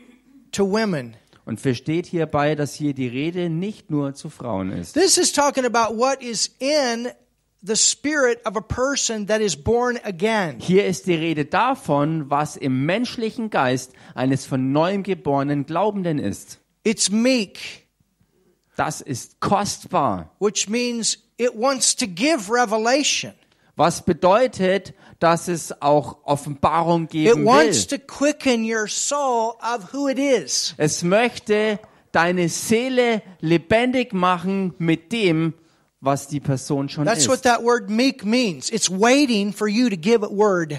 to 0.51 0.65
women. 0.69 1.15
Und 1.45 1.61
versteht 1.61 2.07
hierbei, 2.07 2.55
dass 2.55 2.73
hier 2.73 2.93
die 2.93 3.07
Rede 3.07 3.49
nicht 3.49 3.89
nur 3.89 4.13
zu 4.13 4.29
Frauen 4.29 4.73
ist. 4.73 4.95
This 4.95 5.17
is 5.17 5.31
talking 5.31 5.63
about 5.63 5.97
what 5.97 6.21
is 6.21 6.53
in 6.59 7.07
the 7.67 7.75
spirit 7.75 8.39
of 8.45 8.55
a 8.55 8.61
person 8.61 9.27
that 9.27 9.41
is 9.41 9.55
born 9.55 9.99
again. 10.03 10.57
Hier 10.59 10.85
ist 10.85 11.05
die 11.07 11.15
Rede 11.15 11.45
davon, 11.45 12.29
was 12.29 12.55
im 12.57 12.85
menschlichen 12.85 13.49
Geist 13.49 13.93
eines 14.15 14.45
von 14.45 14.71
neuem 14.71 15.03
geborenen 15.03 15.65
Glaubenden 15.65 16.17
ist. 16.19 16.59
It's 16.83 17.09
meek, 17.11 17.85
Das 18.75 19.01
ist 19.01 19.39
kostbar. 19.39 20.31
which 20.39 20.69
means 20.69 21.17
it 21.37 21.51
wants 21.55 21.95
to 21.95 22.07
give 22.07 22.49
revelation. 22.51 23.33
Was 23.75 24.03
bedeutet, 24.03 24.93
dass 25.19 25.47
es 25.47 25.81
auch 25.81 26.17
Offenbarung 26.23 27.03
It 27.03 27.09
geben 27.11 27.45
wants 27.45 27.91
will. 27.91 27.99
to 27.99 28.05
quicken 28.05 28.63
your 28.63 28.87
soul 28.87 29.53
of 29.61 29.93
who 29.93 30.07
it 30.07 30.17
is. 30.17 30.73
Es 30.77 31.03
möchte 31.03 31.79
deine 32.11 32.49
Seele 32.49 33.21
lebendig 33.39 34.13
machen 34.13 34.73
mit 34.79 35.11
dem, 35.11 35.53
was 36.01 36.27
die 36.27 36.39
Person 36.39 36.89
schon 36.89 37.05
That's 37.05 37.27
what 37.27 37.37
ist. 37.37 37.43
that 37.43 37.63
word 37.63 37.89
meek 37.89 38.25
means. 38.25 38.69
It's 38.69 38.89
waiting 38.89 39.53
for 39.53 39.67
you 39.67 39.89
to 39.89 39.97
give 39.97 40.23
it 40.23 40.31
word. 40.31 40.75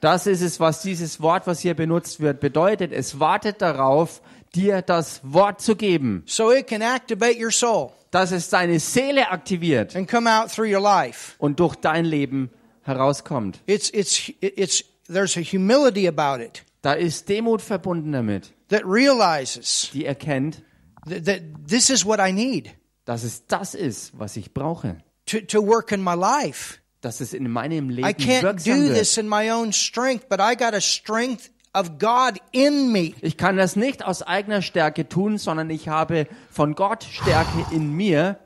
Das 0.00 0.26
ist 0.26 0.40
es, 0.40 0.58
was 0.60 0.80
dieses 0.80 1.20
Wort, 1.20 1.46
was 1.46 1.60
hier 1.60 1.74
benutzt 1.74 2.20
wird, 2.20 2.40
bedeutet. 2.40 2.90
Es 2.90 3.20
wartet 3.20 3.60
darauf, 3.60 4.22
dir 4.54 4.82
das 4.82 5.20
Wort 5.22 5.60
zu 5.60 5.76
geben, 5.76 6.22
so 6.26 6.52
it 6.52 6.66
can 6.66 6.82
activate 6.82 7.38
your 7.38 7.50
soul 7.52 7.92
dass 8.10 8.32
es 8.32 8.48
deine 8.48 8.80
Seele 8.80 9.30
aktiviert 9.30 9.94
and 9.94 10.08
come 10.08 10.28
out 10.28 10.50
through 10.50 10.66
your 10.66 10.80
life. 10.82 11.34
und 11.38 11.60
durch 11.60 11.76
dein 11.76 12.04
Leben 12.04 12.50
herauskommt. 12.82 13.60
It's 13.66 13.90
it's 13.90 14.32
it's 14.40 14.84
there's 15.06 15.36
a 15.36 15.40
humility 15.40 16.08
about 16.08 16.42
it 16.42 16.64
Da 16.82 16.94
ist 16.94 17.28
Demut 17.28 17.60
verbunden 17.60 18.12
damit, 18.12 18.52
that 18.68 18.82
realizes 18.84 19.90
die 19.92 20.06
erkennt, 20.06 20.62
that, 21.06 21.26
that 21.26 21.42
this 21.68 21.90
is 21.90 22.04
what 22.04 22.18
I 22.18 22.32
need 22.32 22.70
dass 23.10 23.24
es 23.24 23.44
das 23.48 23.74
ist, 23.74 24.16
was 24.20 24.36
ich 24.36 24.54
brauche. 24.54 25.02
to 25.26 25.40
to 25.40 25.66
work 25.66 25.90
in 25.90 26.00
my 26.00 26.14
life. 26.14 26.78
Dass 27.00 27.20
es 27.20 27.34
in 27.34 27.50
meinem 27.50 27.90
I 27.90 27.94
Leben 27.94 28.08
can't 28.08 28.42
wirksam 28.44 28.86
do 28.86 28.94
this 28.94 29.16
in 29.16 29.28
my 29.28 29.50
own 29.50 29.72
strength, 29.72 30.28
but 30.28 30.38
I 30.38 30.54
got 30.54 30.74
a 30.74 30.80
strength 30.80 31.50
of 31.74 31.98
God 31.98 32.38
in 32.52 32.92
me. 32.92 33.14
Ich 33.20 33.36
kann 33.36 33.56
das 33.56 33.74
nicht 33.74 34.04
aus 34.04 34.22
eigener 34.22 34.62
Stärke 34.62 35.08
tun, 35.08 35.38
sondern 35.38 35.70
ich 35.70 35.88
habe 35.88 36.28
von 36.52 36.76
Gott 36.76 37.02
Stärke 37.02 37.66
in 37.74 37.92
mir 37.92 38.38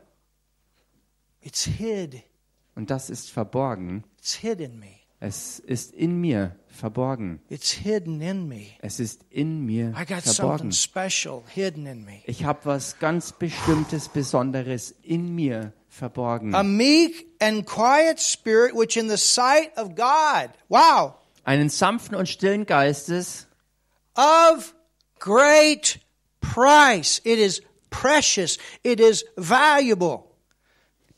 It's 1.43 1.65
hid. 1.65 2.23
und 2.75 2.89
das 2.89 3.11
ist 3.11 3.31
verborgen. 3.31 4.05
It's 4.19 4.33
hid 4.33 4.61
in 4.61 4.79
me. 4.79 4.95
Es 5.21 5.59
ist 5.59 5.93
in 5.93 6.23
mir 6.23 6.57
verborgen. 6.75 7.41
It's 7.49 7.71
hidden 7.71 8.21
in 8.21 8.49
me. 8.49 8.67
Es 8.81 9.01
ist 9.01 9.25
in 9.31 9.65
mir 9.65 9.95
I 9.97 10.05
got 10.05 10.23
verborgen. 10.23 10.71
something 10.71 10.73
special 10.73 11.43
hidden 11.49 11.87
in 11.87 12.05
me. 12.05 12.23
Ich 12.27 12.45
habe 12.45 12.61
was 12.65 12.99
ganz 12.99 13.33
Bestimmtes, 13.33 14.09
Besonderes 14.09 14.95
in 15.03 15.35
mir 15.35 15.73
verborgen. 15.89 16.55
A 16.55 16.63
meek 16.63 17.27
and 17.41 17.65
quiet 17.67 18.19
spirit, 18.21 18.75
which 18.75 18.97
in 18.97 19.09
the 19.09 19.17
sight 19.17 19.71
of 19.77 19.95
God, 19.95 20.51
wow, 20.69 21.15
Einen 21.45 21.69
sanften 21.69 22.17
und 22.17 22.27
stillen 22.29 22.65
Geistes, 22.67 23.47
of 24.17 24.75
great 25.19 26.01
price. 26.41 27.21
It 27.25 27.39
is 27.39 27.61
precious. 27.91 28.59
It 28.83 28.99
is 28.99 29.25
valuable. 29.37 30.25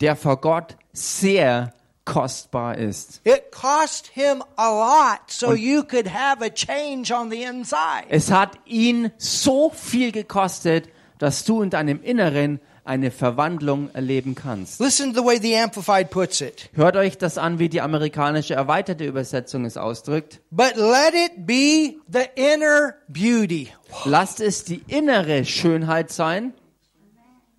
der 0.01 0.15
vor 0.17 0.41
Gott 0.41 0.77
sehr 0.93 1.73
kostbar 2.07 2.79
ist. 2.79 3.21
It 3.25 3.53
cost 3.53 4.07
him 4.07 4.43
a 4.57 4.71
lot 4.71 5.21
so 5.29 5.53
you 5.53 5.83
could 5.83 6.09
have 6.11 6.43
a 6.43 6.49
change 6.49 7.13
on 7.13 7.31
the 7.31 7.43
inside. 7.43 8.07
Es 8.09 8.31
hat 8.31 8.53
ihn 8.65 9.11
so 9.19 9.69
viel 9.69 10.13
gekostet, 10.13 10.89
dass 11.19 11.45
du 11.45 11.61
in 11.61 11.69
deinem 11.69 12.03
Inneren 12.03 12.61
eine 12.85 13.11
Verwandlung 13.11 13.91
erleben 13.93 14.35
kannst. 14.35 14.81
Listen 14.81 15.13
to 15.13 15.21
the 15.21 15.27
way 15.27 15.39
the 15.41 15.57
Amplified 15.57 16.11
puts 16.11 16.41
it. 16.41 16.71
Hört 16.75 16.97
euch 16.97 17.19
das 17.19 17.37
an, 17.37 17.59
wie 17.59 17.69
die 17.69 17.81
amerikanische 17.81 18.55
erweiterte 18.55 19.05
Übersetzung 19.05 19.65
es 19.65 19.77
ausdrückt. 19.77 20.41
But 20.51 20.77
let 20.77 21.13
it 21.15 21.47
be 21.47 21.97
the 22.09 22.27
inner 22.37 22.95
beauty. 23.09 23.69
Lasst 24.05 24.41
es 24.41 24.65
die 24.65 24.83
innere 24.87 25.45
Schönheit 25.45 26.13
sein. 26.13 26.55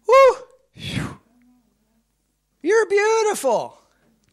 Woo! 0.06 0.38
You're 2.62 2.88
beautiful. 2.88 3.74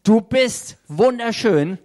Du 0.05 0.21
bist 0.21 0.77
wunderschön. 0.87 1.79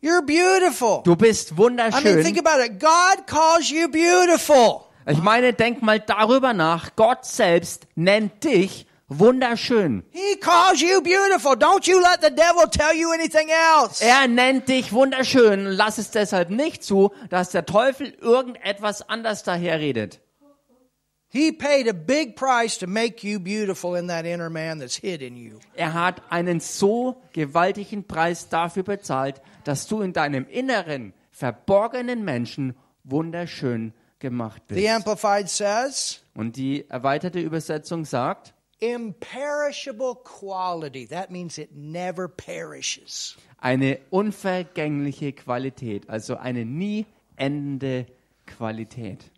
You're 0.00 0.22
beautiful. 0.22 1.02
Du 1.02 1.16
bist 1.16 1.50
I 1.50 1.54
mean, 1.54 1.82
think 2.22 2.36
wunderschön. 2.36 2.38
about 2.38 2.64
it. 2.64 2.78
God 2.78 3.26
calls 3.26 3.70
you 3.70 3.88
beautiful. 3.88 4.84
Ich 5.06 5.18
meine, 5.18 5.52
denk 5.52 5.82
mal 5.82 5.98
darüber 5.98 6.52
nach. 6.52 6.94
Gott 6.94 7.24
selbst 7.24 7.88
nennt 7.96 8.44
dich 8.44 8.86
wunderschön. 9.08 10.04
He 10.12 10.36
calls 10.36 10.80
you 10.80 11.02
beautiful. 11.02 11.54
Don't 11.54 11.88
you 11.88 11.98
let 11.98 12.20
the 12.22 12.30
devil 12.30 12.70
tell 12.70 12.96
you 12.96 13.10
anything 13.10 13.48
else. 13.48 14.04
Er 14.04 14.28
nennt 14.28 14.68
dich 14.68 14.92
wunderschön. 14.92 15.66
Lass 15.66 15.98
es 15.98 16.12
deshalb 16.12 16.50
nicht 16.50 16.84
zu, 16.84 17.12
dass 17.30 17.50
der 17.50 17.66
Teufel 17.66 18.14
irgendetwas 18.20 19.08
anders 19.08 19.42
daherredet. 19.42 20.20
He 21.34 21.50
paid 21.50 21.88
a 21.88 21.92
big 21.92 22.36
price 22.36 22.78
to 22.78 22.86
make 22.86 23.24
you 23.24 23.40
beautiful 23.40 23.96
in 23.96 24.06
that 24.06 24.24
inner 24.24 24.50
man 24.50 24.78
that's 24.78 24.94
hid 24.94 25.20
in 25.20 25.36
you. 25.36 25.58
Er 25.74 25.92
hat 25.92 26.22
einen 26.30 26.60
so 26.60 27.20
gewaltigen 27.32 28.04
Preis 28.04 28.48
dafür 28.48 28.84
bezahlt, 28.84 29.42
dass 29.64 29.88
du 29.88 30.00
in 30.00 30.12
deinem 30.12 30.46
inneren, 30.48 31.12
verborgenen 31.32 32.24
Menschen 32.24 32.76
wunderschön 33.02 33.92
gemacht 34.20 34.62
The 34.68 34.74
bist. 34.76 34.88
Amplified 34.88 35.48
says, 35.50 36.20
Und 36.36 36.54
die 36.56 36.88
erweiterte 36.88 37.40
Übersetzung 37.40 38.04
sagt, 38.04 38.54
imperishable 38.78 40.14
quality. 40.22 41.04
That 41.08 41.32
means 41.32 41.58
it 41.58 41.70
never 41.74 42.28
perishes. 42.28 43.36
eine 43.58 43.98
unvergängliche 44.10 45.32
Qualität, 45.32 46.08
also 46.08 46.36
eine 46.36 46.64
nie 46.64 47.06
endende 47.36 48.06
Qualität. 48.46 49.32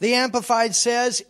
The 0.00 0.14
Amplified 0.14 0.74
says 0.74 1.24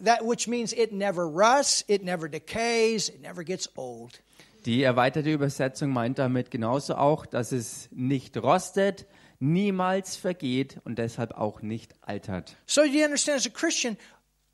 that 0.00 0.24
which 0.24 0.46
means 0.46 0.72
it 0.72 0.92
never 0.92 1.28
rusts, 1.28 1.84
it 1.88 2.02
never 2.02 2.28
decays, 2.28 3.08
it 3.08 3.20
never 3.20 3.42
gets 3.44 3.68
old. 3.76 4.20
Die 4.64 4.82
erweiterte 4.82 5.32
Übersetzung 5.32 5.90
meint 5.90 6.18
damit 6.18 6.50
genauso 6.50 6.96
auch, 6.96 7.26
dass 7.26 7.52
es 7.52 7.88
nicht 7.90 8.36
rostet, 8.36 9.06
niemals 9.40 10.16
vergeht 10.16 10.78
und 10.84 10.98
deshalb 10.98 11.32
auch 11.32 11.62
nicht 11.62 11.94
altert. 12.02 12.56
So 12.66 12.82
you 12.82 13.04
understand 13.04 13.38
as 13.38 13.46
a 13.46 13.50
Christian, 13.50 13.96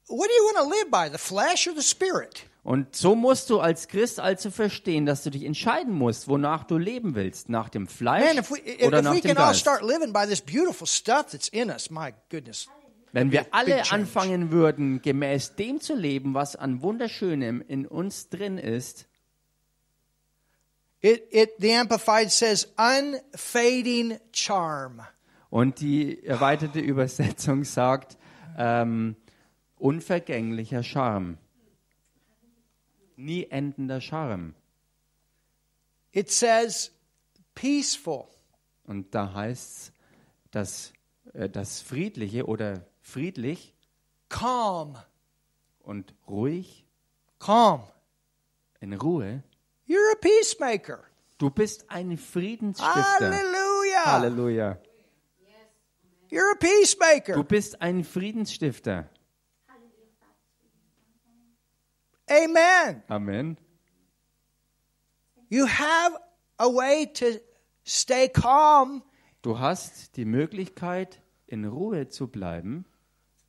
what 0.08 0.28
do 0.28 0.34
you 0.34 0.44
want 0.44 0.56
to 0.58 0.68
live 0.68 0.90
by, 0.90 1.10
the 1.10 1.18
flesh 1.18 1.66
or 1.66 1.74
the 1.74 1.82
spirit? 1.82 2.44
Und 2.62 2.96
so 2.96 3.14
musst 3.14 3.50
du 3.50 3.60
als 3.60 3.88
Christ 3.88 4.20
also 4.20 4.50
verstehen, 4.50 5.04
dass 5.04 5.22
du 5.22 5.30
dich 5.30 5.44
entscheiden 5.44 5.92
musst, 5.92 6.28
wonach 6.28 6.64
du 6.64 6.78
leben 6.78 7.14
willst, 7.14 7.50
nach 7.50 7.68
dem 7.68 7.86
Fleisch 7.86 8.24
Man, 8.24 8.38
if 8.38 8.50
we 8.50 8.58
if, 8.58 8.86
oder 8.86 8.98
if 9.00 9.04
nach 9.04 9.20
dem 9.20 9.34
Geist. 9.34 9.66
Wenn 13.14 13.30
wir 13.30 13.46
alle 13.54 13.92
anfangen 13.92 14.50
würden, 14.50 15.00
gemäß 15.00 15.54
dem 15.54 15.80
zu 15.80 15.94
leben, 15.94 16.34
was 16.34 16.56
an 16.56 16.82
Wunderschönem 16.82 17.62
in 17.62 17.86
uns 17.86 18.28
drin 18.28 18.58
ist, 18.58 19.06
It 21.00 21.22
it 21.30 21.50
the 21.58 21.72
amplified 21.74 22.32
says 22.32 22.64
unfading 22.76 24.18
charm. 24.32 25.02
und 25.48 25.78
die 25.80 26.24
erweiterte 26.24 26.80
Übersetzung 26.80 27.62
sagt, 27.62 28.16
ähm, 28.58 29.14
unvergänglicher 29.76 30.82
Charme, 30.82 31.38
nie 33.14 33.44
endender 33.48 34.00
Charme. 34.00 34.54
It 36.10 36.32
says 36.32 36.90
peaceful, 37.54 38.24
Und 38.86 39.14
da 39.14 39.34
heißt 39.34 39.70
es, 39.70 39.92
dass 40.50 40.92
äh, 41.32 41.48
das 41.48 41.80
Friedliche 41.80 42.46
oder 42.46 42.84
friedlich 43.04 43.74
calm, 44.28 44.96
und 45.80 46.14
ruhig, 46.26 46.86
calm. 47.38 47.82
in 48.80 48.94
Ruhe, 48.94 49.42
You're 49.86 50.12
a 50.12 50.16
peacemaker. 50.20 51.04
du 51.38 51.50
bist 51.50 51.88
ein 51.90 52.16
Friedensstifter. 52.16 52.94
Hallelujah. 53.30 54.04
Halleluja. 54.06 54.78
You're 56.30 56.52
a 56.52 56.56
peacemaker. 56.58 57.34
Du 57.34 57.44
bist 57.44 57.80
ein 57.80 58.02
Friedensstifter. 58.02 59.08
Amen. 62.28 63.02
Amen. 63.08 63.58
You 65.50 65.66
have 65.66 66.16
a 66.58 66.66
way 66.66 67.06
to 67.12 67.38
stay 67.84 68.28
calm 68.28 69.02
Du 69.42 69.58
hast 69.58 70.16
die 70.16 70.24
Möglichkeit, 70.24 71.20
in 71.46 71.66
Ruhe 71.66 72.08
zu 72.08 72.28
bleiben 72.28 72.86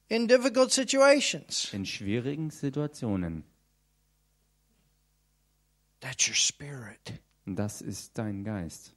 in 0.10 0.28
difficult 0.28 0.72
situations. 0.72 1.70
in 1.74 1.86
schwierigen 1.86 2.50
Situationen. 2.52 3.44
That's 6.02 6.28
your 6.28 6.36
spirit. 6.36 7.14
Das 7.46 7.82
ist 7.82 8.18
dein 8.18 8.44
Geist. 8.44 8.92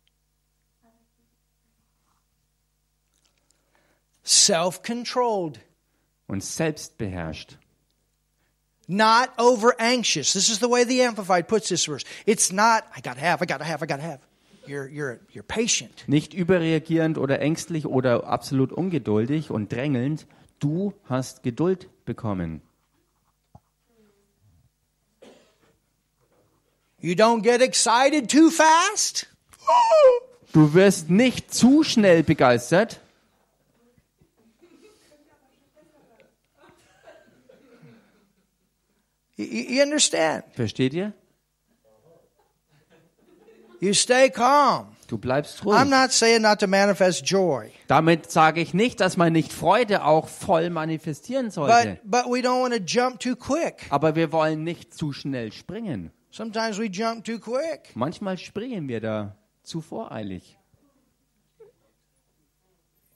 Self 4.24 4.82
controlled, 4.82 5.58
Und 6.26 6.42
selbstbeherrscht. 6.44 7.56
not 8.86 9.30
over 9.38 9.74
anxious. 9.78 10.32
This 10.34 10.48
is 10.50 10.58
the 10.60 10.68
way 10.68 10.84
the 10.84 11.02
Amplified 11.02 11.48
puts 11.48 11.68
this 11.68 11.86
verse. 11.86 12.04
It's 12.26 12.52
not, 12.52 12.84
I 12.94 13.00
gotta 13.00 13.20
have, 13.20 13.40
I 13.42 13.46
gotta 13.46 13.64
have, 13.64 13.82
I 13.82 13.86
gotta 13.86 14.02
have. 14.02 14.20
You're, 14.66 14.86
you're, 14.88 15.20
you're 15.32 15.42
patient. 15.42 16.04
Nicht 16.06 16.34
überreagierend 16.34 17.16
oder 17.16 17.40
ängstlich 17.40 17.86
oder 17.86 18.24
absolut 18.26 18.70
ungeduldig 18.70 19.50
und 19.50 19.72
drängelnd. 19.72 20.26
Du 20.58 20.92
hast 21.08 21.42
Geduld 21.42 21.88
bekommen. 22.04 22.62
You 27.00 27.14
don't 27.14 27.42
get 27.42 27.62
excited 27.62 28.28
too 28.28 28.50
fast. 28.50 29.26
Du 30.52 30.74
wirst 30.74 31.10
nicht 31.10 31.54
zu 31.54 31.84
schnell 31.84 32.22
begeistert. 32.22 33.00
You, 39.36 39.82
understand? 39.82 40.44
Versteht 40.54 40.94
ihr? 40.94 41.12
You 43.80 43.94
stay 43.94 44.30
calm. 44.30 44.96
Du 45.08 45.16
bleibst 45.18 45.62
I'm 45.62 45.64
ruhig. 45.64 45.88
not 45.90 46.12
saying 46.12 46.42
not 46.42 46.60
to 46.60 46.66
manifest 46.66 47.24
joy, 47.28 47.72
Damit 47.88 48.30
sage 48.30 48.60
ich 48.60 48.74
nicht, 48.74 49.00
dass 49.00 49.16
man 49.16 49.32
nicht 49.32 49.52
Freude 49.54 50.04
auch 50.04 50.28
voll 50.28 50.68
manifestieren 50.70 51.50
sollte. 51.50 51.98
but, 52.04 52.26
but 52.26 52.32
we 52.32 52.40
don't 52.46 52.60
want 52.62 52.74
to 52.74 52.80
jump 52.84 53.18
too 53.18 53.34
quick. 53.34 53.86
Aber 53.90 54.14
wir 54.14 54.30
wollen 54.32 54.64
nicht 54.64 54.92
zu 54.94 55.12
schnell 55.14 55.50
springen. 55.52 56.12
Sometimes 56.30 56.78
we 56.78 56.84
jump 56.90 57.24
too 57.24 57.38
quick. 57.38 57.90
Manchmal 57.94 58.36
springen 58.36 58.86
wir 58.86 59.00
da 59.00 59.34
zu 59.62 59.80
voreilig. 59.80 60.58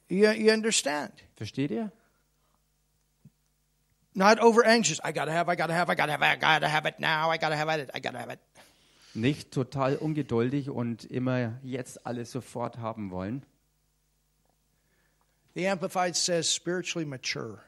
You, 0.08 0.30
you 0.30 0.50
understand? 0.52 1.12
Versteht 1.36 1.70
ihr? 1.70 1.92
Not 4.14 4.40
over 4.40 4.64
anxious. 4.66 4.98
I 5.04 5.12
gotta 5.12 5.32
have, 5.32 5.48
I 5.50 5.56
gotta 5.56 5.72
have, 5.74 5.90
I 5.90 5.94
gotta 5.94 6.12
have, 6.12 6.22
I 6.22 6.36
gotta 6.36 6.68
have 6.68 6.86
it 6.86 6.98
now. 7.00 7.30
I 7.30 7.38
gotta 7.38 7.56
have 7.56 7.68
it. 7.78 7.90
I 7.94 8.00
gotta 8.00 8.18
have 8.18 8.30
it. 8.30 8.40
Nicht 9.14 9.52
total 9.52 9.96
ungeduldig 9.96 10.70
und 10.70 11.04
immer 11.04 11.58
jetzt 11.62 12.06
alles 12.06 12.30
sofort 12.30 12.78
haben 12.78 13.10
wollen. 13.10 13.44
The 15.54 15.68
Amplified 15.68 16.16
says 16.16 16.52
spiritually 16.52 17.06
mature. 17.06 17.58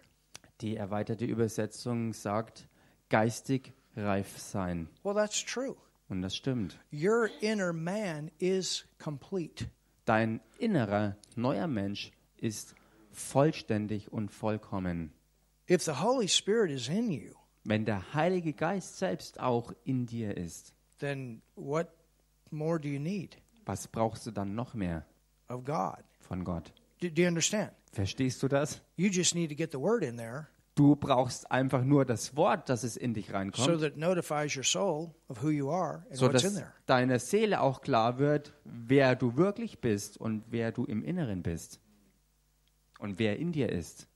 Die 0.62 0.76
erweiterte 0.76 1.26
Übersetzung 1.26 2.14
sagt 2.14 2.66
geistig 3.10 3.72
reif 3.96 4.38
sein. 4.38 4.88
Well, 5.02 5.14
that's 5.14 5.44
true. 5.44 5.76
Und 6.08 6.22
das 6.22 6.34
stimmt. 6.34 6.78
Your 6.92 7.28
inner 7.40 7.72
man 7.72 8.30
is 8.38 8.86
complete. 8.98 9.66
Dein 10.06 10.40
innerer 10.58 11.16
neuer 11.36 11.66
Mensch 11.66 12.10
ist 12.38 12.74
vollständig 13.12 14.12
und 14.12 14.30
vollkommen. 14.30 15.12
If 15.68 15.82
the 15.82 15.92
Holy 15.92 16.28
Spirit 16.28 16.70
is 16.70 16.88
in 16.88 17.10
you, 17.10 17.32
Wenn 17.64 17.86
der 17.86 18.12
Heilige 18.12 18.52
Geist 18.52 18.98
selbst 18.98 19.40
auch 19.40 19.72
in 19.84 20.04
dir 20.06 20.36
ist, 20.36 20.74
then 21.04 21.42
what 21.54 21.88
more 22.50 22.78
do 22.78 22.88
you 22.88 22.98
need 23.00 23.36
was 23.66 23.86
brauchst 23.88 24.26
du 24.26 24.30
dann 24.30 24.54
noch 24.54 24.74
mehr 24.74 25.04
of 25.48 25.64
God? 25.64 26.02
von 26.20 26.44
Gott? 26.44 26.72
Do, 27.00 27.08
do 27.08 27.22
you 27.22 27.28
understand? 27.28 27.72
Verstehst 27.92 28.42
du 28.42 28.48
das? 28.48 28.80
You 28.96 29.08
just 29.08 29.34
need 29.34 29.50
to 29.50 29.56
get 29.56 29.72
the 29.72 29.78
word 29.78 30.02
in 30.02 30.16
there 30.16 30.48
Du 30.74 30.96
brauchst 30.96 31.50
einfach 31.52 31.84
nur 31.84 32.04
das 32.04 32.36
Wort, 32.36 32.68
dass 32.68 32.82
es 32.82 32.96
in 32.96 33.14
dich 33.14 33.26
so 33.28 33.32
reinkommt, 33.34 33.80
that 33.80 33.92
it 33.92 33.96
notifies 33.96 34.56
your 34.56 34.64
soul 34.64 35.14
of 35.28 35.40
who 35.40 35.50
you 35.50 35.70
are 35.70 36.04
and 36.08 36.16
so 36.16 36.26
what's 36.26 36.42
dass 36.42 36.52
in 36.52 36.58
there. 36.58 36.72
deiner 36.86 37.20
Seele 37.20 37.60
auch 37.60 37.80
klar 37.80 38.18
wird, 38.18 38.52
wer 38.64 39.14
du 39.14 39.36
wirklich 39.36 39.80
bist 39.80 40.16
und 40.16 40.42
wer 40.50 40.72
du 40.72 40.84
im 40.84 41.04
Inneren 41.04 41.44
bist 41.44 41.78
und 42.98 43.20
wer 43.20 43.38
in 43.38 43.52
dir 43.52 43.70
ist. 43.70 44.08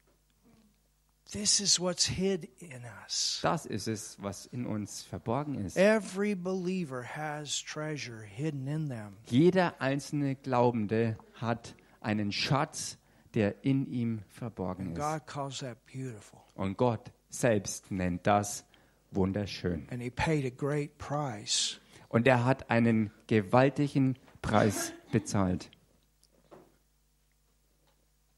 This 1.30 1.60
is 1.60 1.78
what's 1.78 2.06
hid 2.06 2.48
in 2.58 2.84
us. 3.04 3.40
Das 3.42 3.66
ist 3.66 3.86
es, 3.86 4.16
was 4.18 4.46
in 4.46 4.64
uns 4.64 5.02
verborgen 5.02 5.56
ist. 5.56 5.76
Every 5.76 6.34
believer 6.34 7.02
has 7.04 7.62
treasure 7.62 8.22
hidden 8.22 8.66
in 8.66 8.88
them. 8.88 9.16
Jeder 9.26 9.78
einzelne 9.80 10.36
Glaubende 10.36 11.18
hat 11.34 11.74
einen 12.00 12.32
Schatz, 12.32 12.96
der 13.34 13.62
in 13.62 13.86
ihm 13.92 14.22
verborgen 14.30 14.92
ist. 14.92 14.98
God 14.98 15.26
calls 15.26 15.58
that 15.58 15.76
beautiful. 15.84 16.40
Und 16.54 16.78
Gott 16.78 17.12
selbst 17.28 17.90
nennt 17.90 18.26
das 18.26 18.64
wunderschön. 19.10 19.86
And 19.90 20.00
He 20.02 20.10
paid 20.10 20.46
a 20.46 20.50
great 20.50 20.96
price 20.96 21.78
Und 22.08 22.26
er 22.26 22.46
hat 22.46 22.70
einen 22.70 23.10
gewaltigen 23.26 24.16
Preis 24.40 24.94
bezahlt, 25.12 25.70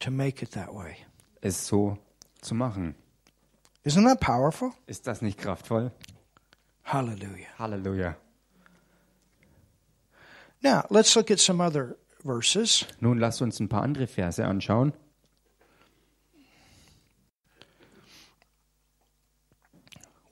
to 0.01 0.11
make 0.11 0.43
it 0.43 0.51
that 0.53 0.75
way. 0.75 0.97
es 1.41 1.69
so 1.69 1.97
zu 2.41 2.55
machen. 2.55 2.95
Isn't 3.85 4.05
that 4.05 4.21
powerful? 4.21 4.73
Ist 4.87 5.07
das 5.07 5.23
nicht 5.23 5.39
kraftvoll? 5.39 5.91
Hallelujah. 6.85 7.49
Halleluja. 7.59 8.17
Now, 10.63 10.85
let's 10.91 11.15
look 11.15 11.31
at 11.31 11.39
some 11.39 11.61
other 11.63 11.97
verses. 12.23 12.85
Nun 13.01 13.19
lasst 13.19 13.41
uns 13.41 13.61
ein 13.61 13.69
paar 13.69 13.83
andere 13.83 14.07
Verse 14.07 14.45
anschauen. 14.45 14.93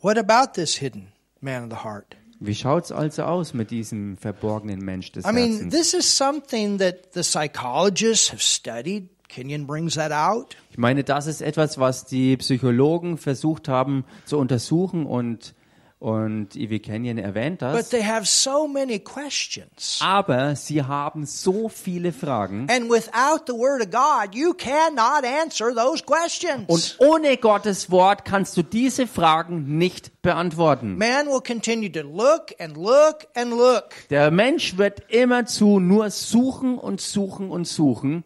What 0.01 0.19
about 0.19 0.55
this 0.55 0.77
hidden 0.77 1.13
man 1.41 1.65
of 1.65 1.71
the 1.71 1.83
heart? 1.85 2.17
Wie 2.41 2.55
schaut's 2.55 2.93
also 2.93 3.25
aus 3.25 3.53
mit 3.53 3.71
diesem 3.73 4.17
verborgenen 4.17 4.79
Mensch 4.79 5.11
des 5.11 5.25
I 5.25 5.33
mean, 5.33 5.53
Herzens? 5.53 5.75
this 5.75 5.95
is 5.95 6.07
something 6.07 6.79
that 6.79 7.13
the 7.15 7.25
psychologists 7.25 8.31
have 8.31 8.41
studied. 8.41 9.09
Kenyon 9.29 9.67
brings 9.67 9.95
that 9.95 10.13
out. 10.13 10.57
Ich 10.71 10.79
meine, 10.79 11.05
das 11.05 11.27
ist 11.27 11.41
etwas, 11.43 11.79
was 11.79 12.05
die 12.07 12.37
Psychologen 12.39 13.19
versucht 13.19 13.69
haben 13.69 14.05
zu 14.25 14.39
untersuchen 14.39 15.07
und 15.07 15.55
und 16.01 16.55
Ivy 16.55 16.79
Kenyon 16.79 17.19
erwähnt 17.19 17.59
But 17.59 17.75
das. 17.75 17.89
they 17.89 18.05
have 18.05 18.25
so 18.25 18.69
many 18.69 19.01
questions. 19.01 19.99
Aber 20.01 20.55
sie 20.55 20.85
haben 20.85 21.27
so 21.27 21.69
viele 21.69 22.13
Fragen 22.13 22.69
And 22.71 22.89
without 22.89 23.43
the 23.49 23.53
Word 23.53 23.83
of 23.83 23.91
God, 23.91 24.33
you 24.33 24.55
cannot 24.55 25.25
answer 25.25 25.75
those 25.75 26.05
questions. 26.05 26.67
und 26.69 26.97
ohne 27.01 27.37
Gottes 27.37 27.91
Wort 27.91 28.25
kannst 28.25 28.57
du 28.57 28.63
diese 28.63 29.09
Fragen 29.09 29.77
nicht 29.77 30.23
beantworten. 30.23 30.97
Man 30.99 31.27
will 31.27 31.41
continue 31.45 31.91
to 31.91 32.03
look 32.03 32.55
and 32.61 32.77
look 32.77 33.27
and 33.35 33.51
look. 33.51 33.89
Der 34.11 34.31
Mensch 34.31 34.79
wird 34.79 35.03
immerzu 35.09 35.81
nur 35.81 36.11
suchen 36.11 36.79
und 36.79 37.01
suchen 37.01 37.51
und 37.51 37.67
suchen. 37.67 38.23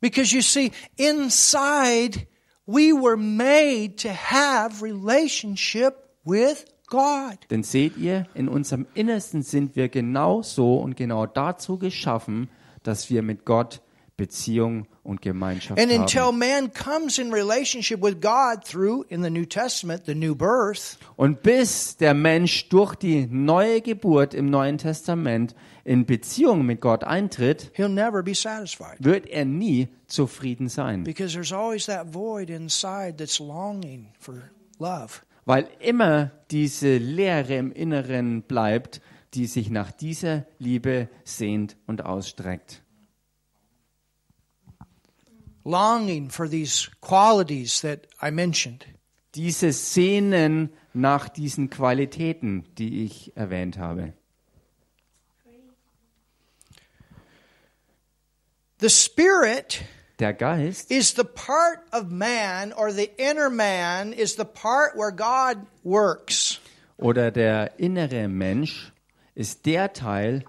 Because 0.00 0.32
you 0.32 0.42
see, 0.42 0.72
inside 0.96 2.26
we 2.66 2.92
were 2.92 3.16
made 3.16 3.96
to 3.98 4.10
have 4.10 4.82
relationship 4.82 5.94
with 6.24 6.66
God. 6.88 7.38
Denn 7.50 7.62
seht 7.62 7.96
ihr, 7.96 8.26
in 8.34 8.48
unserem 8.48 8.86
Innersten 8.94 9.42
sind 9.42 9.74
wir 9.76 9.88
genau 9.88 10.42
so 10.42 10.76
und 10.76 10.96
genau 10.96 11.26
dazu 11.26 11.78
geschaffen, 11.78 12.48
dass 12.82 13.10
wir 13.10 13.22
mit 13.22 13.44
Gott 13.44 13.80
Beziehung 14.18 14.86
und 15.04 15.22
Gemeinschaft 15.22 15.80
And 15.80 15.92
until 15.92 16.22
haben. 16.22 16.38
man 16.38 16.72
comes 16.72 17.18
in 17.18 17.32
relationship 17.32 18.02
with 18.02 18.20
God 18.20 18.64
through, 18.64 19.04
in 19.08 19.22
the 19.22 19.30
New 19.30 19.44
Testament, 19.46 20.02
the 20.06 20.14
new 20.14 20.34
birth, 20.34 20.98
Und 21.16 21.42
bis 21.42 21.96
der 21.96 22.14
Mensch 22.14 22.68
durch 22.68 22.96
die 22.96 23.26
neue 23.30 23.80
Geburt 23.80 24.34
im 24.34 24.50
Neuen 24.50 24.76
Testament 24.76 25.54
in 25.88 26.04
Beziehung 26.04 26.66
mit 26.66 26.82
Gott 26.82 27.02
eintritt, 27.02 27.72
wird 27.78 29.26
er 29.26 29.44
nie 29.46 29.88
zufrieden 30.06 30.68
sein. 30.68 31.02
Because 31.02 31.32
there's 31.32 31.52
always 31.52 31.86
that 31.86 32.12
void 32.12 32.50
inside 32.50 33.16
that's 33.16 33.38
longing 33.38 34.12
for 34.18 34.34
love. 34.78 35.22
Weil 35.46 35.66
immer 35.80 36.30
diese 36.50 36.98
Leere 36.98 37.56
im 37.56 37.72
Inneren 37.72 38.42
bleibt, 38.42 39.00
die 39.32 39.46
sich 39.46 39.70
nach 39.70 39.90
dieser 39.90 40.44
Liebe 40.58 41.08
sehnt 41.24 41.78
und 41.86 42.04
ausstreckt. 42.04 42.82
Longing 45.64 46.28
for 46.28 46.50
these 46.50 46.90
qualities 47.00 47.80
that 47.80 48.06
I 48.22 48.30
mentioned. 48.30 48.84
Dieses 49.34 49.94
Sehnen 49.94 50.68
nach 50.92 51.30
diesen 51.30 51.70
Qualitäten, 51.70 52.64
die 52.76 53.04
ich 53.04 53.34
erwähnt 53.36 53.78
habe. 53.78 54.12
The 58.80 58.90
Spirit 58.90 59.82
Der 60.20 60.32
Geist 60.32 60.90
is 60.92 61.14
the 61.14 61.24
part 61.24 61.80
of 61.92 62.12
man, 62.12 62.72
or 62.72 62.92
the 62.92 63.10
inner 63.18 63.50
man 63.50 64.12
is 64.12 64.36
the 64.36 64.44
part 64.44 64.96
where 64.96 65.10
God 65.10 65.66
works. 65.82 66.60
oder 66.96 67.32
der 67.32 67.72
innere 67.78 68.28
Mensch 68.28 68.92
ist 69.34 69.66
der 69.66 69.92
Teil 69.92 70.44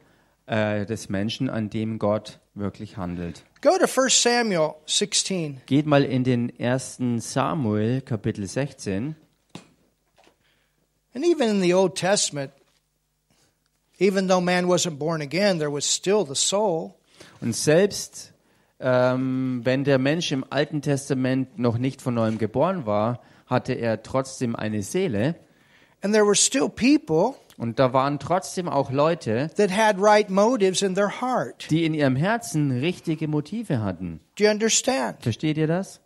äh, 0.46 0.86
des 0.86 1.10
Menschen, 1.10 1.50
an 1.50 1.72
dem 1.72 1.98
Gott 1.98 2.40
wirklich 2.54 2.98
handelt. 2.98 3.44
Go 3.62 3.80
to 3.80 3.88
1 3.88 4.22
Samuel 4.22 4.76
16. 4.86 5.62
Geht 5.66 5.88
mal 5.88 6.04
in 6.04 6.24
den 6.24 6.54
1. 6.60 7.00
Samuel, 7.18 8.02
Kapitel 8.02 8.48
16. 8.48 9.16
And 11.16 11.26
even 11.26 11.50
in 11.50 11.62
the 11.62 11.74
Old 11.74 11.96
Testament, 11.96 12.52
even 13.98 14.28
though 14.28 14.40
man 14.40 14.68
wasn't 14.68 15.00
born 15.00 15.22
again, 15.22 15.58
there 15.58 15.72
was 15.72 15.86
still 15.86 16.24
the 16.24 16.36
soul. 16.36 16.99
Und 17.42 17.56
selbst 17.56 18.34
ähm, 18.80 19.62
wenn 19.64 19.84
der 19.84 20.00
Mensch 20.00 20.32
im 20.32 20.46
Alten 20.50 20.82
Testament 20.82 21.60
noch 21.60 21.78
nicht 21.78 22.02
von 22.02 22.14
neuem 22.14 22.38
geboren 22.38 22.86
war, 22.86 23.22
hatte 23.46 23.74
er 23.74 24.04
trotzdem 24.04 24.56
eine 24.56 24.84
Seele. 24.84 25.36
And 26.02 26.14
there 26.14 26.26
were 26.26 26.36
still 26.36 26.70
people 26.70 27.36
Und 27.58 27.78
da 27.78 27.92
waren 27.92 28.20
trotzdem 28.20 28.70
auch 28.70 28.90
Leute, 28.90 29.52
that 29.58 29.70
had 29.70 29.98
right 30.00 30.30
motives 30.30 30.82
in 30.82 30.96
their 30.96 31.20
heart. 31.20 31.70
die 31.70 31.84
in 31.84 31.94
ihrem 31.94 32.16
Herzen 32.16 32.72
richtige 32.72 33.28
Motive 33.28 33.82
hatten. 33.82 34.22
Do 34.38 34.46
you 34.46 34.50
understand? 34.50 35.22
Versteht 35.22 35.58
ihr 35.58 35.68
das? 35.68 36.00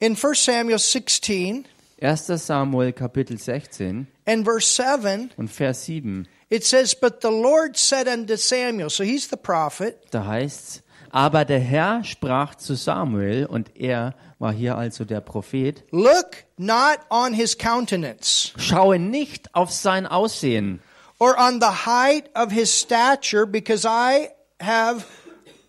In 0.00 0.16
1 0.16 0.44
Samuel 0.44 0.78
16 0.78 1.64
1. 2.02 2.26
Samuel 2.26 2.92
Kapitel 2.92 3.38
16 3.38 4.08
and 4.26 4.44
verse 4.44 4.82
7, 4.82 5.30
und 5.36 5.48
Vers 5.48 5.84
7, 5.84 6.26
it 6.50 6.64
says, 6.64 6.94
But 6.94 7.20
the 7.20 7.30
Lord 7.30 7.76
said 7.76 8.08
unto 8.08 8.36
Samuel, 8.36 8.90
so 8.90 9.04
he's 9.04 9.28
the 9.28 9.36
prophet, 9.36 10.06
da 10.10 10.24
heißt's, 10.26 10.82
aber 11.10 11.44
der 11.44 11.60
Herr 11.60 12.04
sprach 12.04 12.54
zu 12.56 12.74
Samuel 12.74 13.46
und 13.46 13.76
er 13.76 14.14
war 14.38 14.52
hier 14.52 14.76
also 14.76 15.04
der 15.04 15.20
Prophet, 15.20 15.84
Look 15.90 16.44
not 16.58 16.98
on 17.10 17.32
his 17.32 17.56
countenance, 17.56 18.52
schaue 18.58 18.98
nicht 18.98 19.54
auf 19.54 19.70
sein 19.70 20.06
Aussehen 20.06 20.80
or 21.18 21.38
on 21.38 21.60
the 21.60 21.86
height 21.86 22.28
of 22.34 22.52
his 22.52 22.70
stature, 22.70 23.46
because 23.46 23.86
I 23.86 24.30
have 24.60 25.06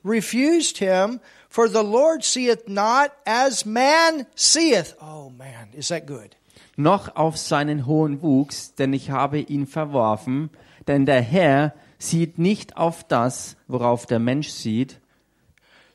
refused 0.04 0.78
him. 0.78 1.20
For 1.50 1.68
the 1.70 1.82
Lord 1.82 2.24
seeth 2.24 2.68
not 2.68 3.12
as 3.26 3.66
man 3.66 4.28
seeth. 4.36 4.96
Oh 5.02 5.32
man, 5.32 5.70
is 5.74 5.88
that 5.88 6.06
good? 6.06 6.36
noch 6.78 7.16
auf 7.16 7.38
seinen 7.38 7.86
hohen 7.86 8.22
Wuchs, 8.22 8.76
denn 8.76 8.94
ich 8.94 9.10
habe 9.10 9.40
ihn 9.40 9.66
verworfen, 9.66 10.52
denn 10.88 11.06
der 11.06 11.22
Herr 11.22 11.74
sieht 12.00 12.38
nicht 12.38 12.78
auf 12.78 13.04
das, 13.04 13.56
worauf 13.68 14.06
der 14.06 14.20
Mensch 14.20 14.50
sieht, 14.50 15.00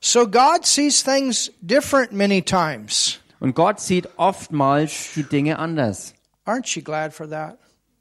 So 0.00 0.26
God 0.28 0.64
sees 0.66 1.04
things 1.04 1.52
different 1.60 2.12
many 2.12 2.42
times. 2.42 3.20
und 3.40 3.54
Gott 3.54 3.80
sieht 3.80 4.08
oftmals 4.18 5.12
die 5.14 5.22
Dinge 5.22 5.58
anders. 5.58 6.14
Aren't 6.44 6.74
you 6.76 6.82
glad 6.82 7.12
for 7.14 7.28
that? 7.30 7.56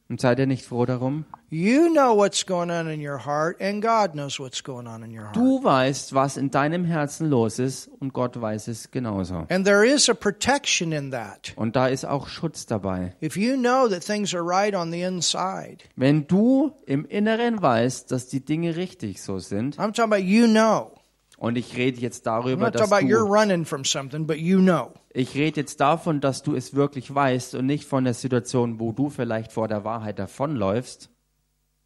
Und 0.10 0.20
seid 0.20 0.40
ihr 0.40 0.48
nicht 0.48 0.66
froh 0.66 0.86
darum? 0.86 1.26
You 1.54 1.90
know 1.90 2.16
what's 2.16 2.46
going 2.46 2.72
on 2.72 2.88
in 2.88 3.06
your 3.06 3.26
heart, 3.26 3.60
and 3.60 3.84
God 3.84 4.14
knows 4.14 4.40
what's 4.40 4.64
going 4.64 4.88
on 4.88 5.04
in 5.04 5.12
your 5.12 5.26
heart. 5.26 5.36
Du 5.36 5.62
weißt, 5.62 6.14
was 6.14 6.38
in 6.38 6.50
deinem 6.50 6.86
Herzen 6.86 7.30
los 7.30 7.60
ist 7.60 7.90
und 8.00 8.14
Gott 8.14 8.40
weiß 8.40 8.70
es 8.70 8.90
genauso. 8.90 9.48
And 9.50 9.66
there 9.66 9.86
is 9.86 10.08
a 10.08 10.14
protection 10.14 10.94
in 10.94 11.12
that. 11.12 11.52
Und 11.58 11.76
da 11.76 11.88
ist 11.88 12.06
auch 12.06 12.30
Schutz 12.30 12.68
dabei. 12.68 13.18
If 13.22 13.36
you 13.36 13.58
know 13.58 13.90
that 13.90 14.02
things 14.02 14.34
are 14.34 14.48
right 14.48 14.74
on 14.74 14.94
the 14.94 15.02
inside, 15.02 15.80
Wenn 15.98 16.26
du 16.26 16.72
im 16.86 17.04
Inneren 17.04 17.62
weißt, 17.62 18.10
dass 18.14 18.30
die 18.30 18.46
Dinge 18.46 18.78
richtig 18.78 19.22
so 19.22 19.38
sind, 19.40 19.78
I'm 19.78 19.92
talking 19.92 20.14
about 20.14 20.24
you 20.24 20.48
know. 20.48 20.94
und 21.38 21.58
ich 21.58 21.76
rede 21.76 22.00
jetzt 22.00 22.22
I'm 22.26 22.44
darüber, 22.44 22.72
dass 22.72 22.90
talking 22.90 23.10
about 23.10 23.14
you're 23.14 23.28
du, 23.28 23.34
running 23.34 23.66
from 23.66 23.84
something, 23.84 24.26
but 24.26 24.38
you 24.38 24.60
know. 24.60 24.94
ich 25.12 25.36
rede 25.36 25.60
jetzt 25.60 25.82
davon, 25.82 26.22
dass 26.22 26.44
du 26.44 26.56
es 26.56 26.76
wirklich 26.76 27.14
weißt 27.14 27.56
und 27.56 27.66
nicht 27.66 27.84
von 27.84 28.06
der 28.06 28.14
Situation, 28.14 28.80
wo 28.80 28.94
du 28.94 29.10
vielleicht 29.10 29.52
vor 29.52 29.68
der 29.68 29.84
Wahrheit 29.84 30.18
davonläufst. 30.18 31.10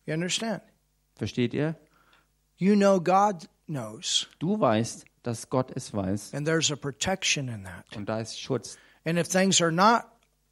You 0.06 0.14
understand? 0.14 0.62
Versteht 1.16 1.53
ihr? 1.53 1.76
You 2.58 2.76
know 2.76 2.99
God 2.99 3.47
knows, 3.68 4.28
Du 4.39 4.60
weißt, 4.60 5.06
dass 5.24 5.49
Gott 5.49 5.72
es 5.76 5.93
weiß 5.93 6.34
and 6.34 6.45
there's 6.45 6.72
a 6.72 6.76
protection 6.76 7.49
in 7.49 7.64
that. 7.64 7.86
und 7.95 8.08
da 8.08 8.20
ist 8.20 8.39
Schutz. 8.39 8.78
And 9.06 9.18
if 9.18 9.28
things 9.28 9.62
are 9.62 9.72
not 9.72 10.06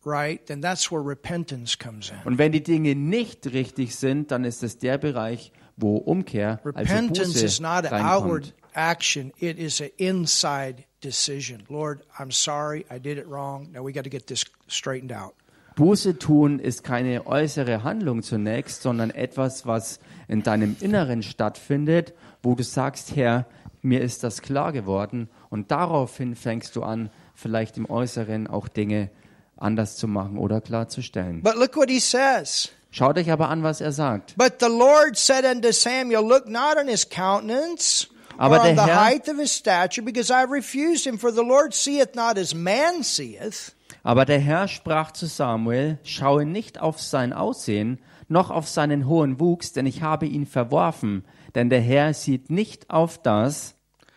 right, 0.06 0.46
then 0.48 0.62
that's 0.62 0.92
where 0.92 1.02
repentance 1.02 1.78
comes 1.78 2.10
in. 2.10 2.18
Und 2.26 2.38
wenn 2.38 2.52
die 2.52 2.64
Dinge 2.64 2.96
nicht 2.96 3.48
richtig 3.48 3.96
sind, 3.96 4.32
dann 4.32 4.44
ist 4.44 4.64
es 4.64 4.78
der 4.78 4.98
Bereich, 4.98 5.52
wo 5.78 5.98
Umkehr, 5.98 6.60
also 6.64 6.80
Repentance 6.80 7.44
is 7.44 7.60
Buße 7.60 7.62
not 7.62 7.86
an 7.92 8.06
outward 8.06 8.54
action, 8.74 9.32
it 9.40 9.58
is 9.58 9.80
an 9.82 9.90
inside 9.98 10.84
decision. 11.02 11.64
Lord, 11.70 12.04
I'm 12.18 12.32
sorry, 12.32 12.86
I 12.92 13.00
did 13.00 13.18
it 13.18 13.28
wrong. 13.28 13.72
Now 13.72 13.84
we 13.84 13.92
got 13.94 14.04
to 14.04 14.10
get 14.10 14.28
this 14.28 14.44
straightened 14.68 15.12
out. 15.12 15.36
Buße 15.76 16.20
tun 16.20 16.60
ist 16.60 16.84
keine 16.84 17.26
äußere 17.26 17.84
Handlung 17.84 18.22
zunächst, 18.22 18.82
sondern 18.84 19.10
etwas, 19.10 19.66
was 19.66 20.00
in 20.28 20.44
deinem 20.44 20.76
Inneren 20.80 21.24
stattfindet, 21.24 22.14
wo 22.44 22.56
du 22.56 22.64
sagst, 22.64 23.16
Herr, 23.16 23.46
mir 23.82 24.02
ist 24.02 24.24
das 24.24 24.42
klar 24.42 24.72
geworden 24.72 25.30
und 25.50 25.72
daraufhin 25.72 26.36
fängst 26.36 26.76
du 26.76 26.84
an, 26.84 27.10
vielleicht 27.34 27.78
im 27.78 27.90
Äußeren 27.90 28.48
auch 28.48 28.68
Dinge 28.68 29.10
anders 29.58 29.98
zu 29.98 30.08
machen 30.08 30.38
oder 30.38 30.62
klarzustellen. 30.62 31.42
But 31.42 31.56
look 31.56 31.76
what 31.76 31.90
he 31.90 32.00
says. 32.00 32.70
Schaut 32.92 33.18
euch 33.18 33.32
aber 33.32 33.50
an, 33.50 33.64
was 33.64 33.82
er 33.82 33.92
sagt. 33.92 34.36
But 34.38 34.60
the 34.60 34.68
Lord 34.68 35.18
said 35.18 35.44
unto 35.46 35.72
Samuel, 35.72 36.24
Look 36.24 36.48
not 36.48 36.78
on 36.80 36.88
his 36.88 37.10
countenance 37.10 38.08
or 38.38 38.46
Aber 38.46 38.62
on 38.62 38.76
der 38.76 38.76
the 38.76 38.92
Herr- 38.92 39.06
height 39.06 39.28
of 39.30 39.38
his 39.40 39.52
stature, 39.52 40.04
because 40.04 40.32
I 40.32 40.44
refused 40.44 41.06
him. 41.08 41.18
For 41.18 41.32
the 41.34 41.42
Lord 41.42 41.74
seeth 41.74 42.14
not 42.14 42.38
as 42.38 42.54
man 42.54 43.02
seeth. 43.04 43.74
Aber 44.04 44.26
der 44.26 44.40
Herr 44.40 44.68
sprach 44.68 45.12
zu 45.12 45.28
Samuel, 45.28 45.98
schaue 46.04 46.46
nicht 46.46 46.80
auf 46.82 47.00
sein 47.02 47.32
Aussehen, 47.32 48.00
noch 48.28 48.52
auf 48.52 48.68
seinen 48.68 49.08
hohen 49.08 49.40
Wuchs, 49.40 49.72
denn 49.72 49.86
ich 49.86 50.02
habe 50.02 50.26
ihn 50.26 50.46
verworfen. 50.46 51.24
Denn 51.56 51.70
der 51.70 51.82
Herr 51.82 52.14
sieht 52.14 52.50
nicht 52.50 52.90
auf 52.90 53.18
das, 53.22 53.76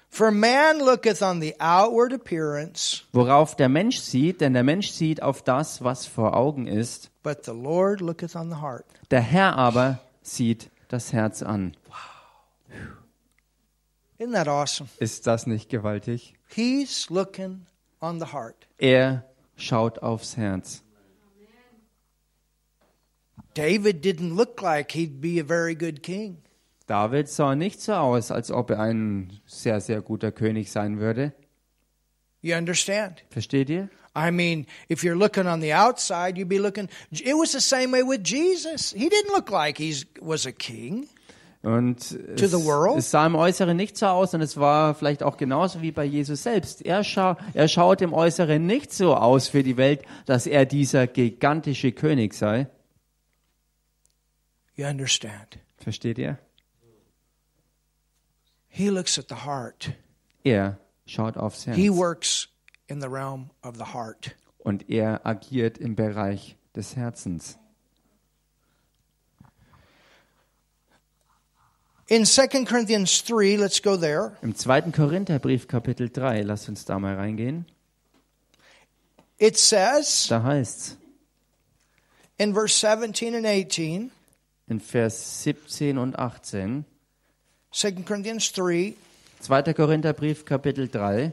For 0.08 0.30
man 0.30 0.78
looketh 0.78 1.20
on 1.20 1.42
the 1.42 1.60
outward 1.60 2.12
appearance, 2.14 3.02
worauf 3.12 3.54
der 3.54 3.68
Mensch 3.68 3.98
sieht, 3.98 4.40
denn 4.40 4.54
der 4.54 4.62
Mensch 4.64 4.88
sieht 4.90 5.22
auf 5.22 5.42
das, 5.42 5.84
was 5.84 6.06
vor 6.06 6.34
Augen 6.34 6.66
ist. 6.66 7.10
but 7.22 7.44
the 7.44 7.50
Lord 7.52 8.00
looketh 8.00 8.34
on 8.34 8.48
the 8.48 8.56
heart. 8.62 8.86
Der 9.10 9.20
Herr 9.20 9.56
aber 9.56 9.98
sieht 10.22 10.70
das 10.88 11.12
Herz 11.12 11.42
an. 11.42 11.76
Ist 14.98 15.26
das 15.26 15.46
nicht 15.46 15.68
gewaltig? 15.68 16.34
He's 16.48 17.10
looking 17.10 17.66
on 18.00 18.18
the 18.18 18.32
heart. 18.32 18.66
Er 18.78 19.24
schaut 19.56 20.02
aufs 20.02 20.36
Herz. 20.36 20.82
David 23.54 24.02
didn't 24.02 24.34
look 24.36 24.60
like 24.60 24.92
he'd 24.92 25.20
be 25.20 25.38
a 25.40 25.44
very 25.44 25.74
good 25.74 26.02
king. 26.02 26.42
David 26.86 27.28
sah 27.28 27.54
nicht 27.54 27.80
so 27.80 27.94
aus, 27.94 28.30
als 28.30 28.50
ob 28.50 28.70
er 28.70 28.80
ein 28.80 29.40
sehr, 29.46 29.80
sehr 29.80 30.02
guter 30.02 30.30
König 30.30 30.70
sein 30.70 31.00
würde. 31.00 31.32
You 32.42 32.54
understand? 32.54 33.24
Versteht 33.30 33.70
ihr? 33.70 33.88
I 34.14 34.30
mean, 34.30 34.66
if 34.88 35.02
you're 35.02 35.16
looking 35.16 35.46
on 35.46 35.60
the 35.60 35.72
outside, 35.72 36.38
you'd 36.38 36.48
be 36.48 36.58
looking. 36.58 36.88
It 37.10 37.34
was 37.34 37.52
the 37.52 37.60
same 37.60 37.90
way 37.92 38.02
with 38.02 38.22
Jesus. 38.22 38.92
He 38.92 39.08
didn't 39.08 39.32
look 39.32 39.50
like 39.50 39.78
he 39.78 39.94
was 40.20 40.46
a 40.46 40.52
king. 40.52 41.08
Und 41.66 41.98
To 42.38 42.44
es, 42.44 42.50
the 42.52 42.64
world? 42.64 42.96
es 42.96 43.10
sah 43.10 43.26
im 43.26 43.34
Äußeren 43.34 43.76
nicht 43.76 43.96
so 43.96 44.06
aus 44.06 44.34
und 44.34 44.40
es 44.40 44.56
war 44.56 44.94
vielleicht 44.94 45.24
auch 45.24 45.36
genauso 45.36 45.82
wie 45.82 45.90
bei 45.90 46.04
Jesus 46.04 46.44
selbst. 46.44 46.80
Er, 46.86 47.02
scha 47.02 47.36
er 47.54 47.66
schaut 47.66 48.00
im 48.02 48.12
Äußeren 48.12 48.64
nicht 48.64 48.92
so 48.92 49.16
aus 49.16 49.48
für 49.48 49.64
die 49.64 49.76
Welt, 49.76 50.02
dass 50.26 50.46
er 50.46 50.64
dieser 50.64 51.08
gigantische 51.08 51.90
König 51.90 52.34
sei. 52.34 52.68
You 54.76 54.86
understand? 54.86 55.58
Versteht 55.78 56.18
ihr? 56.18 56.38
He 58.68 58.88
looks 58.88 59.18
at 59.18 59.26
the 59.28 59.44
heart. 59.44 59.90
Er 60.44 60.78
schaut 61.06 61.36
aufs 61.36 61.66
Herz 61.66 61.76
He 61.76 61.90
works 61.90 62.48
in 62.86 63.00
the 63.00 63.08
realm 63.08 63.50
of 63.62 63.74
the 63.76 63.92
heart. 63.92 64.36
und 64.58 64.88
er 64.88 65.26
agiert 65.26 65.78
im 65.78 65.96
Bereich 65.96 66.56
des 66.76 66.94
Herzens. 66.94 67.58
In 72.08 72.24
2 72.24 72.64
Corinthians 72.64 73.24
3, 73.24 73.56
let's 73.56 73.80
go 73.82 73.96
there. 73.96 74.36
Im 74.42 74.54
zweiten 74.54 74.92
Korintherbrief 74.92 75.66
Kapitel 75.66 76.08
3, 76.08 76.42
lasst 76.42 76.68
uns 76.68 76.84
da 76.84 76.98
mal 77.00 77.16
reingehen. 77.16 77.66
It 79.38 79.58
says 79.58 80.28
Da 80.28 80.42
heißt's 80.42 80.96
in 82.38 82.54
verse 82.54 82.74
17 82.78 83.34
and 83.34 83.44
18, 83.46 84.10
in 84.68 84.80
Vers 84.80 85.42
17 85.42 85.98
und 85.98 86.16
18, 86.18 86.84
2 87.72 87.90
Corinthians 88.04 88.52
3, 88.52 88.94
2. 89.40 89.74
Korintherbrief 89.74 90.44
Kapitel 90.44 90.88
3. 90.88 91.32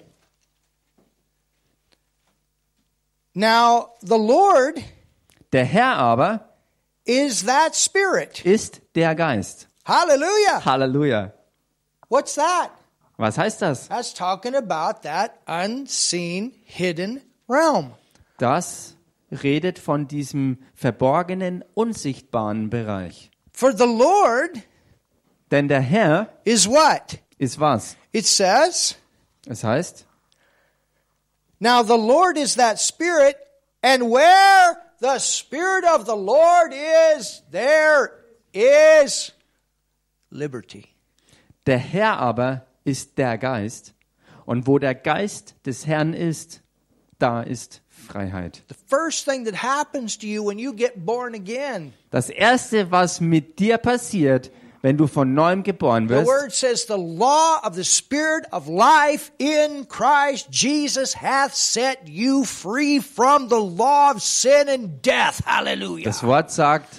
now 3.36 3.90
the 4.02 4.18
Lord 4.18 4.84
Der 5.52 5.66
Herr 5.66 5.96
aber 5.98 6.50
is 7.06 7.44
that 7.46 7.76
Spirit. 7.76 8.44
ist 8.44 8.82
der 8.96 9.14
Geist. 9.14 9.68
Hallelujah. 9.86 10.62
Halleluja. 10.64 11.32
What's 12.10 12.36
that? 12.36 12.70
Was 13.18 13.38
heißt 13.38 13.62
das? 13.62 13.88
That's 13.90 14.14
talking 14.14 14.56
about 14.56 15.04
that 15.04 15.40
unseen, 15.46 16.54
hidden 16.66 17.22
realm. 17.48 17.92
Das 18.38 18.96
redet 19.32 19.80
von 19.80 20.08
diesem 20.08 20.58
verborgenen, 20.74 21.64
unsichtbaren 21.74 22.70
Bereich. 22.70 23.30
For 23.52 23.72
the 23.76 23.86
Lord 23.86 24.62
Denn 25.52 25.68
der 25.68 25.82
Herr 25.82 26.30
is 26.44 26.68
what? 26.68 27.20
ist 27.38 27.60
was? 27.60 27.96
It 28.12 28.26
says, 28.26 28.96
Es 29.48 29.64
heißt, 29.64 30.06
Now 31.60 31.84
the 31.84 31.98
Lord 31.98 32.38
is 32.38 32.56
that 32.56 32.80
Spirit, 32.80 33.36
and 33.82 34.10
where 34.10 34.78
the 35.00 35.20
Spirit 35.20 35.86
of 35.86 36.06
the 36.06 36.16
Lord 36.16 36.74
is, 36.74 37.44
there 37.52 38.12
is 38.54 39.32
liberty. 40.34 40.86
der 41.66 41.78
Herr 41.78 42.18
aber 42.18 42.66
ist 42.84 43.18
der 43.18 43.38
Geist. 43.38 43.94
Und 44.46 44.68
wo 44.68 44.78
der 44.78 44.94
Geist 44.94 45.56
des 45.66 45.88
Herrn 45.88 46.14
ist, 46.14 46.62
da 47.18 47.42
ist 47.42 47.82
Freiheit. 47.88 48.62
The 48.68 48.76
first 48.88 49.26
thing 49.26 49.46
that 49.46 49.64
happens 49.64 50.18
to 50.18 50.28
you 50.28 50.44
when 50.46 50.60
you 50.60 50.74
get 50.74 51.06
born 51.06 51.34
again, 51.34 51.94
Das 52.12 52.30
Erste, 52.30 52.92
was 52.92 53.22
mit 53.22 53.58
dir 53.60 53.78
passiert, 53.78 54.52
wenn 54.82 54.98
du 54.98 55.08
von 55.08 55.34
neuem 55.34 55.64
geboren 55.64 56.10
the 56.10 56.16
wirst, 56.16 56.28
word 56.28 56.52
says, 56.52 56.86
The 56.88 56.98
law 56.98 57.62
of 57.64 57.76
the 57.76 57.86
Spirit 57.86 58.46
of 58.52 58.68
life 58.68 59.32
in 59.38 59.88
Christ 59.88 60.50
Jesus 60.52 61.16
hath 61.16 61.54
set 61.56 62.10
you 62.10 62.44
free 62.44 63.00
from 63.00 63.48
the 63.48 63.62
law 63.62 64.12
of 64.12 64.22
sin 64.22 64.68
and 64.68 65.02
death. 65.02 65.42
Hallelujah. 65.46 66.04
das 66.04 66.22
Wort 66.24 66.52
sagt, 66.52 66.90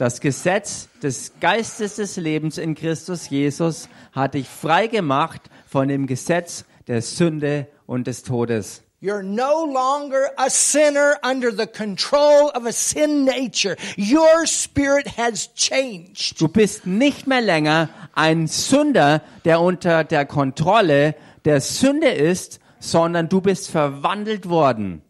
das 0.00 0.22
Gesetz 0.22 0.88
des 1.02 1.34
Geistes 1.40 1.96
des 1.96 2.16
Lebens 2.16 2.56
in 2.56 2.74
Christus 2.74 3.28
Jesus 3.28 3.90
hat 4.12 4.32
dich 4.32 4.48
frei 4.48 4.86
gemacht 4.86 5.42
von 5.66 5.88
dem 5.88 6.06
Gesetz 6.06 6.64
der 6.86 7.02
Sünde 7.02 7.66
und 7.86 8.06
des 8.06 8.22
Todes. 8.22 8.82
You're 9.02 9.22
no 9.22 9.66
longer 9.66 10.30
a 10.36 10.48
sinner 10.48 11.18
under 11.22 11.50
the 11.50 11.66
control 11.66 12.50
of 12.54 12.64
a 12.66 12.72
sin 12.72 13.24
nature. 13.24 13.76
Your 13.98 14.46
spirit 14.46 15.18
has 15.18 15.52
changed. 15.54 16.40
Du 16.40 16.48
bist 16.48 16.86
nicht 16.86 17.26
mehr 17.26 17.42
länger 17.42 17.90
ein 18.14 18.46
Sünder, 18.46 19.22
der 19.44 19.60
unter 19.60 20.04
der 20.04 20.24
Kontrolle 20.24 21.14
der 21.44 21.60
Sünde 21.60 22.08
ist, 22.08 22.58
sondern 22.78 23.28
du 23.28 23.42
bist 23.42 23.70
verwandelt 23.70 24.48
worden. 24.48 25.02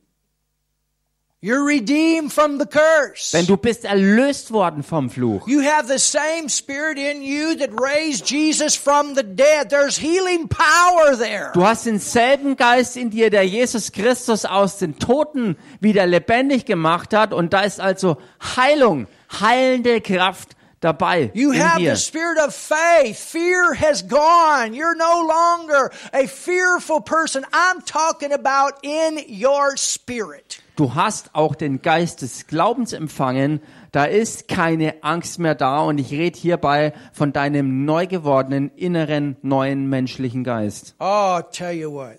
You're 1.43 1.65
redeemed 1.65 2.31
from 2.35 2.59
the 2.59 2.67
curse. 2.67 3.31
Denn 3.31 3.47
du 3.47 3.57
bist 3.57 3.87
erlöst 3.87 4.51
worden 4.53 4.83
vom 4.83 5.09
Fluch. 5.09 5.49
You 5.49 5.63
have 5.63 5.89
the 5.89 5.99
same 5.99 6.51
spirit 6.51 6.99
in 6.99 7.23
you 7.23 7.55
that 7.57 7.71
raised 7.81 8.29
Jesus 8.29 8.77
from 8.77 9.15
the 9.15 9.23
dead. 9.23 9.71
There's 9.71 9.97
healing 9.97 10.49
power 10.49 11.17
there. 11.17 11.51
Du 11.55 11.65
hast 11.65 11.87
denselben 11.87 12.57
Geist 12.57 12.99
in 12.99 13.09
dir, 13.09 13.31
der 13.31 13.47
Jesus 13.47 13.91
Christus 13.91 14.45
aus 14.45 14.77
den 14.77 14.99
Toten 14.99 15.57
wieder 15.81 16.07
lebendig 16.07 16.67
gemacht 16.67 17.15
hat. 17.15 17.33
Und 17.33 17.55
da 17.55 17.63
ist 17.63 17.81
also 17.81 18.19
Heilung, 18.57 19.07
heilende 19.41 20.03
Kraft 20.03 20.57
dabei 20.81 21.31
You 21.33 21.55
have 21.55 21.79
dir. 21.79 21.95
the 21.95 22.01
spirit 22.03 22.39
of 22.39 22.55
faith. 22.55 23.17
Fear 23.19 23.75
has 23.81 24.07
gone. 24.07 24.75
You're 24.75 24.95
no 24.95 25.23
longer 25.27 25.91
a 26.13 26.27
fearful 26.27 27.01
person. 27.01 27.47
I'm 27.51 27.81
talking 27.87 28.33
about 28.35 28.75
in 28.83 29.19
your 29.27 29.79
spirit. 29.79 30.61
Du 30.81 30.95
hast 30.95 31.35
auch 31.35 31.55
den 31.57 31.83
Geist 31.83 32.23
des 32.23 32.47
Glaubens 32.47 32.95
empfangen. 32.95 33.61
Da 33.93 34.07
ist 34.07 34.49
keine 34.49 35.05
Angst 35.05 35.39
mehr 35.39 35.55
da. 35.55 35.81
Und 35.83 35.99
ich 35.99 36.11
rede 36.11 36.39
hierbei 36.39 36.95
von 37.13 37.35
deinem 37.35 37.85
neu 37.85 38.07
gewordenen 38.07 38.71
inneren 38.77 39.37
neuen 39.43 39.91
menschlichen 39.91 40.43
Geist. 40.43 40.95
Oh, 40.99 41.41
tell 41.53 41.75
you 41.75 41.93
what. 41.93 42.17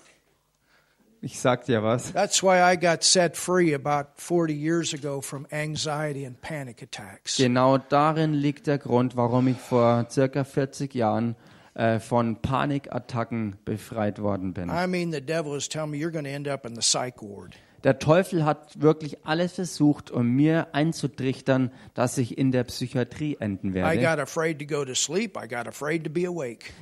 Ich 1.22 1.40
sag 1.40 1.64
dir 1.64 1.82
was. 1.82 2.12
That's 2.12 2.40
why 2.40 2.62
I 2.62 2.76
got 2.78 3.02
set 3.02 3.36
free 3.36 3.74
about 3.74 4.10
40 4.14 4.54
years 4.54 4.94
ago 4.94 5.20
from 5.20 5.44
anxiety 5.50 6.24
and 6.24 6.40
panic 6.40 6.84
attacks. 6.84 7.38
Genau 7.38 7.78
darin 7.78 8.32
liegt 8.32 8.68
der 8.68 8.78
Grund, 8.78 9.16
warum 9.16 9.48
ich 9.48 9.58
vor 9.58 10.06
circa 10.08 10.44
40 10.44 10.94
Jahren 10.94 11.34
äh, 11.74 11.98
von 11.98 12.36
Panikattacken 12.36 13.56
befreit 13.64 14.22
worden 14.22 14.54
bin. 14.54 14.68
I 14.68 14.86
mean, 14.86 15.10
the 15.10 15.20
devil 15.20 15.56
is 15.56 15.68
telling 15.68 15.90
me 15.90 15.98
you're 15.98 16.12
going 16.12 16.26
to 16.26 16.30
end 16.30 16.46
up 16.46 16.64
in 16.64 16.76
the 16.76 16.82
psych 16.82 17.20
ward. 17.20 17.56
Der 17.84 17.98
Teufel 17.98 18.44
hat 18.44 18.80
wirklich 18.80 19.26
alles 19.26 19.54
versucht, 19.54 20.10
um 20.10 20.28
mir 20.28 20.68
einzutrichtern, 20.72 21.72
dass 21.94 22.16
ich 22.18 22.38
in 22.38 22.52
der 22.52 22.64
Psychiatrie 22.64 23.36
enden 23.40 23.74
werde. 23.74 23.98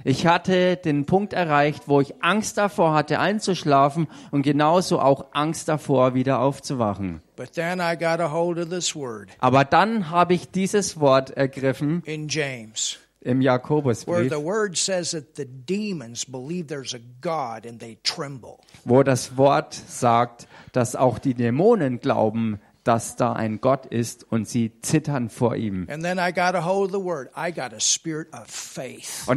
Ich 0.05 0.27
hatte 0.27 0.77
den 0.77 1.07
Punkt 1.07 1.33
erreicht, 1.33 1.83
wo 1.87 2.01
ich 2.01 2.23
Angst 2.23 2.59
davor 2.59 2.93
hatte, 2.93 3.19
einzuschlafen 3.19 4.09
und 4.31 4.43
genauso 4.43 5.01
auch 5.01 5.27
Angst 5.33 5.69
davor, 5.69 6.15
wieder 6.15 6.41
aufzuwachen. 6.41 7.23
But 7.37 7.53
then 7.55 7.81
I 7.81 7.97
got 7.97 8.21
a 8.21 8.31
hold 8.31 8.59
of 8.59 8.69
this 8.69 8.95
word 8.95 9.31
Aber 9.39 9.65
dann 9.65 10.11
habe 10.11 10.35
ich 10.35 10.51
dieses 10.51 11.01
Wort 11.01 11.31
ergriffen 11.31 12.03
in 12.05 12.29
James, 12.29 12.99
im 13.23 13.39
where 13.39 13.45
Jakobusbrief, 13.45 14.31
the 14.31 14.45
word 14.45 14.77
says 14.77 15.13
that 15.13 15.37
the 15.37 15.47
demons 15.47 16.27
believe 16.27 16.67
there's 16.67 16.95
a 16.95 17.01
God 17.23 17.67
and 17.67 17.81
they 17.81 17.97
tremble. 18.03 18.59
wo 18.85 19.03
das 19.03 19.39
Wort 19.39 19.73
sagt, 19.73 20.49
dass 20.73 20.97
auch 20.97 21.19
die 21.19 21.35
Dämonen 21.35 22.01
glauben, 22.01 22.61
dass 22.85 23.17
da 23.17 23.33
ein 23.33 23.61
Gott 23.61 23.87
ist 23.87 24.25
und 24.31 24.49
sie 24.49 24.73
zittern 24.81 25.29
vor 25.29 25.55
ihm. 25.57 25.87
Und 25.89 26.03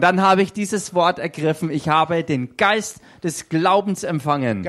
dann 0.03 0.21
habe 0.21 0.41
ich 0.41 0.53
dieses 0.53 0.93
Wort 0.93 1.19
ergriffen. 1.19 1.69
Ich 1.69 1.89
habe 1.89 2.23
den 2.23 2.55
Geist 2.57 3.01
des 3.21 3.49
Glaubens 3.49 4.03
empfangen. 4.03 4.63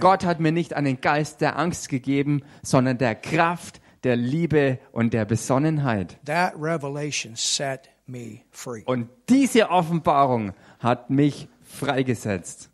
Gott 0.00 0.24
hat 0.24 0.40
mir 0.40 0.52
nicht 0.52 0.74
einen 0.74 1.00
Geist 1.00 1.40
der 1.40 1.58
Angst 1.58 1.88
gegeben, 1.88 2.42
sondern 2.62 2.98
der 2.98 3.14
Kraft, 3.14 3.80
der 4.02 4.16
Liebe 4.16 4.78
und 4.90 5.14
der 5.14 5.24
Besonnenheit. 5.24 6.18
That 6.24 6.54
revelation 6.56 7.36
set. 7.36 7.88
Und 8.84 9.08
diese 9.28 9.70
Offenbarung 9.70 10.52
hat 10.80 11.08
mich 11.08 11.48
freigesetzt. 11.72 12.68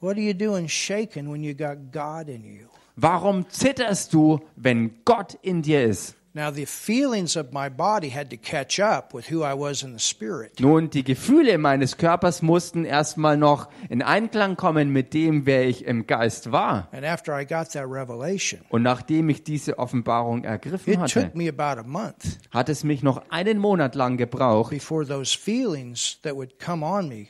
What 0.00 0.16
are 0.16 0.20
you 0.20 0.34
doing 0.34 0.68
shaking 0.68 1.28
when 1.28 1.42
you 1.42 1.54
got 1.54 1.92
God 1.92 2.28
in 2.28 2.44
you? 2.44 2.68
Warum 2.96 3.48
zitterst 3.48 4.12
du, 4.12 4.40
wenn 4.56 5.04
Gott 5.04 5.38
in 5.42 5.62
dir 5.62 5.84
ist? 5.84 6.14
Now, 6.34 6.52
the 6.52 6.66
feelings 6.66 7.36
of 7.36 7.52
my 7.52 7.68
body 7.68 8.10
had 8.10 8.30
to 8.30 8.36
catch 8.36 8.78
up 8.78 9.12
with 9.12 9.28
who 9.28 9.42
I 9.42 9.54
was 9.54 9.82
in 9.82 9.92
the 9.92 9.98
spirit. 9.98 10.60
Nun, 10.60 10.88
die 10.88 11.02
Gefühle 11.02 11.58
meines 11.58 11.96
Körpers 11.96 12.42
mussten 12.42 12.84
erstmal 12.84 13.36
noch 13.36 13.68
in 13.88 14.02
Einklang 14.02 14.56
kommen 14.56 14.90
mit 14.90 15.14
dem, 15.14 15.46
wer 15.46 15.66
ich 15.66 15.84
im 15.84 16.06
Geist 16.06 16.52
war. 16.52 16.86
And 16.92 17.04
after 17.04 17.36
I 17.40 17.44
got 17.44 17.72
that 17.72 17.86
revelation, 17.88 18.60
Und 18.68 18.82
nachdem 18.82 19.30
ich 19.30 19.42
diese 19.42 19.78
Offenbarung 19.78 20.44
ergriffen 20.44 20.92
it 20.92 20.98
hatte, 21.00 21.24
took 21.24 21.34
me 21.34 21.48
about 21.48 21.80
a 21.80 21.84
month 21.84 22.38
hat 22.50 22.68
es 22.68 22.84
mich 22.84 23.02
noch 23.02 23.22
einen 23.30 23.58
Monat 23.58 23.96
lang 23.96 24.16
gebraucht, 24.16 24.70
before 24.70 25.04
those 25.04 25.36
feelings 25.36 26.20
that 26.22 26.36
would 26.36 26.60
come 26.60 26.84
on 26.84 27.08
me. 27.08 27.28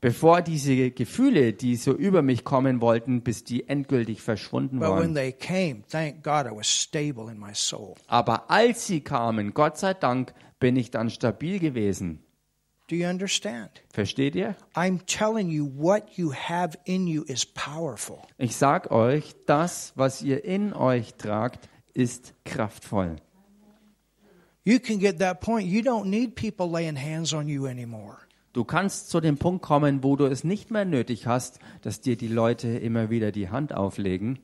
Bevor 0.00 0.42
diese 0.42 0.90
Gefühle, 0.90 1.52
die 1.52 1.76
so 1.76 1.92
über 1.92 2.22
mich 2.22 2.44
kommen 2.44 2.80
wollten, 2.80 3.22
bis 3.22 3.44
die 3.44 3.68
endgültig 3.68 4.20
verschwunden 4.20 4.78
But 4.78 4.88
when 4.88 4.96
waren. 4.96 5.14
they 5.14 5.32
came, 5.32 5.82
thank 5.88 6.22
God 6.22 6.46
I 6.46 6.54
was 6.56 6.66
stable 6.68 7.30
in 7.30 7.38
my 7.38 7.54
soul. 7.54 7.94
Aber 8.08 8.50
als 8.50 8.86
sie 8.86 9.00
kamen, 9.00 9.54
Gott 9.54 9.78
sei 9.78 9.94
Dank, 9.94 10.34
bin 10.58 10.76
ich 10.76 10.90
dann 10.90 11.10
stabil 11.10 11.58
gewesen. 11.58 12.20
Do 12.88 12.96
you 12.96 13.08
understand? 13.08 13.82
Versteht 13.90 14.34
ihr? 14.34 14.54
I'm 14.74 15.00
telling 15.06 15.48
you, 15.48 15.66
what 15.78 16.10
you 16.18 16.32
have 16.32 16.76
in 16.84 17.06
you 17.06 17.22
is 17.24 17.46
powerful. 17.46 18.18
Ich 18.38 18.56
sag 18.56 18.90
euch, 18.90 19.34
das, 19.46 19.92
was 19.94 20.20
ihr 20.20 20.44
in 20.44 20.74
euch 20.74 21.14
tragt, 21.14 21.68
ist 21.94 22.34
kraftvoll. 22.44 23.16
You 24.64 24.78
can 24.78 24.98
get 24.98 25.18
that 25.20 25.40
point. 25.40 25.66
You 25.66 25.80
don't 25.80 26.06
need 26.06 26.34
people 26.36 26.68
laying 26.70 26.96
hands 26.96 27.32
on 27.32 27.48
you 27.48 27.66
anymore. 27.66 28.18
Du 28.52 28.64
kannst 28.64 29.08
zu 29.08 29.20
dem 29.20 29.38
Punkt 29.38 29.62
kommen, 29.62 30.02
wo 30.02 30.16
du 30.16 30.26
es 30.26 30.44
nicht 30.44 30.70
mehr 30.70 30.84
nötig 30.84 31.26
hast, 31.26 31.58
dass 31.80 32.00
dir 32.00 32.16
die 32.16 32.28
Leute 32.28 32.68
immer 32.68 33.08
wieder 33.08 33.32
die 33.32 33.48
Hand 33.48 33.74
auflegen. 33.74 34.38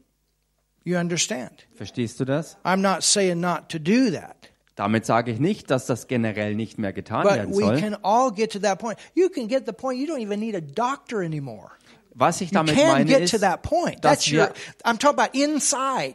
You 0.84 0.96
understand? 0.96 1.66
Verstehst 1.74 2.18
du 2.18 2.24
das? 2.24 2.56
I'm 2.64 2.78
not 2.78 3.02
saying 3.02 3.40
not 3.40 3.68
to 3.68 3.78
do 3.78 4.10
that. 4.10 4.36
Damit 4.76 5.04
sage 5.04 5.32
ich 5.32 5.40
nicht, 5.40 5.70
dass 5.70 5.86
das 5.86 6.06
generell 6.06 6.54
nicht 6.54 6.78
mehr 6.78 6.92
getan 6.92 7.24
But 7.24 7.34
werden 7.34 7.50
we 7.54 7.64
soll. 7.64 7.80
can 7.80 7.96
all 8.02 8.32
get 8.32 8.52
to 8.52 8.60
that 8.60 8.78
point. 8.78 8.96
You 9.14 9.28
can 9.28 9.48
get 9.48 9.66
the 9.66 9.72
point. 9.72 9.98
You 9.98 10.06
don't 10.06 10.22
even 10.22 10.40
need 10.40 10.54
a 10.54 10.60
doctor 10.60 11.20
anymore. 11.22 11.72
Was 12.14 12.40
ich 12.40 12.50
You 12.52 12.54
damit 12.54 12.76
can 12.76 12.88
meine 12.88 13.04
get 13.04 13.28
to 13.28 13.36
ist, 13.36 13.40
that 13.42 13.62
point. 13.62 14.00
That's 14.02 14.26
your. 14.30 14.46
wir, 14.46 14.52
I'm 14.84 14.98
talking 14.98 15.18
about 15.18 15.36
inside. 15.36 16.14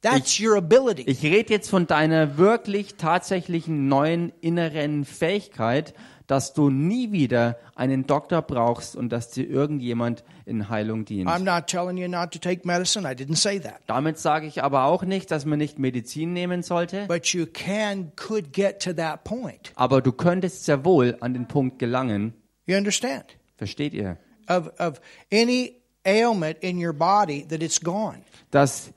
That's 0.00 0.40
your 0.40 0.56
ability. 0.56 1.02
ich 1.06 1.22
rede 1.22 1.52
jetzt 1.52 1.68
von 1.68 1.86
deiner 1.86 2.38
wirklich 2.38 2.94
tatsächlichen 2.96 3.88
neuen 3.88 4.32
inneren 4.40 5.04
Fähigkeit, 5.04 5.92
dass 6.28 6.52
du 6.54 6.70
nie 6.70 7.10
wieder 7.10 7.58
einen 7.74 8.06
Doktor 8.06 8.42
brauchst 8.42 8.94
und 8.94 9.08
dass 9.10 9.30
dir 9.30 9.48
irgendjemand 9.48 10.22
in 10.44 10.68
Heilung 10.68 11.04
dient. 11.04 11.28
I'm 11.28 11.40
not 11.42 11.66
telling 11.66 11.96
you 11.96 12.06
not 12.06 12.30
to 12.32 12.38
take 12.38 12.64
medicine. 12.64 13.04
I 13.10 13.14
didn't 13.14 13.36
say 13.36 13.58
that. 13.58 13.80
Damit 13.88 14.18
sage 14.18 14.46
ich 14.46 14.62
aber 14.62 14.84
auch 14.84 15.02
nicht, 15.02 15.30
dass 15.32 15.44
man 15.46 15.58
nicht 15.58 15.78
Medizin 15.80 16.32
nehmen 16.34 16.62
sollte, 16.62 17.06
But 17.08 17.26
you 17.28 17.46
can 17.46 18.12
could 18.14 18.52
get 18.52 18.80
to 18.84 18.92
that 18.92 19.24
point. 19.24 19.72
aber 19.74 20.00
du 20.02 20.12
könntest 20.12 20.64
sehr 20.66 20.84
wohl 20.84 21.16
an 21.20 21.32
den 21.34 21.48
Punkt 21.48 21.78
gelangen, 21.80 22.34
You 22.66 22.76
understand? 22.76 23.24
versteht 23.56 23.92
ihr, 23.94 24.18
Of 24.48 24.70
of 24.78 25.00
any 25.32 25.80
ailment 26.04 26.58
in 26.60 26.78
your 26.84 26.92
body 26.92 27.46
that 27.48 27.62
it's 27.62 27.80
gone. 27.80 28.18
dass, 28.50 28.92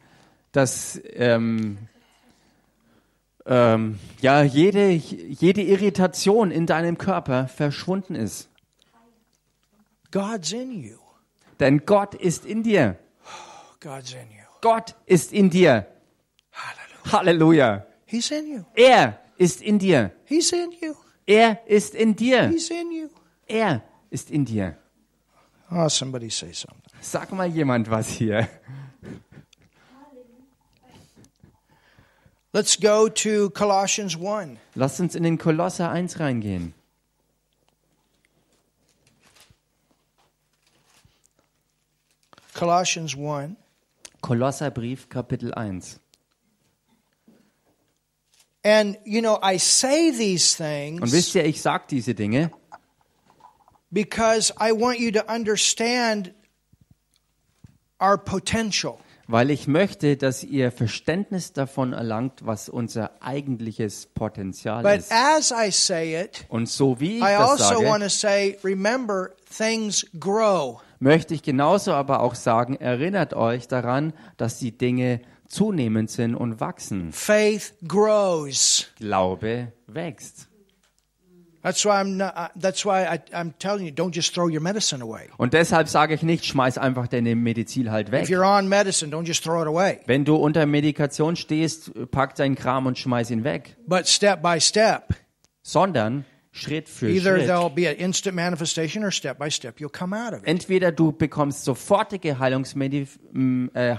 dass 0.52 1.02
ähm, 1.14 1.78
ähm, 3.46 4.00
ja, 4.22 4.44
jede, 4.44 4.90
jede 4.90 5.62
Irritation 5.62 6.52
in 6.52 6.66
deinem 6.66 6.98
Körper 6.98 7.48
verschwunden 7.48 8.16
ist. 8.16 8.50
God's 10.12 10.52
in 10.52 10.72
you. 10.72 10.98
Denn 11.60 11.86
Gott 11.86 12.16
ist 12.16 12.46
in 12.46 12.64
dir. 12.64 12.98
God's 13.80 14.14
in 14.14 14.30
you. 14.32 14.44
Gott 14.62 14.96
ist 15.06 15.34
in 15.34 15.50
dir. 15.50 15.88
Hallelujah. 16.52 17.12
Halleluja. 17.12 17.86
He's 18.06 18.30
in 18.30 18.48
you. 18.48 18.64
Er 18.76 19.20
ist 19.38 19.62
in 19.62 19.80
dir. 19.80 20.12
He's 20.26 20.52
in 20.52 20.72
you. 20.82 20.94
Er 21.26 21.62
ist 21.66 21.96
in 21.96 22.16
dir. 22.16 22.50
He's 22.50 22.70
in 22.70 22.92
you. 22.92 23.10
Er 23.48 23.82
ist 24.10 24.30
in 24.30 24.46
dir. 24.46 24.78
Oh, 25.72 25.88
somebody 25.88 26.30
say 26.30 26.52
something. 26.52 26.92
Sag 27.00 27.32
mal 27.32 27.48
jemand 27.48 27.90
was 27.90 28.10
hier. 28.10 28.48
Let's 32.54 32.76
go 32.76 33.08
to 33.08 33.50
Colossians 33.52 34.18
1. 34.18 34.58
Lasst 34.76 35.00
uns 35.00 35.16
in 35.16 35.24
den 35.24 35.38
Kolosser 35.38 35.90
1 35.90 36.20
reingehen. 36.20 36.74
Colossians 42.54 43.16
1. 43.16 43.56
Kolosserbrief 44.22 45.08
Kapitel 45.08 45.54
1. 45.54 46.00
And, 48.64 48.98
you 49.06 49.22
know, 49.22 49.40
I 49.42 49.58
say 49.58 50.12
these 50.12 50.56
things. 50.56 51.02
Und 51.02 51.12
wisst 51.12 51.34
ihr, 51.34 51.46
ich 51.46 51.62
sag 51.62 51.88
diese 51.88 52.14
Dinge, 52.14 52.52
because 53.92 54.54
I 54.60 54.74
want 54.74 55.00
you 55.00 55.12
to 55.12 55.28
understand 55.28 56.34
our 58.00 58.18
potential. 58.18 59.00
Weil 59.28 59.50
ich 59.50 59.68
möchte, 59.68 60.18
dass 60.18 60.44
ihr 60.44 60.72
Verständnis 60.72 61.54
davon 61.54 61.94
erlangt, 61.94 62.46
was 62.46 62.70
unser 62.70 63.12
eigentliches 63.22 64.08
Potenzial 64.08 64.84
But 64.84 64.98
ist. 65.00 65.12
as 65.12 65.52
I 65.52 65.72
say 65.72 66.22
it, 66.24 66.46
Und 66.50 66.68
so 66.70 67.00
wie 67.00 67.18
ich 67.18 67.24
I 67.24 67.36
das 67.38 67.62
also 67.62 67.84
want 67.84 68.02
sage, 68.02 68.04
to 68.04 68.10
say, 68.10 68.58
remember, 68.64 69.30
things 69.56 70.06
grow. 70.20 70.82
möchte 71.00 71.34
ich 71.34 71.44
genauso 71.44 71.94
aber 71.94 72.22
auch 72.22 72.36
sagen, 72.36 72.76
erinnert 72.76 73.34
euch 73.34 73.68
daran, 73.68 74.14
dass 74.38 74.60
die 74.60 74.78
Dinge 74.78 75.22
zunehmend 75.48 76.10
sind 76.10 76.36
und 76.36 76.60
wachsen. 76.60 77.12
Faith 77.12 77.74
grows. 77.88 78.88
Glaube 78.98 79.72
wächst. 79.88 80.48
Und 85.38 85.54
deshalb 85.54 85.88
sage 85.90 86.14
ich 86.16 86.24
nicht, 86.24 86.46
schmeiß 86.46 86.78
einfach 86.78 87.08
deine 87.08 87.36
Medizin 87.36 87.92
halt 87.92 88.08
If 88.08 88.14
weg. 88.14 88.26
you're 88.28 88.44
on 88.58 88.68
medicine, 88.68 89.12
don't 89.16 89.26
just 89.26 89.44
throw 89.44 89.62
it 89.62 89.68
away. 89.68 90.00
Wenn 90.08 90.26
du 90.26 90.36
unter 90.36 90.66
Medikation 90.66 91.36
stehst, 91.36 91.92
pack 92.12 92.36
deinen 92.36 92.56
Kram 92.56 92.88
und 92.88 92.98
schmeiß 92.98 93.30
ihn 93.32 93.44
weg. 93.44 93.76
But 93.86 94.08
step 94.08 94.42
by 94.42 94.60
step, 94.60 95.14
Sondern 95.64 96.26
Schritt 96.54 96.90
für 96.90 97.10
either 97.10 97.38
Schritt. 97.38 97.48
there'll 97.48 97.70
be 97.74 97.88
an 97.88 97.96
instant 97.96 98.36
manifestation 98.36 99.06
or 99.06 99.12
step 99.12 99.38
by 99.40 99.50
step 99.50 99.80
you'll 99.80 99.90
come 99.90 100.14
out 100.14 100.34
of 100.34 100.40
it. 100.42 100.48
Entweder 100.48 100.92
du 100.92 101.14
bekommst 101.14 101.64
sofortige 101.64 102.40
Heilungsmanif 102.40 103.20
m, 103.34 103.72
äh, 103.74 103.96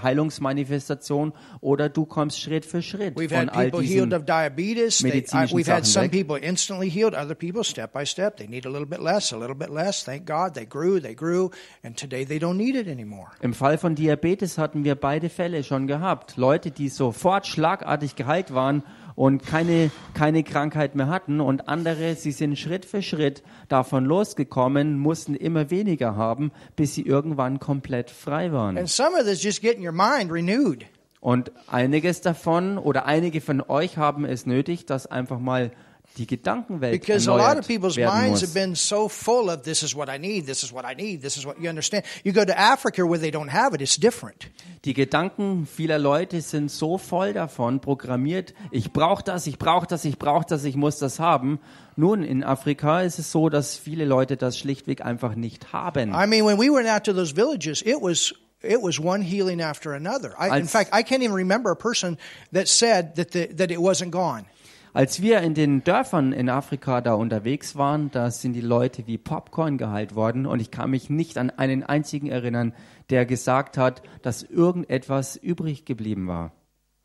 Heilungsmanifestation 0.53 1.33
oder 1.61 1.89
du 1.89 2.05
kommst 2.05 2.39
Schritt 2.39 2.65
für 2.65 2.81
Schritt 2.81 3.15
We've 3.17 3.29
von 3.29 3.49
had 3.49 3.55
all 3.55 3.65
people 3.71 3.81
healed 3.81 4.11
diesen. 4.11 4.13
of 4.13 4.25
diabetes. 4.25 4.99
They, 4.99 5.07
medizinischen 5.09 5.57
we've 5.57 5.67
had 5.71 5.85
some 5.85 6.05
Sachen 6.05 6.11
weg. 6.13 6.27
people 6.27 6.37
instantly 6.47 6.89
healed, 6.89 7.15
other 7.15 7.35
people 7.35 7.63
step 7.63 7.91
by 7.93 8.05
step. 8.05 8.37
They 8.37 8.47
need 8.47 8.65
a 8.65 8.69
little 8.69 8.85
bit 8.87 8.99
less, 9.01 9.33
a 9.33 9.37
little 9.37 9.55
bit 9.55 9.69
less. 9.69 10.03
Thank 10.03 10.25
God 10.27 10.53
they 10.53 10.65
grew, 10.67 10.99
they 11.01 11.15
grew, 11.15 11.49
and 11.83 11.97
today 11.97 12.25
they 12.25 12.39
don't 12.39 12.57
need 12.57 12.75
it 12.75 12.87
anymore. 12.87 13.29
Im 13.41 13.53
Fall 13.53 13.77
von 13.77 13.95
Diabetes 13.95 14.57
hatten 14.57 14.83
wir 14.83 14.95
beide 14.95 15.29
Fälle 15.29 15.63
schon 15.63 15.87
gehabt. 15.87 16.37
Leute, 16.37 16.71
die 16.71 16.89
sofort 16.89 17.47
schlagartig 17.47 18.15
geheilt 18.15 18.53
waren 18.53 18.83
und 19.15 19.45
keine, 19.45 19.91
keine 20.13 20.43
Krankheit 20.43 20.95
mehr 20.95 21.07
hatten 21.07 21.39
und 21.39 21.67
andere, 21.67 22.15
sie 22.15 22.31
sind 22.31 22.57
Schritt 22.57 22.85
für 22.85 23.01
Schritt 23.01 23.43
davon 23.69 24.05
losgekommen, 24.05 24.97
mussten 24.97 25.35
immer 25.35 25.69
weniger 25.69 26.15
haben, 26.15 26.51
bis 26.75 26.95
sie 26.95 27.03
irgendwann 27.03 27.59
komplett 27.59 28.09
frei 28.09 28.51
waren. 28.51 28.77
And 28.77 28.89
some 28.89 29.15
of 29.17 29.25
this 29.25 29.43
just 29.43 29.61
getting 29.61 29.85
your 29.85 29.93
mind 29.93 30.31
renewed. 30.31 30.85
Und 31.19 31.51
einiges 31.67 32.19
davon 32.19 32.77
oder 32.77 33.05
einige 33.05 33.39
von 33.39 33.61
euch 33.61 33.97
haben 33.97 34.25
es 34.25 34.45
nötig, 34.45 34.85
dass 34.85 35.07
einfach 35.07 35.39
mal 35.39 35.71
die 36.17 36.27
Gedankenwelt 36.27 36.91
Because 36.91 37.27
a 37.27 37.35
lot 37.35 37.57
of 37.57 37.67
people's 37.67 37.97
minds 37.97 38.41
have 38.41 38.53
been 38.53 38.75
so 38.75 39.07
full 39.09 39.49
of 39.49 39.63
this 39.63 39.83
is 39.83 39.95
what 39.95 40.09
I 40.09 40.17
need, 40.17 40.45
this 40.45 40.63
is 40.63 40.71
what 40.71 40.85
I 40.85 40.93
need, 40.93 41.21
this 41.21 41.37
is 41.37 41.45
what 41.45 41.59
you 41.59 41.69
understand. 41.69 42.03
You 42.23 42.33
go 42.33 42.45
to 42.45 42.57
Africa 42.57 43.05
where 43.05 43.19
they 43.19 43.31
don't 43.31 43.51
have 43.51 43.73
it, 43.73 43.81
it's 43.81 43.97
different. 43.97 44.49
Die 44.85 44.93
Gedanken 44.93 45.65
vieler 45.65 45.97
Leute 45.97 46.41
sind 46.41 46.69
so 46.69 46.97
voll 46.97 47.33
davon 47.33 47.79
programmiert, 47.79 48.53
ich 48.71 48.91
brauche 48.91 49.23
das, 49.23 49.47
ich 49.47 49.57
brauche 49.57 49.87
das, 49.87 50.05
ich 50.05 50.19
brauche 50.19 50.45
das, 50.47 50.63
ich 50.65 50.75
muss 50.75 50.99
das 50.99 51.19
haben. 51.19 51.59
Nun, 51.95 52.23
in 52.23 52.43
Afrika 52.43 53.01
ist 53.01 53.19
es 53.19 53.31
so, 53.31 53.49
dass 53.49 53.77
viele 53.77 54.05
Leute 54.05 54.35
das 54.35 54.57
schlichtweg 54.57 55.05
einfach 55.05 55.35
nicht 55.35 55.73
haben. 55.73 56.13
I 56.13 56.27
mean, 56.27 56.45
when 56.45 56.57
we 56.57 56.69
went 56.71 56.87
out 56.87 57.03
to 57.05 57.13
those 57.13 57.33
villages, 57.35 57.81
it 57.81 58.01
was 58.01 58.33
it 58.61 58.81
was 58.81 58.99
one 58.99 59.21
healing 59.21 59.61
after 59.61 59.93
another. 59.93 60.33
I, 60.39 60.57
in 60.57 60.67
fact, 60.67 60.91
I 60.93 61.03
can't 61.03 61.21
even 61.23 61.35
remember 61.35 61.71
a 61.71 61.75
person 61.75 62.17
that 62.51 62.67
said 62.67 63.15
that 63.15 63.31
the, 63.31 63.47
that 63.57 63.71
it 63.71 63.79
wasn't 63.79 64.11
gone. 64.11 64.45
Als 64.93 65.21
wir 65.23 65.41
in 65.41 65.55
den 65.55 65.83
Dörfern 65.83 66.33
in 66.33 66.49
Afrika 66.49 67.01
da 67.01 67.15
unterwegs 67.15 67.75
waren, 67.75 68.11
da 68.11 68.29
sind 68.29 68.53
die 68.53 68.61
Leute 68.61 69.07
wie 69.07 69.17
Popcorn 69.17 69.79
geheilt 69.79 70.13
worden 70.13 70.45
und 70.45 70.59
ich 70.59 70.69
kann 70.69 70.91
mich 70.91 71.09
nicht 71.09 71.37
an 71.39 71.49
einen 71.49 71.83
einzigen 71.83 72.27
erinnern, 72.27 72.73
der 73.09 73.25
gesagt 73.25 73.77
hat, 73.77 74.03
dass 74.21 74.43
irgendetwas 74.43 75.35
übrig 75.35 75.85
geblieben 75.85 76.27
war. 76.27 76.51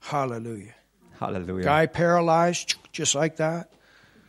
Hallelujah. 0.02 0.74
Halleluja. 1.20 1.64
Guy 1.64 1.88
paralyzed, 1.88 2.78
just 2.92 3.14
like 3.14 3.36
that. 3.36 3.68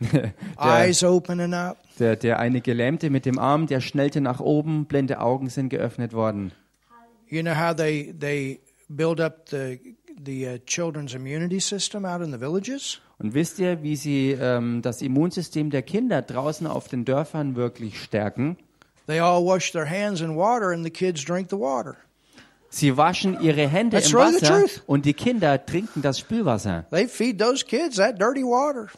Der, 0.00 0.32
Eyes 0.58 1.04
opening 1.04 1.52
up. 1.52 1.76
der, 1.98 2.16
der 2.16 2.38
eine 2.38 2.62
Gelähmte 2.62 3.10
mit 3.10 3.26
dem 3.26 3.38
Arm, 3.38 3.66
der 3.66 3.82
schnellte 3.82 4.22
nach 4.22 4.40
oben, 4.40 4.86
blinde 4.86 5.20
Augen 5.20 5.50
sind 5.50 5.68
geöffnet 5.68 6.14
worden. 6.14 6.52
You 7.28 7.42
know 7.42 7.54
how 7.54 7.76
they 7.76 8.14
they 8.18 8.60
build 8.88 9.20
up 9.20 9.50
the 9.50 9.78
the 10.18 10.48
uh, 10.48 10.58
children's 10.64 11.12
immunity 11.12 11.60
system 11.60 12.06
out 12.06 12.22
in 12.22 12.32
the 12.32 12.40
villages? 12.40 13.02
Und 13.20 13.34
wisst 13.34 13.58
ihr, 13.58 13.82
wie 13.82 13.96
sie 13.96 14.30
ähm, 14.32 14.80
das 14.80 15.02
Immunsystem 15.02 15.68
der 15.68 15.82
Kinder 15.82 16.22
draußen 16.22 16.66
auf 16.66 16.88
den 16.88 17.04
Dörfern 17.04 17.54
wirklich 17.54 18.02
stärken? 18.02 18.56
They 19.06 19.20
all 19.20 19.44
wash 19.44 19.72
their 19.72 19.88
hands 19.88 20.22
in 20.22 20.36
water, 20.36 20.70
and 20.70 20.84
the 20.84 20.90
kids 20.90 21.22
drink 21.22 21.50
the 21.50 21.58
water. 21.58 21.96
Sie 22.72 22.96
waschen 22.96 23.40
ihre 23.40 23.66
Hände 23.68 23.96
That's 23.96 24.12
im 24.12 24.18
Wasser 24.18 24.64
und 24.86 25.04
die 25.04 25.12
Kinder 25.14 25.64
trinken 25.66 26.02
das 26.02 26.20
Spülwasser. 26.20 26.86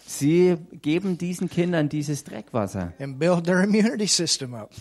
Sie 0.07 0.57
geben 0.83 1.17
diesen 1.19 1.49
Kindern 1.49 1.89
dieses 1.89 2.25
Dreckwasser 2.25 2.93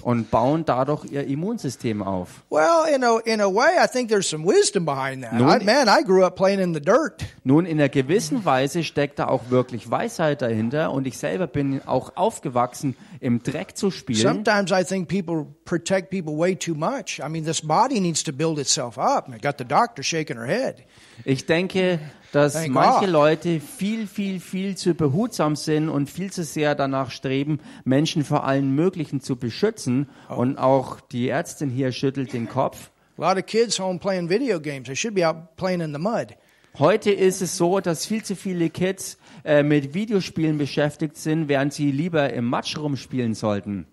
und 0.02 0.30
bauen 0.32 0.66
dadurch 0.66 1.06
ihr 1.06 1.26
Immunsystem 1.26 2.04
auf. 2.04 2.44
Well, 2.50 2.94
in 2.94 3.04
a 3.06 3.20
in 3.20 3.40
a 3.40 3.48
way, 3.48 3.78
I 3.82 3.88
think 3.88 4.10
there's 4.10 4.30
some 4.30 4.46
wisdom 4.46 4.86
behind 4.86 5.24
that. 5.24 5.34
Nun- 5.34 5.62
I, 5.62 5.64
man, 5.64 5.88
I 5.88 6.04
grew 6.04 6.26
up 6.26 6.36
playing 6.36 6.60
in 6.60 6.74
the 6.74 6.82
dirt. 6.82 7.24
Nun, 7.46 7.66
in 7.66 7.80
einer 7.80 7.88
gewissen 7.88 8.44
Weise 8.44 8.84
steckt 8.84 9.20
da 9.20 9.28
auch 9.28 9.50
wirklich 9.50 9.90
Weisheit 9.90 10.42
dahinter 10.42 10.92
und 10.92 11.08
ich 11.08 11.18
selber 11.18 11.48
bin 11.48 11.82
auch 11.86 12.18
aufgewachsen, 12.18 12.98
im 13.22 13.42
Dreck 13.42 13.78
zu 13.78 13.90
spielen. 13.90 14.20
Sometimes 14.20 14.72
I 14.72 14.84
think 14.84 15.08
people 15.08 15.46
protect 15.64 16.10
people 16.10 16.38
way 16.38 16.56
too 16.56 16.74
much. 16.76 17.22
I 17.26 17.30
mean, 17.30 17.46
this 17.46 17.62
body 17.62 18.02
needs 18.02 18.24
to 18.24 18.34
build 18.34 18.60
itself 18.60 18.81
up. 18.86 19.30
I 19.30 19.40
got 19.40 19.58
the 19.58 19.66
doctor 19.66 20.04
shaking 20.04 20.38
her 20.38 20.46
head. 20.46 20.84
Ich 21.26 21.46
denke, 21.46 22.00
dass 22.32 22.54
Thank 22.54 22.74
manche 22.74 23.06
God. 23.06 23.10
Leute 23.10 23.60
viel, 23.60 24.08
viel, 24.08 24.40
viel 24.40 24.76
zu 24.76 24.94
behutsam 24.94 25.56
sind 25.56 25.90
und 25.90 26.10
viel 26.10 26.32
zu 26.32 26.44
sehr 26.44 26.76
danach 26.76 27.12
streben, 27.12 27.60
Menschen 27.84 28.24
vor 28.24 28.46
allen 28.46 28.74
Möglichen 28.74 29.22
zu 29.22 29.36
beschützen. 29.36 30.10
Oh. 30.30 30.36
Und 30.36 30.58
auch 30.58 31.00
die 31.00 31.30
Ärztin 31.30 31.70
hier 31.70 31.92
schüttelt 31.92 32.34
den 32.34 32.48
Kopf. 32.48 32.92
A 33.18 33.30
lot 33.30 33.38
of 33.38 33.46
kids 33.46 33.80
home 33.80 34.00
playing 34.00 34.30
video 34.30 34.60
games. 34.60 34.88
They 34.88 34.96
should 34.96 35.14
be 35.14 35.28
out 35.28 35.56
playing 35.56 35.82
in 35.82 35.94
the 35.94 36.00
mud. 36.00 36.36
Heute 36.80 37.12
ist 37.12 37.42
es 37.42 37.58
so, 37.58 37.82
dass 37.82 38.06
viel 38.06 38.24
zu 38.24 38.36
viele 38.36 38.70
Kids 38.70 39.18
äh, 39.44 39.62
mit 39.62 39.94
Videospielen 39.94 40.58
beschäftigt 40.58 41.18
sind, 41.18 41.50
während 41.50 41.74
sie 41.74 41.92
lieber 41.92 42.32
im 42.32 42.46
Matsch 42.46 42.78
rumspielen 42.78 43.34
sollten. 43.34 43.88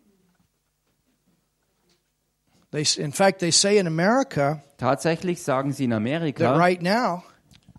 They, 2.70 2.84
in 3.02 3.12
fact, 3.12 3.40
they 3.40 3.50
say 3.50 3.78
in 3.78 3.86
America 3.86 4.62
Tatsächlich 4.76 5.42
sagen 5.42 5.72
sie 5.72 5.84
in 5.84 5.90
that 5.90 5.96
Amerika, 5.96 6.56
right 6.56 6.82
now, 6.82 7.24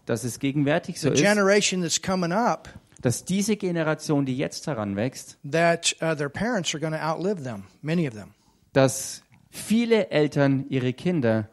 dass 0.06 0.24
es 0.24 0.40
gegenwärtig 0.40 1.00
so 1.00 1.10
the 1.10 1.14
ist, 1.14 1.22
generation 1.22 1.82
that's 1.82 2.02
coming 2.02 2.32
up, 2.32 2.68
dass 3.02 3.24
diese 3.24 3.56
Generation, 3.56 4.26
die 4.26 4.36
jetzt 4.36 4.66
heranwächst, 4.68 5.38
that 5.50 5.96
uh, 6.02 6.16
their 6.16 6.30
parents 6.30 6.74
are 6.74 6.80
going 6.82 6.94
to 6.94 7.00
outlive 7.00 7.44
them, 7.44 7.64
many 7.82 8.08
of 8.08 8.16
them. 8.16 8.34
dass 8.74 9.22
viele 9.52 10.10
Eltern 10.10 10.66
ihre 10.70 10.94
Kinder 10.94 11.48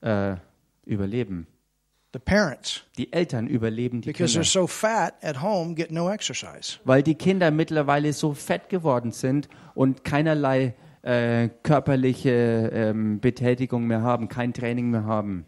äh, 0.00 0.36
überleben. 0.86 1.46
The 2.14 2.18
parents, 2.18 2.82
Die 2.98 3.10
Eltern 3.12 3.46
überleben 3.48 4.02
die 4.02 4.12
because 4.12 4.34
they're 4.34 4.42
Kinder, 4.42 4.44
so 4.44 4.66
fat 4.66 5.14
at 5.22 5.42
home, 5.42 5.74
get 5.74 5.90
no 5.90 6.10
exercise. 6.10 6.78
weil 6.84 7.02
die 7.02 7.14
Kinder 7.16 7.50
mittlerweile 7.50 8.12
so 8.12 8.32
fett 8.34 8.68
geworden 8.68 9.12
sind 9.12 9.48
und 9.74 10.04
keinerlei 10.04 10.74
äh, 11.02 11.48
körperliche 11.62 12.70
ähm, 12.72 13.20
Betätigung 13.20 13.86
mehr 13.86 14.02
haben, 14.02 14.28
kein 14.28 14.52
Training 14.54 14.90
mehr 14.90 15.04
haben 15.04 15.46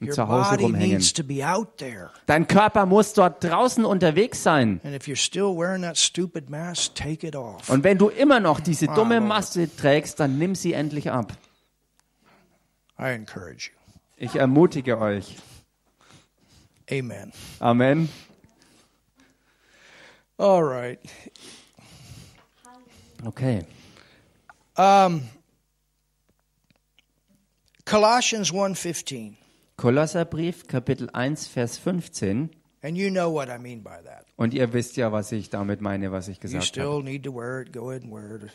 und 0.00 0.08
Your 0.08 0.14
zu 0.14 0.28
Hause 0.28 0.50
body 0.50 0.64
rumhängen. 0.64 0.96
needs 0.96 1.12
to 1.12 1.24
be 1.24 1.46
out 1.46 1.78
there. 1.78 2.10
Dein 2.26 2.46
Körper 2.46 2.86
muss 2.86 3.12
dort 3.12 3.42
draußen 3.42 3.84
unterwegs 3.84 4.42
sein. 4.42 4.80
And 4.84 4.94
if 4.94 5.06
you're 5.06 5.16
still 5.16 5.56
wearing 5.56 5.82
that 5.82 5.96
stupid 5.96 6.50
mask, 6.50 6.94
take 6.94 7.26
it 7.26 7.34
off. 7.36 7.68
Und 7.70 7.84
wenn 7.84 7.98
du 7.98 8.08
immer 8.08 8.40
noch 8.40 8.60
diese 8.60 8.86
dumme 8.86 9.16
Lord. 9.18 9.28
Maske 9.28 9.68
trägst, 9.74 10.20
dann 10.20 10.38
nimm 10.38 10.54
sie 10.54 10.72
endlich 10.72 11.10
ab. 11.10 11.32
I 12.98 13.06
encourage 13.12 13.70
you. 13.72 13.78
Ich 14.16 14.36
ermutige 14.36 14.98
euch. 14.98 15.36
Amen. 16.90 17.32
Amen. 17.60 18.08
All 20.36 20.62
right. 20.62 21.00
Okay. 23.24 23.64
Um, 24.76 25.22
Colossians 27.84 28.50
1:15. 28.52 29.36
Kolosserbrief, 29.76 30.66
Kapitel 30.68 31.08
1, 31.12 31.46
Vers 31.48 31.78
15. 31.78 32.50
And 32.82 32.96
you 32.98 33.10
know 33.10 33.30
what 33.30 33.48
I 33.48 33.58
mean 33.58 33.82
by 33.82 33.98
that. 34.04 34.24
Und 34.36 34.52
ihr 34.54 34.72
wisst 34.72 34.96
ja, 34.96 35.10
was 35.10 35.32
ich 35.32 35.48
damit 35.50 35.80
meine, 35.80 36.12
was 36.12 36.28
ich 36.28 36.36
You 36.36 36.42
gesagt 36.42 36.64
habe. 36.64 36.66
still 36.66 37.02
need 37.02 37.24
to 37.24 37.32
wear 37.34 37.62
it, 37.62 37.72
go 37.72 37.90
ahead 37.90 38.02
and 38.02 38.12
wear 38.12 38.36
it. 38.36 38.50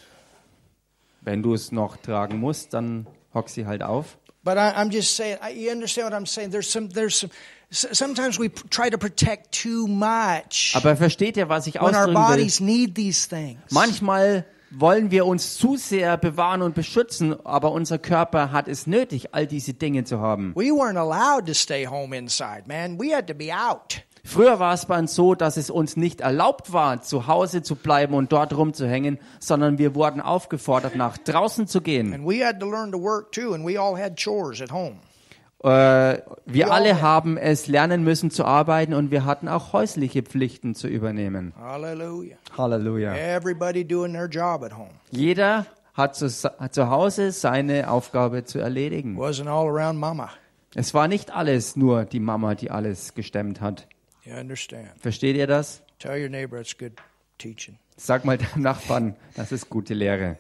Wenn 1.22 1.41
du 1.43 1.53
es 1.53 1.72
noch 1.72 1.97
tragen 1.97 2.39
musst, 2.39 2.74
dann 2.74 3.07
hock 3.34 3.49
sie 3.49 3.65
halt 3.65 3.82
auf. 3.84 4.17
But 4.43 4.55
I, 4.57 4.72
I'm 4.76 4.89
just 4.91 5.15
saying, 5.15 5.38
I, 5.43 5.49
you 5.51 5.70
understand 5.72 6.05
what 6.11 6.13
I'm 6.13 6.26
saying? 6.26 6.51
There's 6.51 6.72
some, 6.72 6.89
there's 6.89 7.15
some, 7.20 7.30
sometimes 7.72 8.39
we 8.39 8.49
try 8.70 8.89
to 8.89 8.97
protect 8.97 9.51
too 9.51 9.86
much 9.88 10.74
Aber 10.76 10.95
versteht 10.95 11.36
ihr, 11.36 11.49
was 11.49 11.67
ich 11.67 11.76
when 11.76 11.84
our 11.93 12.05
ausdrücken 12.07 12.13
will? 12.15 12.38
bodies 12.38 12.59
need 12.61 12.95
these 12.95 13.28
things. 13.28 13.59
Manchmal 13.72 14.45
wollen 14.72 15.11
wir 15.11 15.26
uns 15.26 15.57
zu 15.57 15.78
sehr 15.78 16.17
bewahren 16.17 16.61
und 16.61 16.76
beschützen, 16.76 17.36
aber 17.45 17.72
unser 17.72 17.97
Körper 17.97 18.51
hat 18.51 18.67
es 18.67 18.88
nötig, 18.88 19.34
all 19.34 19.47
diese 19.47 19.74
Dinge 19.74 20.03
zu 20.03 20.20
haben. 20.20 20.53
We 20.55 20.72
weren't 20.72 20.97
allowed 20.97 21.47
to 21.47 21.53
stay 21.53 21.86
home 21.88 22.15
inside, 22.15 22.63
man. 22.67 22.99
We 22.99 23.15
had 23.15 23.28
to 23.28 23.34
be 23.34 23.51
out. 23.53 24.03
Früher 24.24 24.59
war 24.59 24.74
es 24.74 24.86
bei 24.86 24.99
uns 24.99 25.15
so, 25.15 25.34
dass 25.34 25.57
es 25.57 25.70
uns 25.70 25.95
nicht 25.95 26.22
erlaubt 26.22 26.72
war, 26.74 27.01
zu 27.01 27.28
Hause 27.28 27.63
zu 27.63 27.76
bleiben 27.76 28.13
und 28.13 28.32
dort 28.32 28.55
rumzuhängen, 28.55 29.17
sondern 29.39 29.78
wir 29.78 29.95
wurden 29.95 30.22
aufgefordert, 30.22 30.95
nach 30.95 31.17
draußen 31.17 31.67
zu 31.67 31.82
gehen. 31.82 32.13
And 32.13 32.28
we 32.28 32.45
had 32.45 32.59
to 32.59 32.70
learn 32.70 32.91
to 32.91 33.01
work 33.01 33.32
too, 33.32 33.53
and 33.53 33.65
we 33.65 33.80
all 33.80 33.97
had 33.97 34.17
chores 34.22 34.61
at 34.61 34.72
home. 34.72 34.99
Äh, 35.62 35.68
wir 35.68 36.22
Ja. 36.45 36.68
alle 36.70 37.01
haben 37.01 37.38
es 37.38 37.68
lernen 37.68 38.03
müssen 38.03 38.32
zu 38.32 38.45
arbeiten 38.45 38.93
und 38.93 39.12
wir 39.12 39.26
hatten 39.26 39.47
auch 39.49 39.74
häusliche 39.74 40.24
Pflichten 40.24 40.74
zu 40.74 40.88
übernehmen. 40.88 41.53
Hallelujah. 41.60 42.38
Halleluja. 42.57 43.14
Everybody 43.16 43.84
doing 43.86 44.14
their 44.14 44.28
job 44.28 44.64
at 44.64 44.78
home. 44.78 44.91
Jeder 45.12 45.66
hat 45.93 46.16
zu, 46.16 46.30
zu 46.30 46.89
Hause 46.89 47.34
seine 47.34 47.89
Aufgabe 47.91 48.45
zu 48.45 48.60
erledigen. 48.60 49.18
Wasn't 49.20 49.47
all 49.49 49.68
around 49.68 49.99
mama. 49.99 50.30
Es 50.76 50.93
war 50.93 51.07
nicht 51.10 51.32
alles 51.36 51.76
nur 51.76 52.05
die 52.05 52.20
Mama, 52.22 52.55
die 52.55 52.72
alles 52.72 53.14
gestemmt 53.16 53.60
hat. 53.60 53.88
You 54.24 54.36
understand? 54.36 54.88
Versteht 54.99 55.36
ihr 55.36 55.47
das? 55.47 55.82
Tell 55.97 56.22
your 56.22 56.30
neighbor 56.30 56.60
it's 56.60 56.78
good 56.78 56.93
teaching. 57.38 57.78
Sag 57.97 58.24
mal 58.24 58.38
deinem 58.38 58.62
Nachbarn, 58.64 59.16
das 59.36 59.51
ist 59.51 59.70
gute 59.70 59.93
Lehre. 59.93 60.38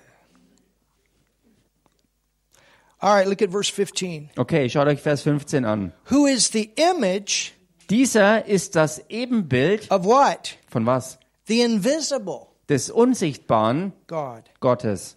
All 3.01 3.13
right, 3.15 3.27
look 3.27 3.41
at 3.41 3.49
verse 3.49 3.69
15. 3.69 4.31
Okay, 4.37 4.67
schaut 4.69 4.87
euch 4.87 4.99
Vers 5.01 5.21
15 5.21 5.63
an. 5.65 5.93
Who 6.11 6.25
is 6.27 6.49
the 6.51 6.71
image 6.75 7.53
Dieser 7.89 8.45
ist 8.45 8.75
das 8.75 9.01
Ebenbild 9.09 9.89
of 9.89 10.03
what? 10.05 10.57
von 10.67 10.85
was? 10.85 11.17
The 11.47 11.61
invisible 11.61 12.47
Des 12.67 12.89
unsichtbaren 12.91 13.93
God. 14.07 14.43
Gottes. 14.59 15.15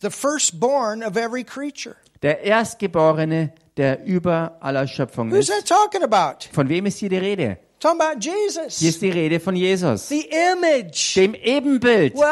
The 0.00 0.10
firstborn 0.10 1.02
of 1.02 1.16
every 1.16 1.44
creature. 1.44 1.96
Der 2.22 2.42
Erstgeborene, 2.42 3.52
der 3.76 4.04
über 4.04 4.56
aller 4.60 4.86
Schöpfung 4.86 5.30
Who's 5.30 5.48
ist. 5.48 5.50
that 5.50 5.66
talking 5.68 6.02
about? 6.02 6.46
Von 6.52 6.68
wem 6.68 6.86
ist 6.86 6.98
hier 6.98 7.10
die 7.10 7.18
Rede? 7.18 7.58
Talking 7.84 8.00
about 8.00 8.20
Hier 8.22 8.32
Jesus. 8.32 8.80
ist 8.80 9.02
die 9.02 9.10
Rede 9.10 9.38
von 9.38 9.54
Jesus. 9.54 10.08
The 10.08 10.26
image. 10.52 11.16
Dem 11.16 11.34
Ebenbild. 11.34 12.14
Nun 12.14 12.24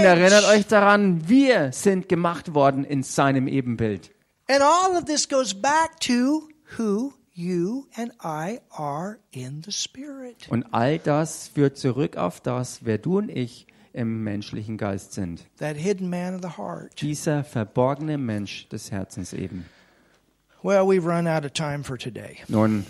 erinnert 0.00 0.44
euch 0.44 0.64
daran, 0.68 1.28
wir 1.28 1.72
sind 1.72 2.08
gemacht 2.08 2.54
worden 2.54 2.84
in 2.84 3.02
seinem 3.02 3.48
Ebenbild. 3.48 4.12
And 4.48 4.62
all 4.62 4.96
of 4.96 5.06
this 5.06 5.28
goes 5.28 5.52
back 5.52 5.98
to 6.02 6.48
who 6.78 7.14
you 7.32 7.86
and 7.96 8.12
I 8.22 8.60
are 8.70 9.18
in 9.32 9.62
the 9.64 9.72
Spirit. 9.72 10.48
Und 10.48 10.64
all 10.72 11.00
das 11.00 11.48
führt 11.48 11.76
zurück 11.76 12.16
auf 12.16 12.40
das, 12.40 12.84
wer 12.84 12.98
du 12.98 13.18
und 13.18 13.30
ich 13.30 13.66
im 13.92 14.22
menschlichen 14.22 14.76
Geist 14.76 15.14
sind. 15.14 15.44
That 15.58 15.76
hidden 15.76 16.08
man 16.08 16.36
of 16.36 16.42
the 16.42 16.56
heart. 16.56 17.00
Dieser 17.00 17.42
verborgene 17.42 18.16
Mensch 18.16 18.68
des 18.68 18.92
Herzens 18.92 19.32
eben. 19.32 19.64
Well, 20.64 20.86
we've 20.86 21.04
run 21.04 21.26
out 21.28 21.44
of 21.44 21.52
time 21.52 21.84
for 21.84 21.98
today. 21.98 22.38
Nun, 22.48 22.86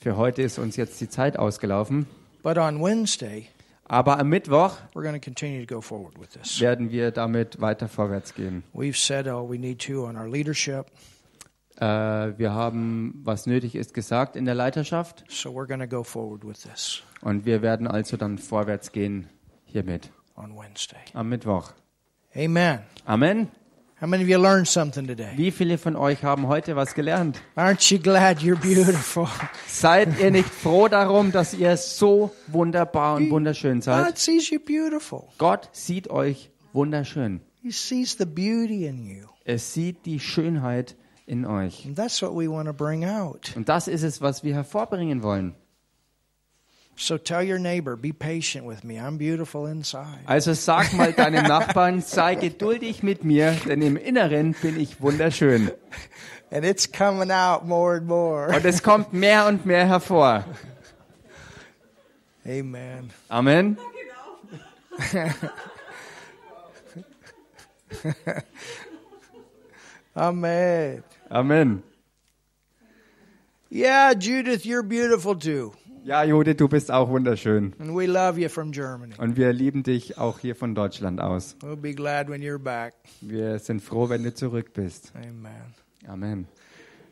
für 0.00 0.16
heute 0.16 0.40
ist 0.42 0.58
uns 0.60 0.76
jetzt 0.76 1.00
die 1.00 1.08
Zeit 1.08 1.36
ausgelaufen. 1.36 2.06
But 2.44 2.58
on 2.58 2.80
Wednesday, 2.80 3.48
Aber 3.86 4.18
am 4.20 4.28
Mittwoch 4.28 4.76
we're 4.94 5.02
going 5.02 5.14
to 5.14 5.20
continue 5.20 5.64
to 5.66 5.74
go 5.74 5.80
forward 5.80 6.16
with 6.20 6.28
this. 6.30 6.60
werden 6.60 6.92
wir 6.92 7.10
damit 7.10 7.60
weiter 7.60 7.88
vorwärts 7.88 8.34
gehen. 8.34 8.62
We've 8.72 8.96
said 8.96 9.26
all 9.26 9.48
we 9.50 9.58
need 9.58 9.80
to 9.86 10.06
on 10.06 10.16
our 10.16 10.28
leadership, 10.28 10.86
Äh, 11.80 11.84
wir 12.38 12.52
haben, 12.52 13.20
was 13.24 13.46
nötig 13.46 13.74
ist, 13.76 13.94
gesagt 13.94 14.34
in 14.36 14.44
der 14.44 14.54
Leiterschaft. 14.54 15.24
so 15.28 15.50
we're 15.50 15.66
going 15.66 15.80
to 15.80 15.86
go 15.88 16.02
forward 16.04 16.44
with 16.44 16.62
this 16.62 17.02
Und 17.20 17.46
wir 17.46 17.62
werden 17.62 17.86
also 17.88 18.16
dann 18.16 18.38
vorwärts 18.38 18.92
gehen 18.92 19.28
hiermit 19.64 20.10
on 20.36 20.56
Wednesday. 20.56 20.98
am 21.14 21.28
Mittwoch. 21.28 21.72
Amen. 22.36 22.80
Amen. 23.06 23.48
How 24.00 24.06
many 24.06 24.22
of 24.22 24.28
you 24.28 24.38
learned 24.38 24.68
something 24.68 25.08
today? 25.08 25.32
Wie 25.34 25.50
viele 25.50 25.76
von 25.76 25.96
euch 25.96 26.22
haben 26.22 26.46
heute 26.46 26.76
was 26.76 26.94
gelernt? 26.94 27.42
Aren't 27.56 27.90
you 27.90 27.98
glad 27.98 28.38
you're 28.38 28.54
beautiful? 28.54 29.26
Seid 29.66 30.20
ihr 30.20 30.30
nicht 30.30 30.48
froh 30.48 30.86
darum, 30.86 31.32
dass 31.32 31.52
ihr 31.52 31.76
so 31.76 32.30
wunderbar 32.46 33.16
und 33.16 33.28
wunderschön 33.28 33.82
seid? 33.82 34.06
God 34.06 34.16
sees 34.16 34.50
you 34.50 34.60
beautiful. 34.60 35.24
Gott 35.38 35.68
sieht 35.72 36.10
euch 36.10 36.52
wunderschön. 36.72 37.40
He 37.60 37.72
sees 37.72 38.16
the 38.16 38.24
beauty 38.24 38.86
in 38.86 39.04
you. 39.04 39.26
Er 39.44 39.58
sieht 39.58 40.06
die 40.06 40.20
Schönheit 40.20 40.94
in 41.26 41.44
euch. 41.44 41.84
And 41.84 41.96
that's 41.96 42.22
what 42.22 42.36
we 42.36 42.48
want 42.48 42.68
to 42.68 42.72
bring 42.72 43.04
out. 43.04 43.52
Und 43.56 43.68
das 43.68 43.88
ist 43.88 44.04
es, 44.04 44.22
was 44.22 44.44
wir 44.44 44.54
hervorbringen 44.54 45.24
wollen. 45.24 45.56
Also 50.26 50.52
sag 50.54 50.92
mal 50.94 51.12
deinem 51.12 51.44
Nachbarn, 51.48 52.02
sei 52.02 52.34
geduldig 52.34 53.02
mit 53.04 53.22
mir, 53.24 53.52
denn 53.66 53.82
im 53.82 53.96
Inneren 53.96 54.54
bin 54.60 54.80
ich 54.80 55.00
wunderschön. 55.00 55.70
And 56.50 56.64
it's 56.64 56.90
coming 56.90 57.30
out 57.30 57.66
more 57.66 57.96
and 57.96 58.06
more. 58.06 58.48
Und 58.54 58.64
es 58.64 58.82
kommt 58.82 59.12
mehr 59.12 59.46
und 59.46 59.64
mehr 59.66 59.86
hervor. 59.86 60.44
Amen. 62.44 63.10
Amen. 63.28 63.78
Amen. 70.16 71.04
Amen. 71.30 71.82
Yeah, 73.70 74.14
Judith, 74.14 74.64
you're 74.64 74.82
beautiful 74.82 75.36
too. 75.36 75.74
Ja, 76.04 76.24
Judith, 76.24 76.56
du 76.56 76.68
bist 76.68 76.90
auch 76.90 77.08
wunderschön. 77.08 77.74
And 77.78 77.94
we 77.94 78.06
love 78.06 78.40
you 78.40 78.48
from 78.48 78.72
Germany. 78.72 79.14
Und 79.18 79.36
wir 79.36 79.52
lieben 79.52 79.82
dich 79.82 80.18
auch 80.18 80.38
hier 80.38 80.56
von 80.56 80.74
Deutschland 80.74 81.20
aus. 81.20 81.56
We'll 81.60 81.76
be 81.76 81.94
glad 81.94 82.28
when 82.28 82.42
you're 82.42 82.58
back. 82.58 82.94
Wir 83.20 83.58
sind 83.58 83.80
froh, 83.82 84.08
wenn 84.08 84.22
du 84.22 84.32
zurück 84.32 84.72
bist. 84.72 85.12
Amen. 85.14 85.74
Amen. 86.06 86.46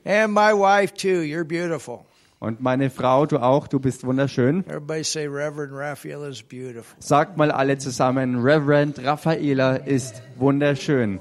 And 0.05 0.33
my 0.33 0.53
wife 0.53 0.95
too, 0.95 1.23
you're 1.23 1.45
beautiful. 1.45 2.05
Und 2.39 2.61
meine 2.61 2.91
Frau, 2.91 3.27
du 3.27 3.39
auch, 3.39 3.67
du 3.67 3.81
bist 3.81 4.05
wunderschön. 4.05 4.65
Everybody 4.67 5.03
say 5.03 5.27
Reverend 5.27 5.73
Raphael 5.73 6.29
is 6.29 6.43
beautiful. 6.43 6.97
Sagt 6.99 7.37
mal 7.37 7.51
alle 7.51 7.79
zusammen, 7.79 8.37
Reverend 8.43 9.03
Raffaela 9.03 9.77
ist 9.77 10.23
wunderschön. 10.37 11.21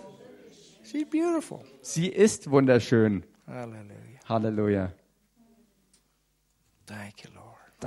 She's 0.83 1.09
beautiful. 1.09 1.61
Sie 1.81 2.07
ist 2.07 2.51
wunderschön. 2.51 3.23
Hallelujah. 3.47 4.19
Halleluja. 4.27 4.91
Thank 6.85 7.23
you. 7.23 7.34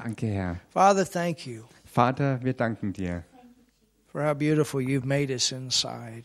Danke, 0.02 0.26
Herr. 0.26 0.60
Father, 0.70 1.04
thank 1.04 1.46
you 1.46 1.64
Vater, 1.84 2.38
wir 2.42 2.52
danken 2.54 2.92
dir 2.92 3.24
for 4.12 4.22
how 4.24 4.34
beautiful 4.34 4.80
you've 4.80 5.04
made 5.06 5.32
us 5.32 5.52
inside 5.52 6.24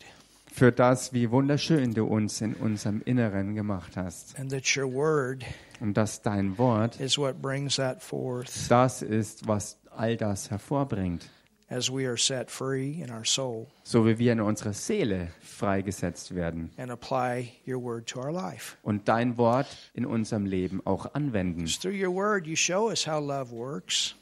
für 0.52 0.70
das, 0.70 1.12
wie 1.12 1.30
wunderschön 1.32 1.94
du 1.94 2.04
uns 2.04 2.40
in 2.40 2.54
unserem 2.54 3.02
Inneren 3.04 3.54
gemacht 3.54 3.96
hast. 3.96 4.38
and 4.38 4.50
that 4.50 4.64
your 4.76 4.86
word 4.92 5.44
Und 5.80 5.96
dass 5.96 6.22
dein 6.22 6.56
Wort 6.58 7.00
is 7.00 7.18
what 7.18 7.42
brings 7.42 7.76
that 7.76 8.00
forth 8.02 8.68
das 8.70 9.02
ist, 9.02 9.48
was 9.48 9.76
all 9.96 10.16
das 10.16 10.50
hervorbringt. 10.50 11.28
As 11.68 11.90
we 11.90 12.06
are 12.06 12.16
set 12.18 12.50
free 12.50 13.00
in 13.02 13.10
our 13.10 13.24
soul 13.24 13.66
So 13.82 14.04
wie 14.06 14.18
wir 14.18 14.32
in 14.32 14.40
unserer 14.40 14.72
Seele 14.72 15.28
freigesetzt 15.40 16.34
werden 16.34 16.70
and 16.76 16.90
apply 16.90 17.52
your 17.66 17.82
word 17.82 18.06
to 18.08 18.20
our 18.20 18.32
life. 18.32 18.76
und 18.82 19.08
dein 19.08 19.36
Wort 19.38 19.66
in 19.94 20.04
unserem 20.06 20.46
Leben 20.46 20.80
auch 20.84 21.14
anwenden. 21.14 21.62
It's 21.62 21.78
through 21.78 21.94
your 21.94 22.14
word 22.14 22.46
you 22.46 22.56
show 22.56 22.88
us 22.90 23.06
how 23.06 23.20
love 23.24 23.50
works. 23.50 24.14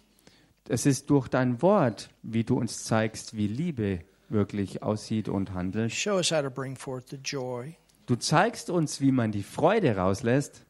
Es 0.68 0.86
ist 0.86 1.10
durch 1.10 1.26
dein 1.28 1.60
Wort, 1.60 2.08
wie 2.22 2.44
du 2.44 2.56
uns 2.56 2.84
zeigst, 2.84 3.36
wie 3.36 3.48
Liebe 3.48 4.00
wirklich 4.28 4.82
aussieht 4.82 5.28
und 5.28 5.52
handelt. 5.52 5.92
Show 5.92 6.14
us 6.16 6.30
how 6.30 6.40
to 6.42 6.50
bring 6.50 6.76
forth 6.76 7.08
the 7.10 7.16
joy, 7.16 7.74
Du 8.06 8.16
zeigst 8.16 8.70
uns, 8.70 9.00
wie 9.00 9.12
man 9.12 9.32
die 9.32 9.42
Freude 9.42 9.96
rauslässt 9.96 10.64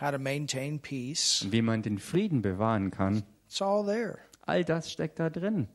how 0.00 0.10
to 0.10 0.18
maintain 0.18 0.80
peace. 0.80 1.42
und 1.44 1.52
wie 1.52 1.62
man 1.62 1.82
den 1.82 1.98
Frieden 1.98 2.42
bewahren 2.42 2.90
kann. 2.90 3.22
It's 3.46 3.62
all 3.62 3.84
there. 3.84 4.18
All 4.46 4.64
das 4.64 4.90
steckt 4.92 5.18
da 5.20 5.30
drin. 5.30 5.68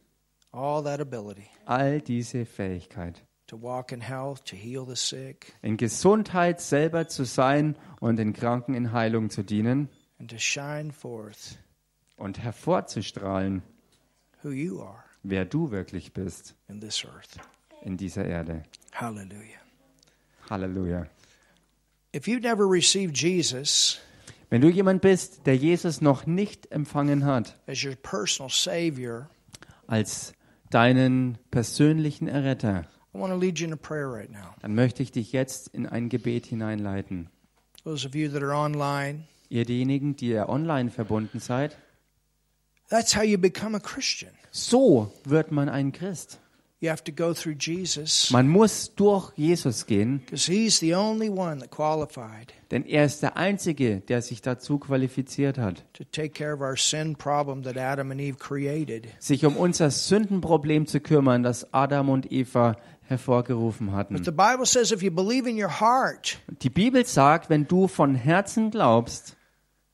All 0.53 0.83
that 0.83 1.01
ability 1.01 1.47
All 1.65 1.99
diese 1.99 2.45
Fähigkeit. 2.45 3.23
to 3.47 3.57
walk 3.59 3.91
in 3.91 4.01
health, 4.01 4.43
to 4.45 4.55
heal 4.55 4.85
the 4.87 4.95
sick, 4.95 5.53
In 5.61 5.77
Gesundheit 5.77 6.61
selber 6.61 7.07
zu 7.07 7.25
sein 7.25 7.75
und 7.99 8.15
den 8.17 8.33
Kranken 8.33 8.73
in 8.75 8.91
Heilung 8.93 9.29
zu 9.29 9.43
dienen 9.43 9.89
and 10.19 10.29
to 10.29 10.37
shine 10.37 10.91
forth 10.93 11.57
und 12.17 12.37
hervorzustrahlen, 12.39 13.63
who 14.43 14.49
you 14.51 14.81
are 14.81 15.03
wer 15.23 15.45
du 15.45 15.71
wirklich 15.71 16.13
bist 16.13 16.55
in 16.67 16.79
this 16.79 17.03
earth. 17.05 17.39
in 17.81 17.97
dieser 17.97 18.25
Erde. 18.25 18.63
Hallelujah. 18.93 19.59
Halleluja. 20.49 21.07
If 22.15 22.27
you've 22.27 22.41
never 22.43 22.65
received 22.69 23.17
Jesus 23.17 23.99
Wenn 24.49 24.61
du 24.61 24.69
jemand 24.69 25.01
bist, 25.01 25.47
der 25.47 25.55
Jesus 25.57 25.99
noch 26.01 26.27
nicht 26.27 26.71
empfangen 26.71 27.25
hat 27.25 27.55
as 27.67 27.83
your 27.83 27.95
personal 27.95 28.49
Savior, 28.51 29.29
als 29.87 30.33
deinen 30.73 31.37
persönlichen 31.51 32.27
Erretter, 32.27 32.85
I 33.15 33.19
want 33.19 33.31
to 33.31 33.37
lead 33.39 33.59
you 33.59 33.67
in 33.67 33.73
a 33.73 33.77
prayer 33.77 34.11
right 34.11 34.31
now. 34.31 34.55
dann 34.61 34.73
möchte 34.75 35.03
ich 35.03 35.11
dich 35.11 35.31
jetzt 35.31 35.67
in 35.67 35.85
ein 35.85 36.09
Gebet 36.09 36.45
hineinleiten. 36.47 37.29
Those 37.83 38.07
of 38.07 38.15
you 38.15 38.29
that 38.29 38.41
are 38.41 38.53
online, 38.55 39.25
Ihr 39.49 39.65
diejenigen, 39.65 40.15
die 40.15 40.29
ihr 40.29 40.49
online 40.49 40.89
verbunden 40.89 41.39
seid, 41.39 41.77
that's 42.89 43.15
how 43.15 43.21
you 43.23 43.37
become 43.37 43.75
a 43.77 43.79
Christian. 43.79 44.31
so 44.51 45.13
wird 45.25 45.51
man 45.51 45.69
ein 45.69 45.91
Christ. 45.91 46.39
You 46.83 46.89
have 46.89 47.01
to 47.05 47.13
go 47.13 47.33
through 47.33 47.55
Jesus 47.57 48.29
Man 48.29 48.49
muss 48.49 48.93
durch 48.93 49.31
Jesus 49.37 49.85
gehen, 49.85 50.19
because 50.19 50.51
He's 50.51 50.79
the 50.79 50.93
only 50.95 51.29
one 51.29 51.59
that 51.61 51.71
qualified 51.71 52.53
denn 52.71 52.85
er 52.85 53.05
ist 53.05 53.21
der 53.23 53.37
Einzige, 53.37 54.01
der 54.01 54.21
sich 54.21 54.41
dazu 54.41 54.79
qualifiziert 54.79 55.57
hat, 55.57 55.85
to 55.93 56.03
take 56.03 56.31
care 56.31 56.53
of 56.53 56.59
our 56.59 56.75
sin 56.75 57.15
problem 57.15 57.63
that 57.63 57.77
Adam 57.77 58.11
and 58.11 58.19
Eve 58.19 58.37
created. 58.37 59.07
sich 59.19 59.45
um 59.45 59.55
unser 59.55 59.91
Sündenproblem 59.91 60.85
zu 60.85 60.99
kümmern, 60.99 61.41
das 61.41 61.73
Adam 61.73 62.09
und 62.09 62.31
Eva 62.33 62.75
hervorgerufen 63.03 63.87
But 63.87 63.95
hatten. 63.95 64.23
the 64.25 64.31
Bible 64.31 64.65
says 64.65 64.91
if 64.91 65.01
you 65.01 65.09
believe 65.11 65.49
in 65.49 65.55
your 65.57 65.79
heart 65.79 66.37
Die 66.61 66.69
Bibel 66.69 67.05
sagt, 67.05 67.49
wenn 67.49 67.65
du 67.65 67.87
von 67.87 68.13
Herzen 68.15 68.71
glaubst 68.71 69.37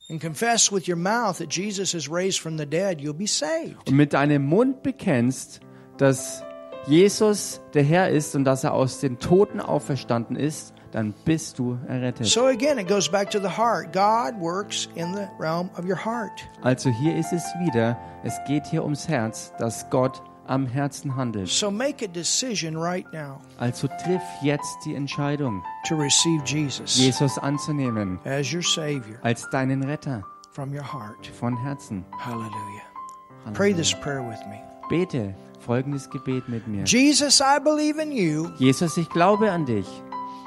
and 0.10 0.20
confess 0.20 0.72
with 0.72 0.88
your 0.90 0.96
mouth 0.98 1.38
that 1.38 1.54
Jesus 1.54 1.94
is 1.94 2.10
raised 2.10 2.40
from 2.40 2.58
the 2.58 2.66
dead, 2.66 3.00
you'll 3.00 3.14
be 3.14 3.28
saved. 3.28 3.88
und 3.88 3.96
mit 3.96 4.14
deinem 4.14 4.44
Mund 4.48 4.82
bekennst, 4.82 5.60
dass 6.00 6.44
Jesus 6.88 7.62
der 7.74 7.84
Herr 7.84 8.10
ist 8.10 8.36
und 8.36 8.46
dass 8.46 8.64
er 8.64 8.74
aus 8.74 9.00
den 9.00 9.20
Toten 9.20 9.60
auferstanden 9.60 10.36
ist, 10.36 10.74
dann 10.92 11.14
bist 11.26 11.60
du 11.60 11.78
errettet. 11.88 12.26
So 12.26 12.46
again, 12.48 12.80
it 12.80 12.88
goes 12.88 13.10
back 13.10 13.30
to 13.32 13.40
the 13.40 13.48
heart. 13.50 13.94
God 13.94 14.40
works 14.42 14.90
in 14.96 15.14
the 15.14 15.28
realm 15.40 15.70
of 15.78 15.86
your 15.86 16.04
heart. 16.04 16.32
Also 16.64 16.90
hier 16.90 17.16
ist 17.16 17.32
es 17.32 17.44
wieder, 17.64 17.98
es 18.24 18.34
geht 18.48 18.66
hier 18.66 18.84
ums 18.84 19.08
Herz, 19.08 19.54
dass 19.60 19.88
Gott 19.92 20.22
am 20.48 20.66
Herzen 20.66 21.16
handelt. 21.16 21.48
So 21.48 21.70
make 21.70 22.04
a 22.04 22.08
decision 22.08 22.76
right 22.76 23.06
now 23.14 23.40
Also 23.60 23.88
triff 24.04 24.22
jetzt 24.42 24.78
die 24.84 24.96
Entscheidung, 24.96 25.62
to 25.88 25.96
receive 25.96 26.42
Jesus 26.44 26.98
Jesus 26.98 27.38
anzunehmen 27.38 28.18
as 28.26 28.52
your 28.52 28.64
Savior 28.64 29.20
als 29.22 29.48
deinen 29.52 29.84
Retter 29.84 30.24
from 30.52 30.74
your 30.74 30.82
heart. 30.82 31.28
von 31.40 31.56
Herzen. 31.56 32.04
Hallelujah. 32.18 33.54
Pray 33.54 33.74
this 33.74 33.94
prayer 33.94 34.24
with 34.28 34.40
me. 34.50 34.60
Bete 34.90 35.36
folgendes 35.60 36.10
Gebet 36.10 36.48
mit 36.50 36.68
mir. 36.68 36.84
Jesus, 36.86 37.40
I 37.42 37.60
believe 37.64 38.02
in 38.02 38.12
you. 38.12 38.50
Jesus, 38.58 38.98
ich 38.98 39.10
glaube 39.10 39.52
an 39.52 39.66
dich. 39.66 39.88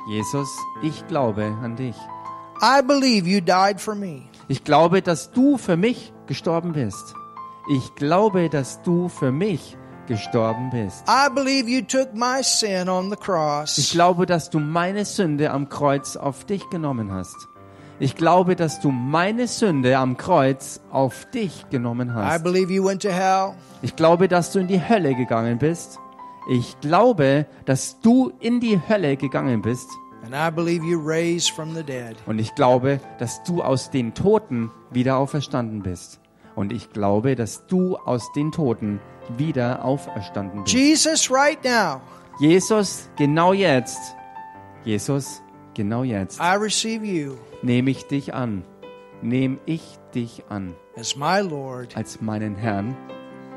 Jesus, 0.09 0.49
ich 0.83 1.07
glaube 1.07 1.45
an 1.63 1.77
dich. 1.77 1.97
I 2.61 2.83
believe 2.83 3.29
you 3.29 3.41
died 3.41 3.81
for 3.81 3.95
me. 3.95 4.23
Ich 4.49 4.65
glaube, 4.65 5.03
dass 5.03 5.31
du 5.31 5.57
für 5.59 5.77
mich 5.77 6.13
gestorben 6.27 6.73
bist. 6.73 7.15
Ich 7.71 7.95
glaube, 7.95 8.49
dass 8.51 8.83
du 8.83 9.09
für 9.09 9.31
mich 9.33 9.77
gestorben 10.07 10.71
bist. 10.71 11.05
I 11.09 11.29
believe 11.33 11.69
you 11.69 11.81
took 11.83 12.13
my 12.15 12.43
sin 12.43 12.89
on 12.89 13.09
the 13.11 13.17
Ich 13.17 13.21
cross. 13.25 13.91
glaube, 13.93 14.27
dass 14.27 14.51
du 14.51 14.59
meine 14.59 15.05
Sünde 15.05 15.51
am 15.53 15.69
Kreuz 15.69 16.17
auf 16.17 16.45
dich 16.45 16.69
genommen 16.71 17.13
hast. 17.13 17.49
Ich 18.03 18.17
glaube, 18.17 18.57
dass 18.57 18.81
du 18.81 18.91
meine 18.91 19.47
Sünde 19.47 19.97
am 19.97 20.17
Kreuz 20.17 20.81
auf 20.91 21.25
dich 21.31 21.71
genommen 21.71 22.09
I 22.09 22.13
hast. 22.15 22.43
believe 22.43 22.73
you 22.73 22.85
went 22.85 23.01
to 23.03 23.11
hell. 23.11 23.55
Ich 23.81 23.95
glaube, 23.95 24.27
dass 24.27 24.51
du 24.51 24.59
in 24.59 24.67
die 24.67 24.81
Hölle 24.89 25.15
gegangen 25.15 25.59
bist. 25.59 26.01
Ich 26.51 26.81
glaube, 26.81 27.47
dass 27.65 28.01
du 28.01 28.33
in 28.41 28.59
die 28.59 28.81
Hölle 28.89 29.17
gegangen 29.17 29.63
bist. 29.63 29.89
Und 32.27 32.41
ich 32.41 32.55
glaube, 32.57 32.99
dass 33.21 33.45
du 33.45 33.63
aus 33.63 33.91
den 33.93 34.15
Toten 34.15 34.73
wieder 34.91 35.19
auferstanden 35.19 35.85
bist. 35.85 36.19
Und 36.57 36.73
ich 36.73 36.91
glaube, 36.91 37.37
dass 37.37 37.69
du 37.69 37.97
aus 37.99 38.33
den 38.33 38.51
Toten 38.51 38.99
wieder 39.39 39.85
auferstanden 39.85 40.65
bist. 40.65 40.75
Jesus, 40.75 41.31
right 41.31 41.63
now, 41.63 42.01
Jesus, 42.41 43.09
genau 43.17 43.53
jetzt. 43.53 44.17
Jesus, 44.85 45.41
genau 45.75 46.03
jetzt. 46.03 46.41
I 46.41 46.57
receive 46.57 47.07
you 47.07 47.37
Nehme 47.63 47.91
ich 47.91 48.07
dich 48.07 48.35
an. 48.35 48.65
Nehme 49.23 49.59
ich 49.67 49.99
dich 50.15 50.45
an. 50.49 50.75
as 50.99 51.17
my 51.17 51.41
Lord, 51.41 51.97
Als 51.97 52.21
meinen 52.21 52.57
Herrn. 52.57 52.97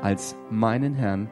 Als 0.02 0.36
meinen 0.50 0.94
Herrn. 0.94 1.28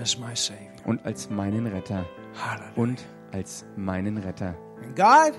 as 0.00 0.18
my 0.18 0.34
Savior. 0.34 0.68
Und 0.84 1.04
als 1.06 1.30
meinen 1.30 1.66
Retter. 1.66 2.04
Hallelujah. 2.34 2.72
Und 2.76 3.04
als 3.32 3.64
meinen 3.76 4.18
Retter. 4.18 4.54
And 4.82 4.96
God, 4.96 5.34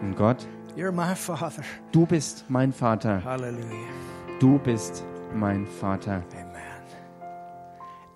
Und 0.00 0.16
Gott, 0.16 0.46
you're 0.76 0.92
my 0.92 1.14
Father. 1.16 1.62
du 1.90 2.06
bist 2.06 2.44
mein 2.48 2.72
Vater. 2.72 3.22
Hallelujah. 3.24 3.64
Du 4.38 4.58
bist 4.58 5.02
mein 5.34 5.66
Vater. 5.66 6.22
Amen. 6.32 6.52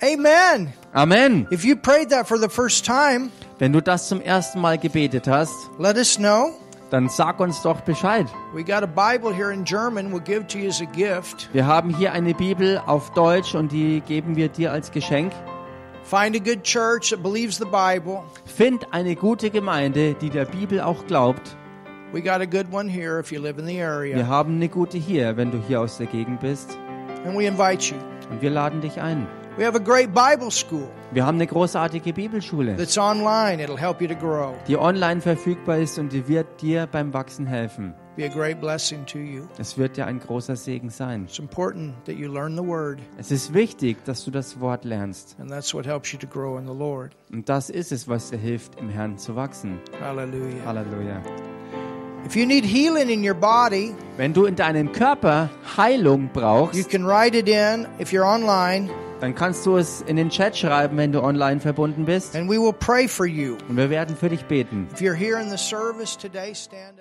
Amen. 0.03 0.73
Amen. 0.93 1.47
If 1.51 1.65
you 1.65 1.77
prayed 1.77 2.11
that 2.11 2.27
for 2.29 2.39
the 2.39 2.49
first 2.49 2.85
time, 2.87 3.31
Wenn 3.59 3.73
du 3.73 3.83
das 3.83 4.09
zum 4.09 4.21
ersten 4.23 4.61
Mal 4.61 4.79
gebetet 4.79 5.27
hast, 5.29 5.53
let 5.79 5.97
us 5.97 6.17
know. 6.17 6.53
Dann 6.91 7.09
sag 7.09 7.41
uns 7.41 7.63
doch 7.63 7.81
Bescheid. 7.83 8.27
We 8.53 8.63
got 8.65 8.83
a 8.83 8.87
Bible 8.87 9.33
here 9.35 9.53
in 9.53 9.65
German. 9.65 10.13
We'll 10.13 10.21
give 10.23 10.47
to 10.49 10.59
you 10.59 10.69
as 10.69 10.81
a 10.81 10.85
gift. 10.85 11.49
Wir 11.53 11.67
haben 11.67 11.95
hier 11.97 12.13
eine 12.13 12.35
Bibel 12.35 12.81
auf 12.87 13.13
Deutsch 13.13 13.55
und 13.55 13.73
die 13.73 14.01
geben 14.01 14.37
wir 14.37 14.49
dir 14.49 14.73
als 14.73 14.91
Geschenk. 14.91 15.33
Find 16.05 16.35
a 16.35 16.41
good 16.41 16.63
church 16.65 17.11
that 17.11 17.23
believes 17.23 17.57
the 17.59 17.65
Bible. 17.65 18.23
Find 18.45 18.87
eine 18.93 19.15
gute 19.15 19.51
Gemeinde, 19.51 20.15
die 20.15 20.31
der 20.31 20.45
Bibel 20.45 20.81
auch 20.81 21.07
glaubt. 21.07 21.57
We 22.13 22.21
got 22.21 22.41
a 22.41 22.47
good 22.47 22.67
one 22.73 22.89
here 22.91 23.21
if 23.21 23.31
you 23.31 23.41
live 23.41 23.59
in 23.59 23.67
the 23.67 23.77
Wir 23.77 23.87
area. 23.89 24.27
haben 24.27 24.57
eine 24.57 24.69
gute 24.69 24.99
hier, 24.99 25.37
wenn 25.37 25.53
du 25.53 25.59
hier 25.69 25.81
aus 25.81 25.99
der 25.99 26.07
Gegend 26.09 26.41
bist. 26.41 26.77
And 27.25 27.39
we 27.39 27.45
invite 27.47 27.95
you. 27.95 28.01
Und 28.31 28.43
wir 28.43 28.51
laden 28.51 28.81
dich 28.81 29.01
ein. 29.01 29.29
We 29.59 29.65
have 29.67 29.77
a 29.77 29.81
great 29.83 30.15
Bible 30.15 30.51
school 30.51 30.89
Wir 31.13 31.27
haben 31.27 31.37
eine 31.37 31.47
großartige 31.47 32.13
Bibelschule, 32.13 32.77
that's 32.77 32.97
online. 32.97 33.63
It'll 33.63 33.77
help 33.79 34.01
you 34.01 34.07
to 34.09 34.15
grow. 34.15 34.55
die 34.69 34.77
online 34.79 35.21
verfügbar 35.21 35.79
ist 35.79 35.99
und 35.99 36.13
die 36.13 36.27
wird 36.29 36.63
dir 36.63 36.87
beim 36.91 37.13
Wachsen 37.13 37.47
helfen. 37.47 37.93
Be 38.17 38.25
a 38.25 38.29
great 38.29 38.61
blessing 38.61 39.05
to 39.07 39.19
you. 39.19 39.43
Es 39.59 39.77
wird 39.77 39.97
dir 39.97 40.07
ein 40.07 40.21
großer 40.21 40.55
Segen 40.57 40.89
sein. 40.91 41.25
It's 41.25 41.39
important 41.39 41.95
that 42.07 42.15
you 42.17 42.33
learn 42.33 42.57
the 42.57 42.65
word, 42.65 43.01
Es 43.19 43.31
ist 43.31 43.53
wichtig, 43.55 44.05
dass 44.05 44.25
du 44.25 44.31
das 44.31 44.61
Wort 44.61 44.85
lernst. 44.85 45.37
and 45.41 45.51
that's 45.51 45.75
what 45.75 45.85
helps 45.87 46.13
you 46.13 46.19
to 46.19 46.27
grow 46.27 46.57
in 46.59 46.67
the 46.67 46.75
Lord. 46.75 47.17
Und 47.33 47.49
das 47.49 47.71
ist 47.71 47.93
es, 47.93 48.09
was 48.09 48.31
dir 48.31 48.39
hilft, 48.39 48.79
im 48.81 48.89
Herrn 48.89 49.19
zu 49.19 49.35
wachsen. 49.37 49.79
Hallelujah. 50.01 50.65
Halleluja. 50.65 51.21
If 52.27 52.37
you 52.37 52.47
need 52.47 52.65
healing 52.65 53.09
in 53.09 53.27
your 53.27 53.35
body, 53.35 53.95
Wenn 54.17 54.33
du 54.33 54.45
in 54.45 54.55
deinem 54.55 54.93
Körper 54.93 55.49
Heilung 55.77 56.25
you 56.25 56.29
brauchst, 56.41 56.89
can 56.91 57.05
write 57.05 57.37
it 57.37 57.49
in 57.49 57.87
if 57.99 58.13
you're 58.13 58.27
online, 58.27 58.91
dann 59.21 59.35
kannst 59.35 59.67
du 59.67 59.77
es 59.77 60.01
in 60.03 60.17
den 60.17 60.31
Chat 60.31 60.57
schreiben, 60.57 60.97
wenn 60.97 61.13
du 61.13 61.23
online 61.23 61.61
verbunden 61.61 62.05
bist. 62.07 62.35
and 62.35 62.49
we 62.49 62.59
will 62.59 62.73
pray 62.73 63.07
for 63.07 63.27
you. 63.27 63.57
Und 63.69 63.77
wir 63.77 63.91
werden 63.91 64.17
für 64.17 64.29
dich 64.29 64.45
beten. 64.47 64.89
If 64.93 65.01
you're 65.01 65.15
here 65.15 65.41
in 65.41 65.51
the 65.51 65.59
service 65.59 66.17
today, 66.17 66.55
stand 66.55 66.83
up. 66.83 66.95